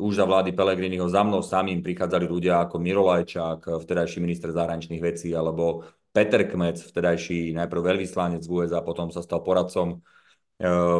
už 0.00 0.16
za 0.16 0.26
vlády 0.26 0.50
Pelegriniho 0.56 1.06
za 1.06 1.22
mnou 1.22 1.44
samým 1.44 1.84
prichádzali 1.86 2.26
ľudia 2.26 2.66
ako 2.66 2.82
Miro 2.82 3.06
Lajčák, 3.06 3.78
vtedajší 3.84 4.18
minister 4.18 4.50
zahraničných 4.50 5.02
vecí, 5.02 5.30
alebo 5.36 5.86
Peter 6.10 6.42
Kmec, 6.42 6.82
vtedajší 6.82 7.54
najprv 7.54 7.80
veľvyslanec 7.94 8.42
v 8.42 8.50
USA, 8.50 8.82
potom 8.82 9.14
sa 9.14 9.22
stal 9.22 9.42
poradcom 9.46 10.02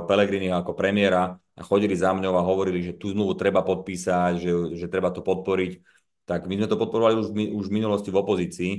Pelegriniho 0.09 0.57
ako 0.57 0.73
premiéra 0.73 1.37
a 1.37 1.61
chodili 1.61 1.93
za 1.93 2.17
mňou 2.17 2.33
a 2.33 2.47
hovorili, 2.47 2.81
že 2.81 2.97
tú 2.97 3.13
zmluvu 3.13 3.37
treba 3.37 3.61
podpísať, 3.61 4.41
že, 4.41 4.53
že 4.81 4.87
treba 4.89 5.13
to 5.13 5.21
podporiť. 5.21 5.85
Tak 6.25 6.49
my 6.49 6.57
sme 6.57 6.69
to 6.71 6.81
podporovali 6.81 7.21
už, 7.21 7.29
už 7.37 7.65
v 7.69 7.77
minulosti 7.77 8.09
v 8.09 8.21
opozícii 8.25 8.73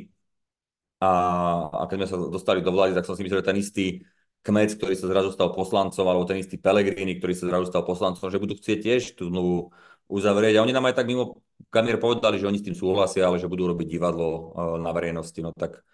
a, 0.98 1.14
a 1.70 1.84
keď 1.86 1.96
sme 2.02 2.08
sa 2.10 2.18
dostali 2.18 2.66
do 2.66 2.74
vlády, 2.74 2.98
tak 2.98 3.06
som 3.06 3.14
si 3.14 3.22
myslel, 3.22 3.46
že 3.46 3.50
ten 3.54 3.62
istý 3.62 3.86
Kmec, 4.42 4.74
ktorý 4.74 4.98
sa 4.98 5.06
zrazu 5.06 5.30
stal 5.30 5.54
poslancom, 5.54 6.02
alebo 6.10 6.26
ten 6.26 6.42
istý 6.42 6.58
Pelegrini, 6.58 7.22
ktorý 7.22 7.38
sa 7.38 7.46
zrazu 7.46 7.70
stal 7.70 7.86
poslancom, 7.86 8.26
že 8.26 8.42
budú 8.42 8.58
chcieť 8.58 8.80
tiež 8.82 9.02
tú 9.14 9.30
zmluvu 9.30 9.70
uzavrieť. 10.10 10.58
A 10.58 10.64
oni 10.66 10.74
nám 10.74 10.90
aj 10.90 10.98
tak 10.98 11.06
mimo 11.06 11.46
kamier 11.70 12.02
povedali, 12.02 12.42
že 12.42 12.50
oni 12.50 12.58
s 12.58 12.66
tým 12.66 12.74
súhlasia, 12.74 13.30
ale 13.30 13.38
že 13.38 13.46
budú 13.46 13.70
robiť 13.70 13.86
divadlo 13.86 14.30
uh, 14.34 14.42
na 14.82 14.90
verejnosti. 14.90 15.38
No 15.46 15.54
tak 15.54 15.86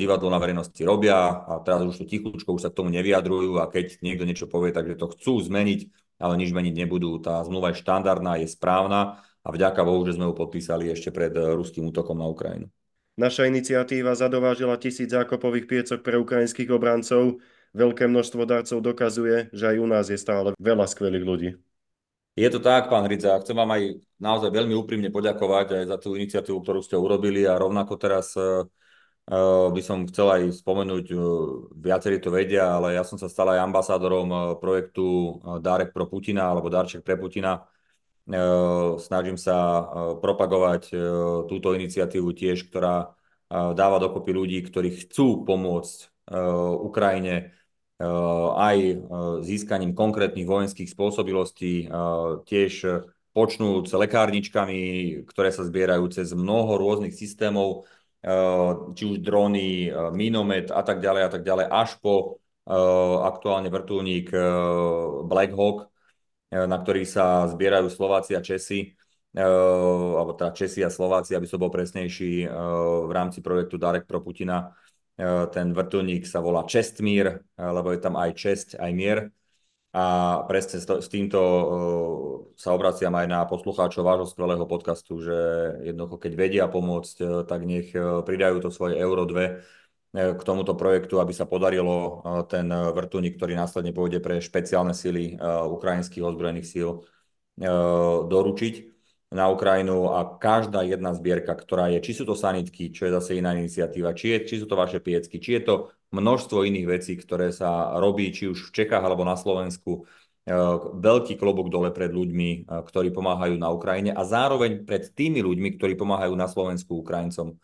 divadlo 0.00 0.32
na 0.32 0.40
verejnosti 0.40 0.80
robia 0.88 1.44
a 1.44 1.60
teraz 1.60 1.84
už 1.84 2.00
to 2.00 2.06
tichučko, 2.08 2.56
už 2.56 2.64
sa 2.64 2.72
k 2.72 2.80
tomu 2.80 2.88
nevyjadrujú 2.96 3.60
a 3.60 3.68
keď 3.68 4.00
niekto 4.00 4.24
niečo 4.24 4.48
povie, 4.48 4.72
takže 4.72 4.96
to 4.96 5.12
chcú 5.12 5.36
zmeniť, 5.44 5.80
ale 6.16 6.40
nič 6.40 6.52
meniť 6.52 6.74
nebudú. 6.84 7.20
Tá 7.20 7.44
zmluva 7.44 7.72
je 7.72 7.80
štandardná, 7.84 8.40
je 8.40 8.48
správna 8.48 9.20
a 9.44 9.48
vďaka 9.52 9.80
Bohu, 9.84 10.00
že 10.08 10.16
sme 10.16 10.32
ju 10.32 10.34
podpísali 10.36 10.88
ešte 10.88 11.12
pred 11.12 11.32
uh, 11.36 11.56
ruským 11.56 11.84
útokom 11.92 12.16
na 12.16 12.28
Ukrajinu. 12.28 12.72
Naša 13.20 13.52
iniciatíva 13.52 14.16
zadovážila 14.16 14.80
tisíc 14.80 15.12
zákopových 15.12 15.68
piecok 15.68 15.98
pre 16.00 16.16
ukrajinských 16.16 16.72
obrancov. 16.72 17.44
Veľké 17.76 18.08
množstvo 18.08 18.42
darcov 18.48 18.80
dokazuje, 18.80 19.52
že 19.52 19.64
aj 19.70 19.76
u 19.76 19.86
nás 19.86 20.08
je 20.08 20.16
stále 20.16 20.56
veľa 20.56 20.88
skvelých 20.88 21.24
ľudí. 21.24 21.50
Je 22.32 22.48
to 22.48 22.64
tak, 22.64 22.88
pán 22.88 23.04
Hridza. 23.04 23.36
Chcem 23.44 23.52
vám 23.52 23.76
aj 23.76 24.00
naozaj 24.16 24.48
veľmi 24.48 24.72
úprimne 24.72 25.12
poďakovať 25.12 25.84
aj 25.84 25.84
za 25.84 25.96
tú 26.00 26.16
iniciatívu, 26.16 26.64
ktorú 26.64 26.80
ste 26.80 26.96
urobili 26.96 27.44
a 27.44 27.60
rovnako 27.60 28.00
teraz 28.00 28.32
uh, 28.40 28.64
by 29.70 29.80
som 29.80 30.10
chcel 30.10 30.26
aj 30.26 30.42
spomenúť, 30.58 31.06
uh, 31.14 31.22
viacerí 31.78 32.18
to 32.18 32.34
vedia, 32.34 32.74
ale 32.74 32.98
ja 32.98 33.06
som 33.06 33.14
sa 33.14 33.30
stal 33.30 33.54
aj 33.54 33.62
ambasádorom 33.62 34.28
uh, 34.28 34.40
projektu 34.58 35.38
Dárek 35.62 35.94
pro 35.94 36.10
Putina 36.10 36.50
alebo 36.50 36.66
Darček 36.66 37.06
pre 37.06 37.14
Putina. 37.14 37.66
Snažím 39.00 39.34
sa 39.34 39.82
propagovať 40.22 40.94
túto 41.50 41.74
iniciatívu 41.74 42.30
tiež, 42.30 42.70
ktorá 42.70 43.18
dáva 43.50 43.98
dokopy 43.98 44.30
ľudí, 44.30 44.58
ktorí 44.62 44.94
chcú 45.02 45.42
pomôcť 45.42 46.30
Ukrajine 46.78 47.50
Eh, 48.00 48.48
aj 48.56 48.78
eh, 48.80 48.96
získaním 49.44 49.92
konkrétnych 49.92 50.48
vojenských 50.48 50.88
spôsobilostí, 50.88 51.84
eh, 51.84 51.88
tiež 52.48 53.04
počnúť 53.36 53.92
lekárničkami, 53.92 54.80
ktoré 55.28 55.52
sa 55.52 55.68
zbierajú 55.68 56.08
cez 56.08 56.32
mnoho 56.32 56.80
rôznych 56.80 57.12
systémov, 57.12 57.84
či 58.94 59.02
už 59.08 59.24
drony, 59.24 59.88
minomet 60.12 60.68
a 60.68 60.84
tak 60.84 61.00
ďalej 61.00 61.22
a 61.24 61.30
tak 61.32 61.42
ďalej, 61.44 61.66
až 61.72 61.90
po 62.04 62.36
aktuálne 63.24 63.72
vrtulník 63.72 64.28
Black 65.24 65.56
Hawk, 65.56 65.88
na 66.52 66.76
ktorý 66.76 67.08
sa 67.08 67.48
zbierajú 67.48 67.88
Slováci 67.88 68.36
a 68.36 68.44
Česi, 68.44 68.92
alebo 69.32 70.36
teda 70.36 70.52
Česi 70.52 70.84
a 70.84 70.92
Slováci, 70.92 71.32
aby 71.32 71.48
som 71.48 71.62
bol 71.62 71.72
presnejší, 71.72 72.50
v 73.06 73.12
rámci 73.14 73.40
projektu 73.40 73.80
Darek 73.80 74.04
pro 74.04 74.20
Putina 74.20 74.76
ten 75.52 75.76
vrtulník 75.76 76.24
sa 76.24 76.40
volá 76.40 76.64
Čestmír, 76.64 77.44
lebo 77.56 77.92
je 77.92 78.00
tam 78.00 78.16
aj 78.16 78.30
česť, 78.36 78.68
aj 78.80 78.90
mier. 78.96 79.28
A 79.90 80.04
presne 80.46 80.78
s 80.78 81.08
týmto 81.10 81.40
e, 81.42 81.64
sa 82.54 82.70
obraciam 82.70 83.10
aj 83.10 83.26
na 83.26 83.42
poslucháčov 83.42 84.06
vášho 84.06 84.26
skvelého 84.30 84.62
podcastu, 84.70 85.18
že 85.18 85.34
jednoducho, 85.82 86.22
keď 86.22 86.32
vedia 86.38 86.64
pomôcť, 86.70 87.46
tak 87.46 87.66
nech 87.66 87.90
pridajú 87.98 88.62
to 88.62 88.70
svoje 88.70 88.94
euro 89.02 89.26
dve 89.26 89.66
k 90.10 90.40
tomuto 90.42 90.74
projektu, 90.74 91.22
aby 91.22 91.30
sa 91.30 91.46
podarilo 91.46 92.22
ten 92.50 92.66
vrtulník, 92.66 93.38
ktorý 93.38 93.54
následne 93.54 93.94
pôjde 93.94 94.18
pre 94.18 94.42
špeciálne 94.42 94.90
sily 94.90 95.38
ukrajinských 95.70 96.26
ozbrojených 96.26 96.66
síl 96.66 97.06
doručiť 98.26 98.74
na 99.30 99.46
Ukrajinu. 99.54 100.10
A 100.10 100.26
každá 100.34 100.82
jedna 100.82 101.14
zbierka, 101.14 101.54
ktorá 101.54 101.94
je, 101.94 102.02
či 102.02 102.18
sú 102.18 102.26
to 102.26 102.34
sanitky, 102.34 102.90
čo 102.90 103.06
je 103.06 103.14
zase 103.14 103.38
iná 103.38 103.54
iniciatíva, 103.54 104.10
či, 104.10 104.34
je, 104.34 104.38
či 104.50 104.54
sú 104.58 104.66
to 104.66 104.74
vaše 104.74 104.98
piecky, 104.98 105.38
či 105.38 105.62
je 105.62 105.62
to 105.62 105.74
množstvo 106.10 106.66
iných 106.66 106.86
vecí, 106.86 107.12
ktoré 107.18 107.54
sa 107.54 107.96
robí, 107.98 108.30
či 108.34 108.50
už 108.50 108.70
v 108.70 108.74
Čechách 108.82 109.02
alebo 109.02 109.22
na 109.22 109.38
Slovensku. 109.38 110.04
E, 110.46 110.54
veľký 110.98 111.38
klobok 111.38 111.70
dole 111.70 111.90
pred 111.94 112.10
ľuďmi, 112.10 112.50
e, 112.50 112.58
ktorí 112.66 113.14
pomáhajú 113.14 113.54
na 113.58 113.70
Ukrajine 113.70 114.10
a 114.14 114.22
zároveň 114.26 114.82
pred 114.82 115.10
tými 115.10 115.42
ľuďmi, 115.42 115.78
ktorí 115.78 115.94
pomáhajú 115.94 116.34
na 116.34 116.50
Slovensku 116.50 116.98
Ukrajincom, 117.00 117.56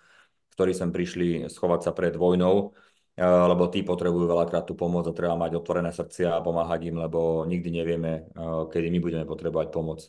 ktorí 0.55 0.73
sem 0.73 0.91
prišli 0.95 1.51
schovať 1.51 1.81
sa 1.87 1.93
pred 1.93 2.15
vojnou 2.15 2.75
Eh, 3.17 3.25
lebo 3.25 3.65
tí 3.73 3.81
potrebujú 3.81 4.29
veľakrát 4.29 4.69
tú 4.69 4.77
pomoc 4.77 5.09
a 5.09 5.17
treba 5.17 5.41
mať 5.41 5.57
otvorené 5.57 5.89
srdcia 5.89 6.37
a 6.37 6.45
pomáhať 6.45 6.93
im, 6.93 7.01
lebo 7.01 7.49
nikdy 7.49 7.73
nevieme, 7.73 8.29
kedy 8.69 8.93
my 8.93 8.99
budeme 9.01 9.25
potrebovať 9.25 9.73
pomoc 9.73 10.05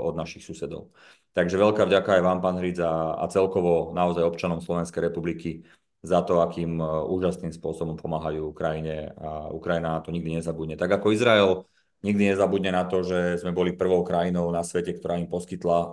od 0.00 0.16
našich 0.16 0.40
susedov. 0.40 0.88
Takže 1.36 1.60
veľká 1.60 1.84
vďaka 1.84 2.16
aj 2.16 2.22
vám, 2.24 2.40
pán 2.40 2.56
Hric, 2.56 2.80
a, 2.80 3.12
a 3.20 3.28
celkovo 3.28 3.92
naozaj 3.92 4.24
občanom 4.24 4.64
Slovenskej 4.64 5.04
republiky 5.04 5.68
za 6.06 6.22
to, 6.22 6.40
akým 6.40 6.78
úžasným 7.10 7.50
spôsobom 7.50 7.98
pomáhajú 7.98 8.54
Ukrajine 8.54 9.10
a 9.18 9.50
Ukrajina 9.50 9.98
na 9.98 10.00
to 10.00 10.14
nikdy 10.14 10.38
nezabudne. 10.38 10.78
Tak 10.78 11.02
ako 11.02 11.10
Izrael 11.10 11.66
nikdy 12.06 12.32
nezabudne 12.32 12.70
na 12.70 12.86
to, 12.86 13.02
že 13.02 13.42
sme 13.42 13.50
boli 13.50 13.74
prvou 13.74 14.06
krajinou 14.06 14.48
na 14.54 14.62
svete, 14.62 14.94
ktorá 14.94 15.18
im 15.18 15.26
poskytla 15.26 15.78
e, 15.82 15.88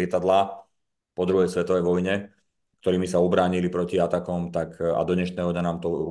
lietadla 0.00 0.66
po 1.16 1.22
druhej 1.24 1.48
svetovej 1.52 1.84
vojne, 1.84 2.14
ktorými 2.84 3.08
sa 3.08 3.18
ubránili 3.24 3.66
proti 3.72 3.96
atakom, 3.96 4.52
tak 4.52 4.78
a 4.78 5.00
do 5.02 5.12
dnešného 5.16 5.50
dňa 5.50 5.64
nám 5.64 5.78
to 5.82 5.88
uh, 5.90 6.04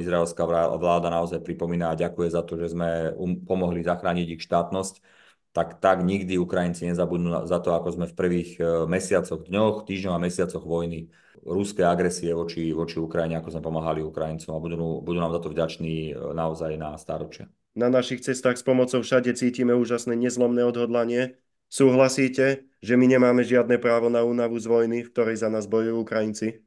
izraelská 0.00 0.46
vláda 0.78 1.10
naozaj 1.10 1.42
pripomína 1.42 1.92
a 1.92 1.98
ďakuje 1.98 2.28
za 2.32 2.40
to, 2.46 2.56
že 2.56 2.72
sme 2.72 3.12
um, 3.18 3.42
pomohli 3.44 3.82
zachrániť 3.82 4.38
ich 4.38 4.42
štátnosť, 4.46 5.04
tak 5.52 5.82
tak 5.82 6.06
nikdy 6.06 6.38
Ukrajinci 6.38 6.86
nezabudnú 6.88 7.44
za 7.44 7.58
to, 7.60 7.74
ako 7.76 7.88
sme 7.98 8.06
v 8.08 8.14
prvých 8.16 8.50
uh, 8.56 8.86
mesiacoch, 8.88 9.42
dňoch, 9.44 9.84
týždňoch 9.84 10.16
a 10.16 10.22
mesiacoch 10.22 10.64
vojny 10.64 11.10
ruské 11.44 11.84
agresie 11.84 12.32
voči, 12.32 12.72
voči 12.72 12.96
Ukrajine, 12.98 13.38
ako 13.38 13.54
sme 13.54 13.62
pomáhali 13.62 14.00
Ukrajincom 14.00 14.56
a 14.56 14.60
budú, 14.60 15.04
budú 15.04 15.18
nám 15.20 15.32
za 15.36 15.40
to 15.44 15.52
vďační 15.52 16.16
uh, 16.16 16.32
naozaj 16.32 16.74
na 16.80 16.96
stáročia. 16.96 17.46
Na 17.76 17.92
našich 17.92 18.24
cestách 18.24 18.58
s 18.58 18.64
pomocou 18.64 19.02
všade 19.04 19.34
cítime 19.34 19.74
úžasné 19.74 20.14
nezlomné 20.14 20.62
odhodlanie 20.62 21.38
Súhlasíte, 21.74 22.70
že 22.78 22.94
my 22.94 23.10
nemáme 23.10 23.42
žiadne 23.42 23.82
právo 23.82 24.06
na 24.06 24.22
únavu 24.22 24.54
z 24.62 24.70
vojny, 24.70 25.02
v 25.02 25.10
ktorej 25.10 25.42
za 25.42 25.50
nás 25.50 25.66
bojujú 25.66 26.06
Ukrajinci? 26.06 26.62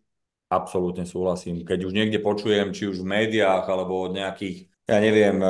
Absolútne 0.52 1.08
súhlasím. 1.08 1.64
Keď 1.64 1.80
už 1.88 1.96
niekde 1.96 2.20
počujem, 2.20 2.76
či 2.76 2.92
už 2.92 3.04
v 3.04 3.12
médiách, 3.16 3.68
alebo 3.72 4.04
od 4.04 4.20
nejakých, 4.20 4.68
ja 4.88 4.98
neviem, 5.04 5.36
e, 5.44 5.48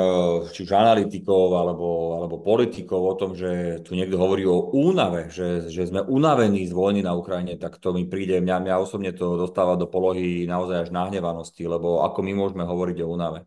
či 0.50 0.66
už 0.66 0.72
analytikov, 0.74 1.54
alebo, 1.54 2.18
alebo 2.18 2.42
politikov 2.42 3.02
o 3.06 3.14
tom, 3.14 3.30
že 3.38 3.78
tu 3.86 3.94
niekto 3.94 4.18
hovorí 4.18 4.42
o 4.42 4.74
únave, 4.74 5.30
že, 5.30 5.70
že 5.70 5.86
sme 5.86 6.02
unavení 6.02 6.66
z 6.66 6.74
vojny 6.74 7.06
na 7.06 7.14
Ukrajine, 7.14 7.54
tak 7.54 7.78
to 7.78 7.94
mi 7.94 8.02
príde, 8.10 8.42
mňa, 8.42 8.58
mňa 8.66 8.74
osobne 8.82 9.14
to 9.14 9.38
dostáva 9.38 9.78
do 9.78 9.86
polohy 9.86 10.42
naozaj 10.42 10.76
až 10.86 10.90
nahnevanosti, 10.90 11.62
lebo 11.70 12.02
ako 12.02 12.18
my 12.26 12.32
môžeme 12.34 12.66
hovoriť 12.66 12.98
o 13.06 13.10
únave? 13.14 13.46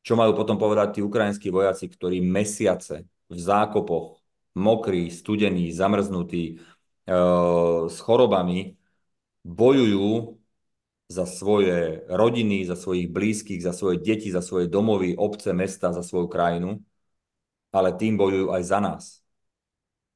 Čo 0.00 0.16
majú 0.16 0.32
potom 0.32 0.56
povedať 0.56 0.96
tí 0.96 1.00
ukrajinskí 1.04 1.52
vojaci, 1.52 1.92
ktorí 1.92 2.24
mesiace 2.24 3.04
v 3.28 3.36
zákopoch 3.36 4.24
mokrí, 4.56 5.12
studený, 5.12 5.76
zamrznutý, 5.76 6.56
e, 6.56 7.14
s 7.84 7.96
chorobami, 8.00 8.80
bojujú 9.44 10.37
za 11.08 11.24
svoje 11.26 12.04
rodiny, 12.08 12.64
za 12.68 12.76
svojich 12.76 13.08
blízkych, 13.08 13.64
za 13.64 13.72
svoje 13.72 13.98
deti, 13.98 14.28
za 14.30 14.44
svoje 14.44 14.68
domovy, 14.68 15.16
obce, 15.18 15.52
mesta, 15.52 15.92
za 15.92 16.02
svoju 16.02 16.28
krajinu, 16.28 16.84
ale 17.72 17.96
tým 17.96 18.20
bojujú 18.20 18.52
aj 18.52 18.62
za 18.62 18.78
nás. 18.80 19.04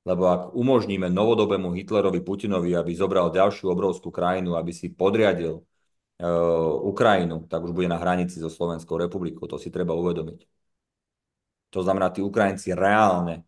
Lebo 0.04 0.26
ak 0.28 0.42
umožníme 0.52 1.08
novodobému 1.08 1.72
Hitlerovi, 1.72 2.20
Putinovi, 2.20 2.74
aby 2.76 2.92
zobral 2.92 3.30
ďalšiu 3.30 3.70
obrovskú 3.70 4.10
krajinu, 4.10 4.58
aby 4.58 4.74
si 4.74 4.90
podriadil 4.90 5.62
uh, 5.62 6.74
Ukrajinu, 6.82 7.46
tak 7.46 7.62
už 7.62 7.72
bude 7.72 7.86
na 7.88 7.96
hranici 8.02 8.36
so 8.42 8.50
Slovenskou 8.50 8.98
republikou. 8.98 9.46
To 9.46 9.56
si 9.56 9.70
treba 9.70 9.94
uvedomiť. 9.94 10.44
To 11.72 11.80
znamená, 11.80 12.10
tí 12.12 12.20
Ukrajinci 12.20 12.74
reálne 12.74 13.46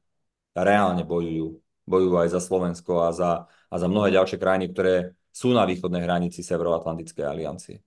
reálne 0.54 1.02
bojujú. 1.02 1.58
Bojujú 1.84 2.14
aj 2.16 2.28
za 2.32 2.40
Slovensko 2.40 3.04
a 3.04 3.12
za, 3.12 3.30
a 3.50 3.74
za 3.76 3.86
mnohé 3.90 4.14
ďalšie 4.14 4.38
krajiny, 4.40 4.72
ktoré 4.72 5.12
sú 5.34 5.50
na 5.50 5.66
východnej 5.66 6.06
hranici 6.06 6.46
Severoatlantickej 6.46 7.26
aliancie. 7.26 7.82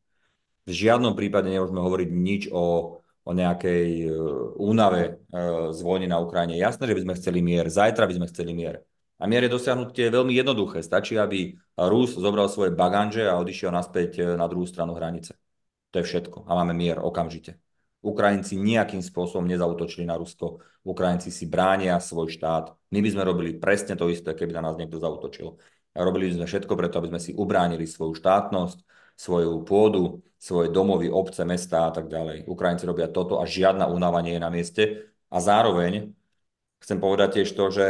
V 0.68 0.72
žiadnom 0.76 1.16
prípade 1.16 1.48
nemôžeme 1.48 1.80
hovoriť 1.80 2.10
nič 2.12 2.52
o, 2.52 3.00
o 3.00 3.32
nejakej 3.32 4.12
únave 4.60 5.24
z 5.72 5.80
vojny 5.80 6.12
na 6.12 6.20
Ukrajine. 6.20 6.60
Jasné, 6.60 6.92
že 6.92 6.96
by 7.00 7.04
sme 7.08 7.14
chceli 7.16 7.40
mier, 7.40 7.72
zajtra 7.72 8.04
by 8.04 8.20
sme 8.20 8.28
chceli 8.28 8.52
mier. 8.52 8.84
A 9.18 9.26
mier 9.32 9.48
je 9.48 9.56
dosiahnutie 9.56 10.12
veľmi 10.12 10.36
jednoduché. 10.36 10.84
Stačí, 10.84 11.16
aby 11.16 11.56
Rus 11.80 12.20
zobral 12.20 12.52
svoje 12.52 12.76
baganže 12.76 13.26
a 13.26 13.40
odišiel 13.40 13.72
naspäť 13.72 14.36
na 14.36 14.46
druhú 14.46 14.68
stranu 14.68 14.94
hranice. 14.94 15.40
To 15.96 16.04
je 16.04 16.06
všetko. 16.06 16.46
A 16.46 16.52
máme 16.52 16.76
mier 16.76 17.00
okamžite. 17.00 17.56
Ukrajinci 18.04 18.60
nejakým 18.62 19.02
spôsobom 19.02 19.50
nezautočili 19.50 20.06
na 20.06 20.20
Rusko. 20.20 20.62
Ukrajinci 20.86 21.34
si 21.34 21.50
bránia 21.50 21.98
svoj 21.98 22.30
štát. 22.30 22.78
My 22.94 23.00
by 23.02 23.10
sme 23.10 23.24
robili 23.26 23.52
presne 23.58 23.98
to 23.98 24.12
isté, 24.12 24.38
keby 24.38 24.54
na 24.54 24.70
nás 24.70 24.78
niekto 24.78 25.02
zautočil. 25.02 25.58
Robili 25.98 26.30
sme 26.30 26.46
všetko 26.46 26.78
preto, 26.78 27.02
aby 27.02 27.10
sme 27.10 27.22
si 27.22 27.34
ubránili 27.34 27.90
svoju 27.90 28.14
štátnosť, 28.14 28.86
svoju 29.18 29.66
pôdu, 29.66 30.22
svoje 30.38 30.70
domovy, 30.70 31.10
obce, 31.10 31.42
mesta 31.42 31.90
a 31.90 31.92
tak 31.92 32.06
ďalej. 32.06 32.46
Ukrajinci 32.46 32.86
robia 32.86 33.10
toto 33.10 33.42
a 33.42 33.50
žiadna 33.50 33.90
únava 33.90 34.22
nie 34.22 34.38
je 34.38 34.42
na 34.46 34.54
mieste. 34.54 34.84
A 35.34 35.42
zároveň 35.42 36.14
chcem 36.86 37.02
povedať 37.02 37.42
tiež 37.42 37.50
to, 37.58 37.74
že 37.74 37.88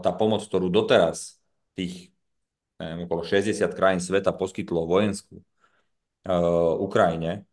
tá 0.00 0.10
pomoc, 0.16 0.40
ktorú 0.48 0.72
doteraz 0.72 1.36
tých 1.76 2.16
neviem, 2.80 3.04
okolo 3.04 3.24
60 3.24 3.72
krajín 3.76 4.00
sveta 4.00 4.32
poskytlo 4.32 4.88
vojenskú 4.88 5.40
Ukrajine, 6.80 7.44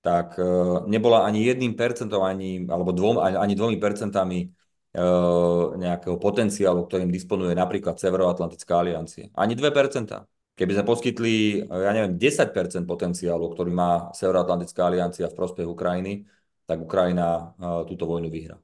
tak 0.00 0.38
nebola 0.86 1.26
ani 1.26 1.42
jedným 1.42 1.74
percentom, 1.74 2.22
ani, 2.22 2.62
alebo 2.70 2.94
dvom, 2.94 3.18
ani 3.18 3.54
dvomi 3.58 3.76
percentami 3.82 4.54
nejakého 5.76 6.16
potenciálu, 6.16 6.88
ktorým 6.88 7.12
disponuje 7.12 7.52
napríklad 7.52 8.00
Severoatlantická 8.00 8.80
aliancia. 8.80 9.28
Ani 9.36 9.52
2%. 9.52 10.24
Keby 10.56 10.72
sme 10.72 10.84
poskytli, 10.88 11.68
ja 11.68 11.92
neviem, 11.92 12.16
10% 12.16 12.88
potenciálu, 12.88 13.52
ktorý 13.52 13.76
má 13.76 14.08
Severoatlantická 14.16 14.88
aliancia 14.88 15.28
v 15.28 15.36
prospech 15.36 15.68
Ukrajiny, 15.68 16.24
tak 16.64 16.80
Ukrajina 16.80 17.52
túto 17.84 18.08
vojnu 18.08 18.32
vyhrá. 18.32 18.56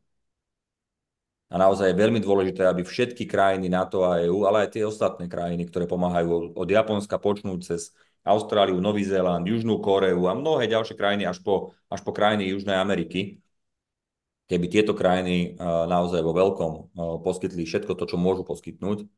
A 1.53 1.61
naozaj 1.61 1.93
je 1.93 2.01
veľmi 2.01 2.17
dôležité, 2.25 2.65
aby 2.65 2.81
všetky 2.81 3.29
krajiny 3.29 3.69
NATO 3.69 4.09
a 4.09 4.25
EU, 4.25 4.49
ale 4.49 4.65
aj 4.65 4.81
tie 4.81 4.89
ostatné 4.89 5.29
krajiny, 5.29 5.69
ktoré 5.69 5.85
pomáhajú 5.85 6.57
od 6.57 6.65
Japonska 6.65 7.21
počnúť 7.21 7.61
cez 7.61 7.93
Austráliu, 8.25 8.81
Nový 8.81 9.05
Zéland, 9.05 9.45
Južnú 9.45 9.77
Koreu 9.85 10.25
a 10.25 10.33
mnohé 10.33 10.65
ďalšie 10.73 10.97
krajiny 10.97 11.29
až 11.29 11.45
po, 11.45 11.77
až 11.93 12.01
po 12.01 12.17
krajiny 12.17 12.49
Južnej 12.57 12.81
Ameriky, 12.81 13.37
keby 14.53 14.67
tieto 14.69 14.93
krajiny 14.93 15.57
naozaj 15.89 16.21
vo 16.21 16.37
veľkom 16.37 16.73
poskytli 17.25 17.65
všetko 17.65 17.97
to, 17.97 18.05
čo 18.05 18.21
môžu 18.21 18.45
poskytnúť, 18.45 19.09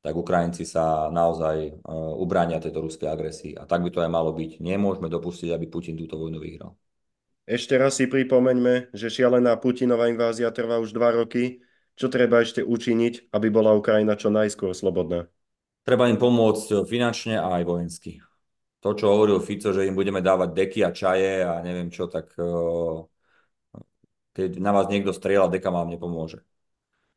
tak 0.00 0.16
Ukrajinci 0.16 0.64
sa 0.64 1.12
naozaj 1.12 1.84
ubránia 2.16 2.56
tejto 2.56 2.80
ruskej 2.80 3.12
agresii. 3.12 3.52
A 3.60 3.68
tak 3.68 3.84
by 3.84 3.92
to 3.92 4.00
aj 4.00 4.08
malo 4.08 4.32
byť. 4.32 4.56
Nemôžeme 4.64 5.12
dopustiť, 5.12 5.52
aby 5.52 5.68
Putin 5.68 6.00
túto 6.00 6.16
vojnu 6.16 6.40
vyhral. 6.40 6.72
Ešte 7.44 7.76
raz 7.76 8.00
si 8.00 8.08
pripomeňme, 8.08 8.96
že 8.96 9.12
šialená 9.12 9.60
Putinová 9.60 10.08
invázia 10.08 10.48
trvá 10.54 10.80
už 10.80 10.96
dva 10.96 11.12
roky. 11.12 11.60
Čo 12.00 12.08
treba 12.08 12.40
ešte 12.40 12.64
učiniť, 12.64 13.28
aby 13.28 13.52
bola 13.52 13.76
Ukrajina 13.76 14.16
čo 14.16 14.32
najskôr 14.32 14.72
slobodná? 14.72 15.28
Treba 15.84 16.08
im 16.08 16.16
pomôcť 16.16 16.88
finančne 16.88 17.36
a 17.36 17.60
aj 17.60 17.68
vojensky. 17.68 18.24
To, 18.80 18.96
čo 18.96 19.12
hovoril 19.12 19.44
Fico, 19.44 19.76
že 19.76 19.84
im 19.84 19.92
budeme 19.92 20.24
dávať 20.24 20.56
deky 20.56 20.80
a 20.80 20.96
čaje 20.96 21.44
a 21.44 21.60
neviem 21.60 21.92
čo, 21.92 22.08
tak 22.08 22.32
keď 24.40 24.56
na 24.56 24.72
vás 24.72 24.88
niekto 24.88 25.12
strieľa, 25.12 25.52
deka 25.52 25.68
vám 25.68 25.92
nepomôže. 25.92 26.40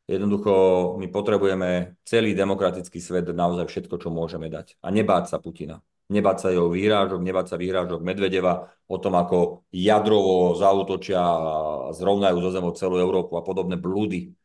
Jednoducho 0.04 0.52
my 1.00 1.08
potrebujeme 1.08 1.96
celý 2.04 2.36
demokratický 2.36 3.00
svet 3.00 3.32
nnaozaj 3.32 3.64
všetko, 3.64 3.96
čo 3.96 4.12
môžeme 4.12 4.52
dať. 4.52 4.76
A 4.84 4.92
nebáť 4.92 5.32
sa 5.32 5.40
Putina. 5.40 5.80
Nebáť 6.12 6.36
sa 6.36 6.48
jeho 6.52 6.68
výrážok, 6.68 7.24
nebáť 7.24 7.46
sa 7.48 7.56
výrážok 7.56 8.04
Medvedeva 8.04 8.68
o 8.84 9.00
tom, 9.00 9.16
ako 9.16 9.64
jadrovo 9.72 10.52
zautočia 10.60 11.16
a 11.16 11.88
zrovnajú 11.96 12.36
zo 12.44 12.50
zemou 12.52 12.76
celú 12.76 13.00
Európu 13.00 13.40
a 13.40 13.42
podobné 13.42 13.80
blúdy. 13.80 14.36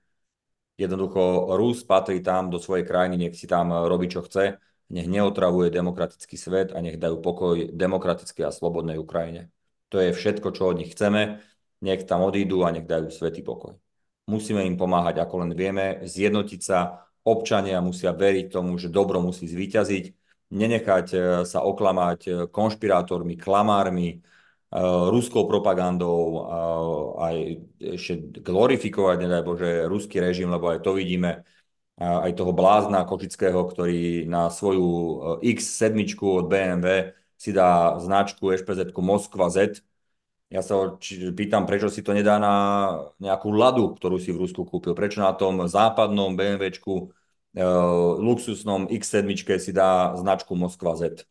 Jednoducho 0.79 1.51
Rus 1.59 1.83
patrí 1.83 2.23
tam 2.23 2.47
do 2.47 2.63
svojej 2.63 2.87
krajiny, 2.87 3.19
nech 3.19 3.35
si 3.35 3.43
tam 3.43 3.75
robí, 3.75 4.07
čo 4.07 4.23
chce, 4.23 4.55
nech 4.87 5.11
neotravuje 5.11 5.67
demokratický 5.67 6.39
svet 6.39 6.71
a 6.71 6.79
nech 6.79 6.95
dajú 6.95 7.19
pokoj 7.19 7.75
demokratickej 7.75 8.47
a 8.47 8.55
slobodnej 8.55 8.95
Ukrajine. 8.95 9.51
To 9.91 9.99
je 9.99 10.15
všetko, 10.15 10.55
čo 10.55 10.71
od 10.71 10.79
nich 10.79 10.95
chceme. 10.95 11.43
Nech 11.79 12.03
tam 12.03 12.27
odídu 12.27 12.67
a 12.67 12.71
nech 12.75 12.83
dajú 12.83 13.07
svetý 13.07 13.39
pokoj. 13.39 13.75
Musíme 14.27 14.61
im 14.67 14.77
pomáhať, 14.77 15.23
ako 15.23 15.47
len 15.47 15.51
vieme, 15.57 16.05
zjednotiť 16.05 16.61
sa. 16.61 17.07
Občania 17.25 17.81
musia 17.81 18.13
veriť 18.13 18.51
tomu, 18.51 18.77
že 18.77 18.93
dobro 18.93 19.19
musí 19.19 19.49
zvíťaziť, 19.49 20.05
nenechať 20.49 21.07
e, 21.13 21.17
sa 21.45 21.59
oklamať 21.61 22.19
e, 22.25 22.31
konšpirátormi, 22.49 23.37
klamármi, 23.37 24.09
e, 24.09 24.17
ruskou 25.09 25.45
propagandou, 25.45 26.49
aj 27.21 27.35
ešte 27.97 28.41
glorifikovať, 28.41 29.17
nedaj 29.21 29.43
Bože, 29.45 29.71
ruský 29.85 30.21
režim, 30.21 30.49
lebo 30.49 30.73
aj 30.73 30.81
to 30.81 30.97
vidíme, 30.97 31.45
aj 31.99 32.31
toho 32.31 32.55
blázna 32.55 33.03
Kočického, 33.03 33.59
ktorý 33.67 34.23
na 34.23 34.47
svoju 34.47 34.87
X7 35.43 35.99
od 36.15 36.47
BMW 36.47 37.11
si 37.35 37.51
dá 37.51 37.99
značku 37.99 38.55
ešpz 38.55 38.95
Moskva 38.95 39.51
Z, 39.51 39.83
ja 40.49 40.65
sa 40.65 40.97
pýtam, 41.37 41.69
prečo 41.69 41.93
si 41.93 42.01
to 42.01 42.09
nedá 42.09 42.41
na 42.41 42.53
nejakú 43.21 43.53
ladu, 43.53 43.93
ktorú 43.93 44.17
si 44.17 44.33
v 44.33 44.41
Rusku 44.41 44.65
kúpil. 44.65 44.97
Prečo 44.97 45.21
na 45.21 45.29
tom 45.37 45.61
západnom 45.69 46.33
BMWčku 46.33 46.93
e, 47.53 47.65
luxusnom 48.17 48.89
X7 48.89 49.29
si 49.61 49.69
dá 49.69 50.17
značku 50.17 50.57
Moskva 50.57 50.97
Z. 50.97 51.21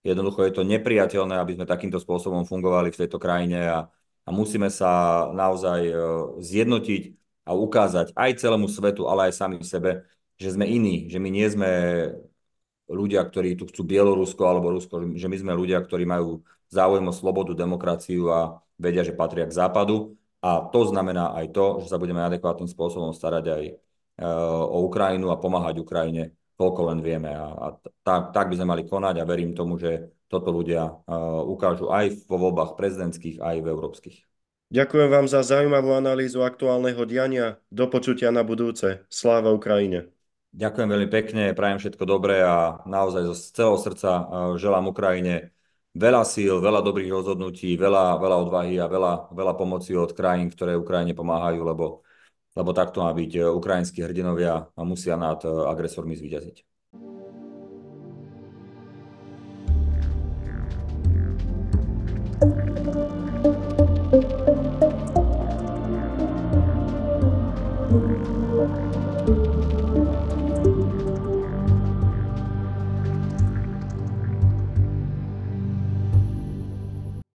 Jednoducho 0.00 0.48
je 0.48 0.52
to 0.56 0.64
nepriateľné, 0.64 1.36
aby 1.36 1.52
sme 1.60 1.68
takýmto 1.68 2.00
spôsobom 2.00 2.48
fungovali 2.48 2.88
v 2.88 3.00
tejto 3.04 3.20
krajine 3.20 3.60
a, 3.68 3.78
a 4.24 4.30
musíme 4.32 4.72
sa 4.72 5.28
naozaj 5.36 5.80
e, 5.92 5.94
zjednotiť 6.40 7.02
a 7.44 7.52
ukázať 7.52 8.16
aj 8.16 8.30
celému 8.40 8.72
svetu, 8.72 9.04
ale 9.04 9.28
aj 9.28 9.36
sami 9.36 9.60
sebe, 9.60 10.08
že 10.40 10.48
sme 10.48 10.64
iní, 10.64 11.12
že 11.12 11.20
my 11.20 11.28
nie 11.28 11.44
sme 11.44 11.70
ľudia, 12.88 13.20
ktorí 13.20 13.52
tu 13.52 13.68
chcú 13.68 13.84
Bielorusko 13.84 14.42
alebo 14.48 14.72
Rusko, 14.72 15.12
že 15.12 15.28
my 15.28 15.36
sme 15.36 15.52
ľudia, 15.52 15.76
ktorí 15.84 16.08
majú 16.08 16.40
záujem 16.72 17.04
o 17.04 17.12
slobodu, 17.12 17.52
demokraciu 17.52 18.32
a 18.32 18.64
vedia, 18.80 19.04
že 19.04 19.12
patria 19.12 19.44
k 19.44 19.52
západu. 19.52 20.16
A 20.42 20.64
to 20.72 20.88
znamená 20.88 21.36
aj 21.38 21.54
to, 21.54 21.66
že 21.84 21.92
sa 21.92 22.00
budeme 22.00 22.24
adekvátnym 22.24 22.66
spôsobom 22.66 23.14
starať 23.14 23.44
aj 23.46 23.62
e, 23.68 23.74
o 24.66 24.88
Ukrajinu 24.88 25.30
a 25.30 25.38
pomáhať 25.38 25.78
Ukrajine, 25.78 26.34
koľko 26.58 26.90
len 26.90 26.98
vieme. 26.98 27.30
A, 27.30 27.46
a 27.54 27.66
tak, 28.02 28.34
tak 28.34 28.50
by 28.50 28.58
sme 28.58 28.72
mali 28.74 28.82
konať 28.88 29.22
a 29.22 29.28
verím 29.28 29.54
tomu, 29.54 29.78
že 29.78 30.10
toto 30.26 30.50
ľudia 30.50 30.88
e, 30.88 31.14
ukážu 31.46 31.92
aj 31.92 32.26
vo 32.26 32.42
voľbách 32.48 32.74
prezidentských, 32.74 33.38
aj 33.38 33.56
v 33.62 33.70
európskych. 33.70 34.18
Ďakujem 34.72 35.08
vám 35.12 35.26
za 35.28 35.44
zaujímavú 35.44 35.92
analýzu 35.92 36.40
aktuálneho 36.42 37.04
diania. 37.04 37.60
Do 37.68 37.92
počutia 37.92 38.32
na 38.32 38.40
budúce. 38.40 39.04
Sláva 39.12 39.52
Ukrajine. 39.52 40.08
Ďakujem 40.52 40.88
veľmi 40.88 41.08
pekne, 41.12 41.42
prajem 41.56 41.80
všetko 41.80 42.04
dobré 42.04 42.44
a 42.44 42.80
naozaj 42.84 43.30
zo 43.30 43.34
celého 43.36 43.78
srdca 43.78 44.10
e, 44.10 44.22
želám 44.58 44.90
Ukrajine 44.90 45.51
veľa 45.94 46.22
síl, 46.24 46.60
veľa 46.60 46.80
dobrých 46.80 47.10
rozhodnutí, 47.12 47.76
veľa, 47.76 48.16
veľa 48.16 48.36
odvahy 48.48 48.80
a 48.80 48.86
veľa, 48.88 49.32
veľa 49.32 49.54
pomoci 49.56 49.92
od 49.96 50.12
krajín, 50.16 50.48
ktoré 50.50 50.76
Ukrajine 50.76 51.12
pomáhajú, 51.14 51.60
lebo, 51.64 51.84
lebo 52.56 52.70
takto 52.72 53.04
má 53.04 53.12
byť. 53.12 53.52
Ukrajinskí 53.52 54.00
hrdinovia 54.02 54.68
a 54.72 54.80
musia 54.84 55.16
nad 55.16 55.40
agresormi 55.44 56.16
zvíťaziť. 56.16 56.71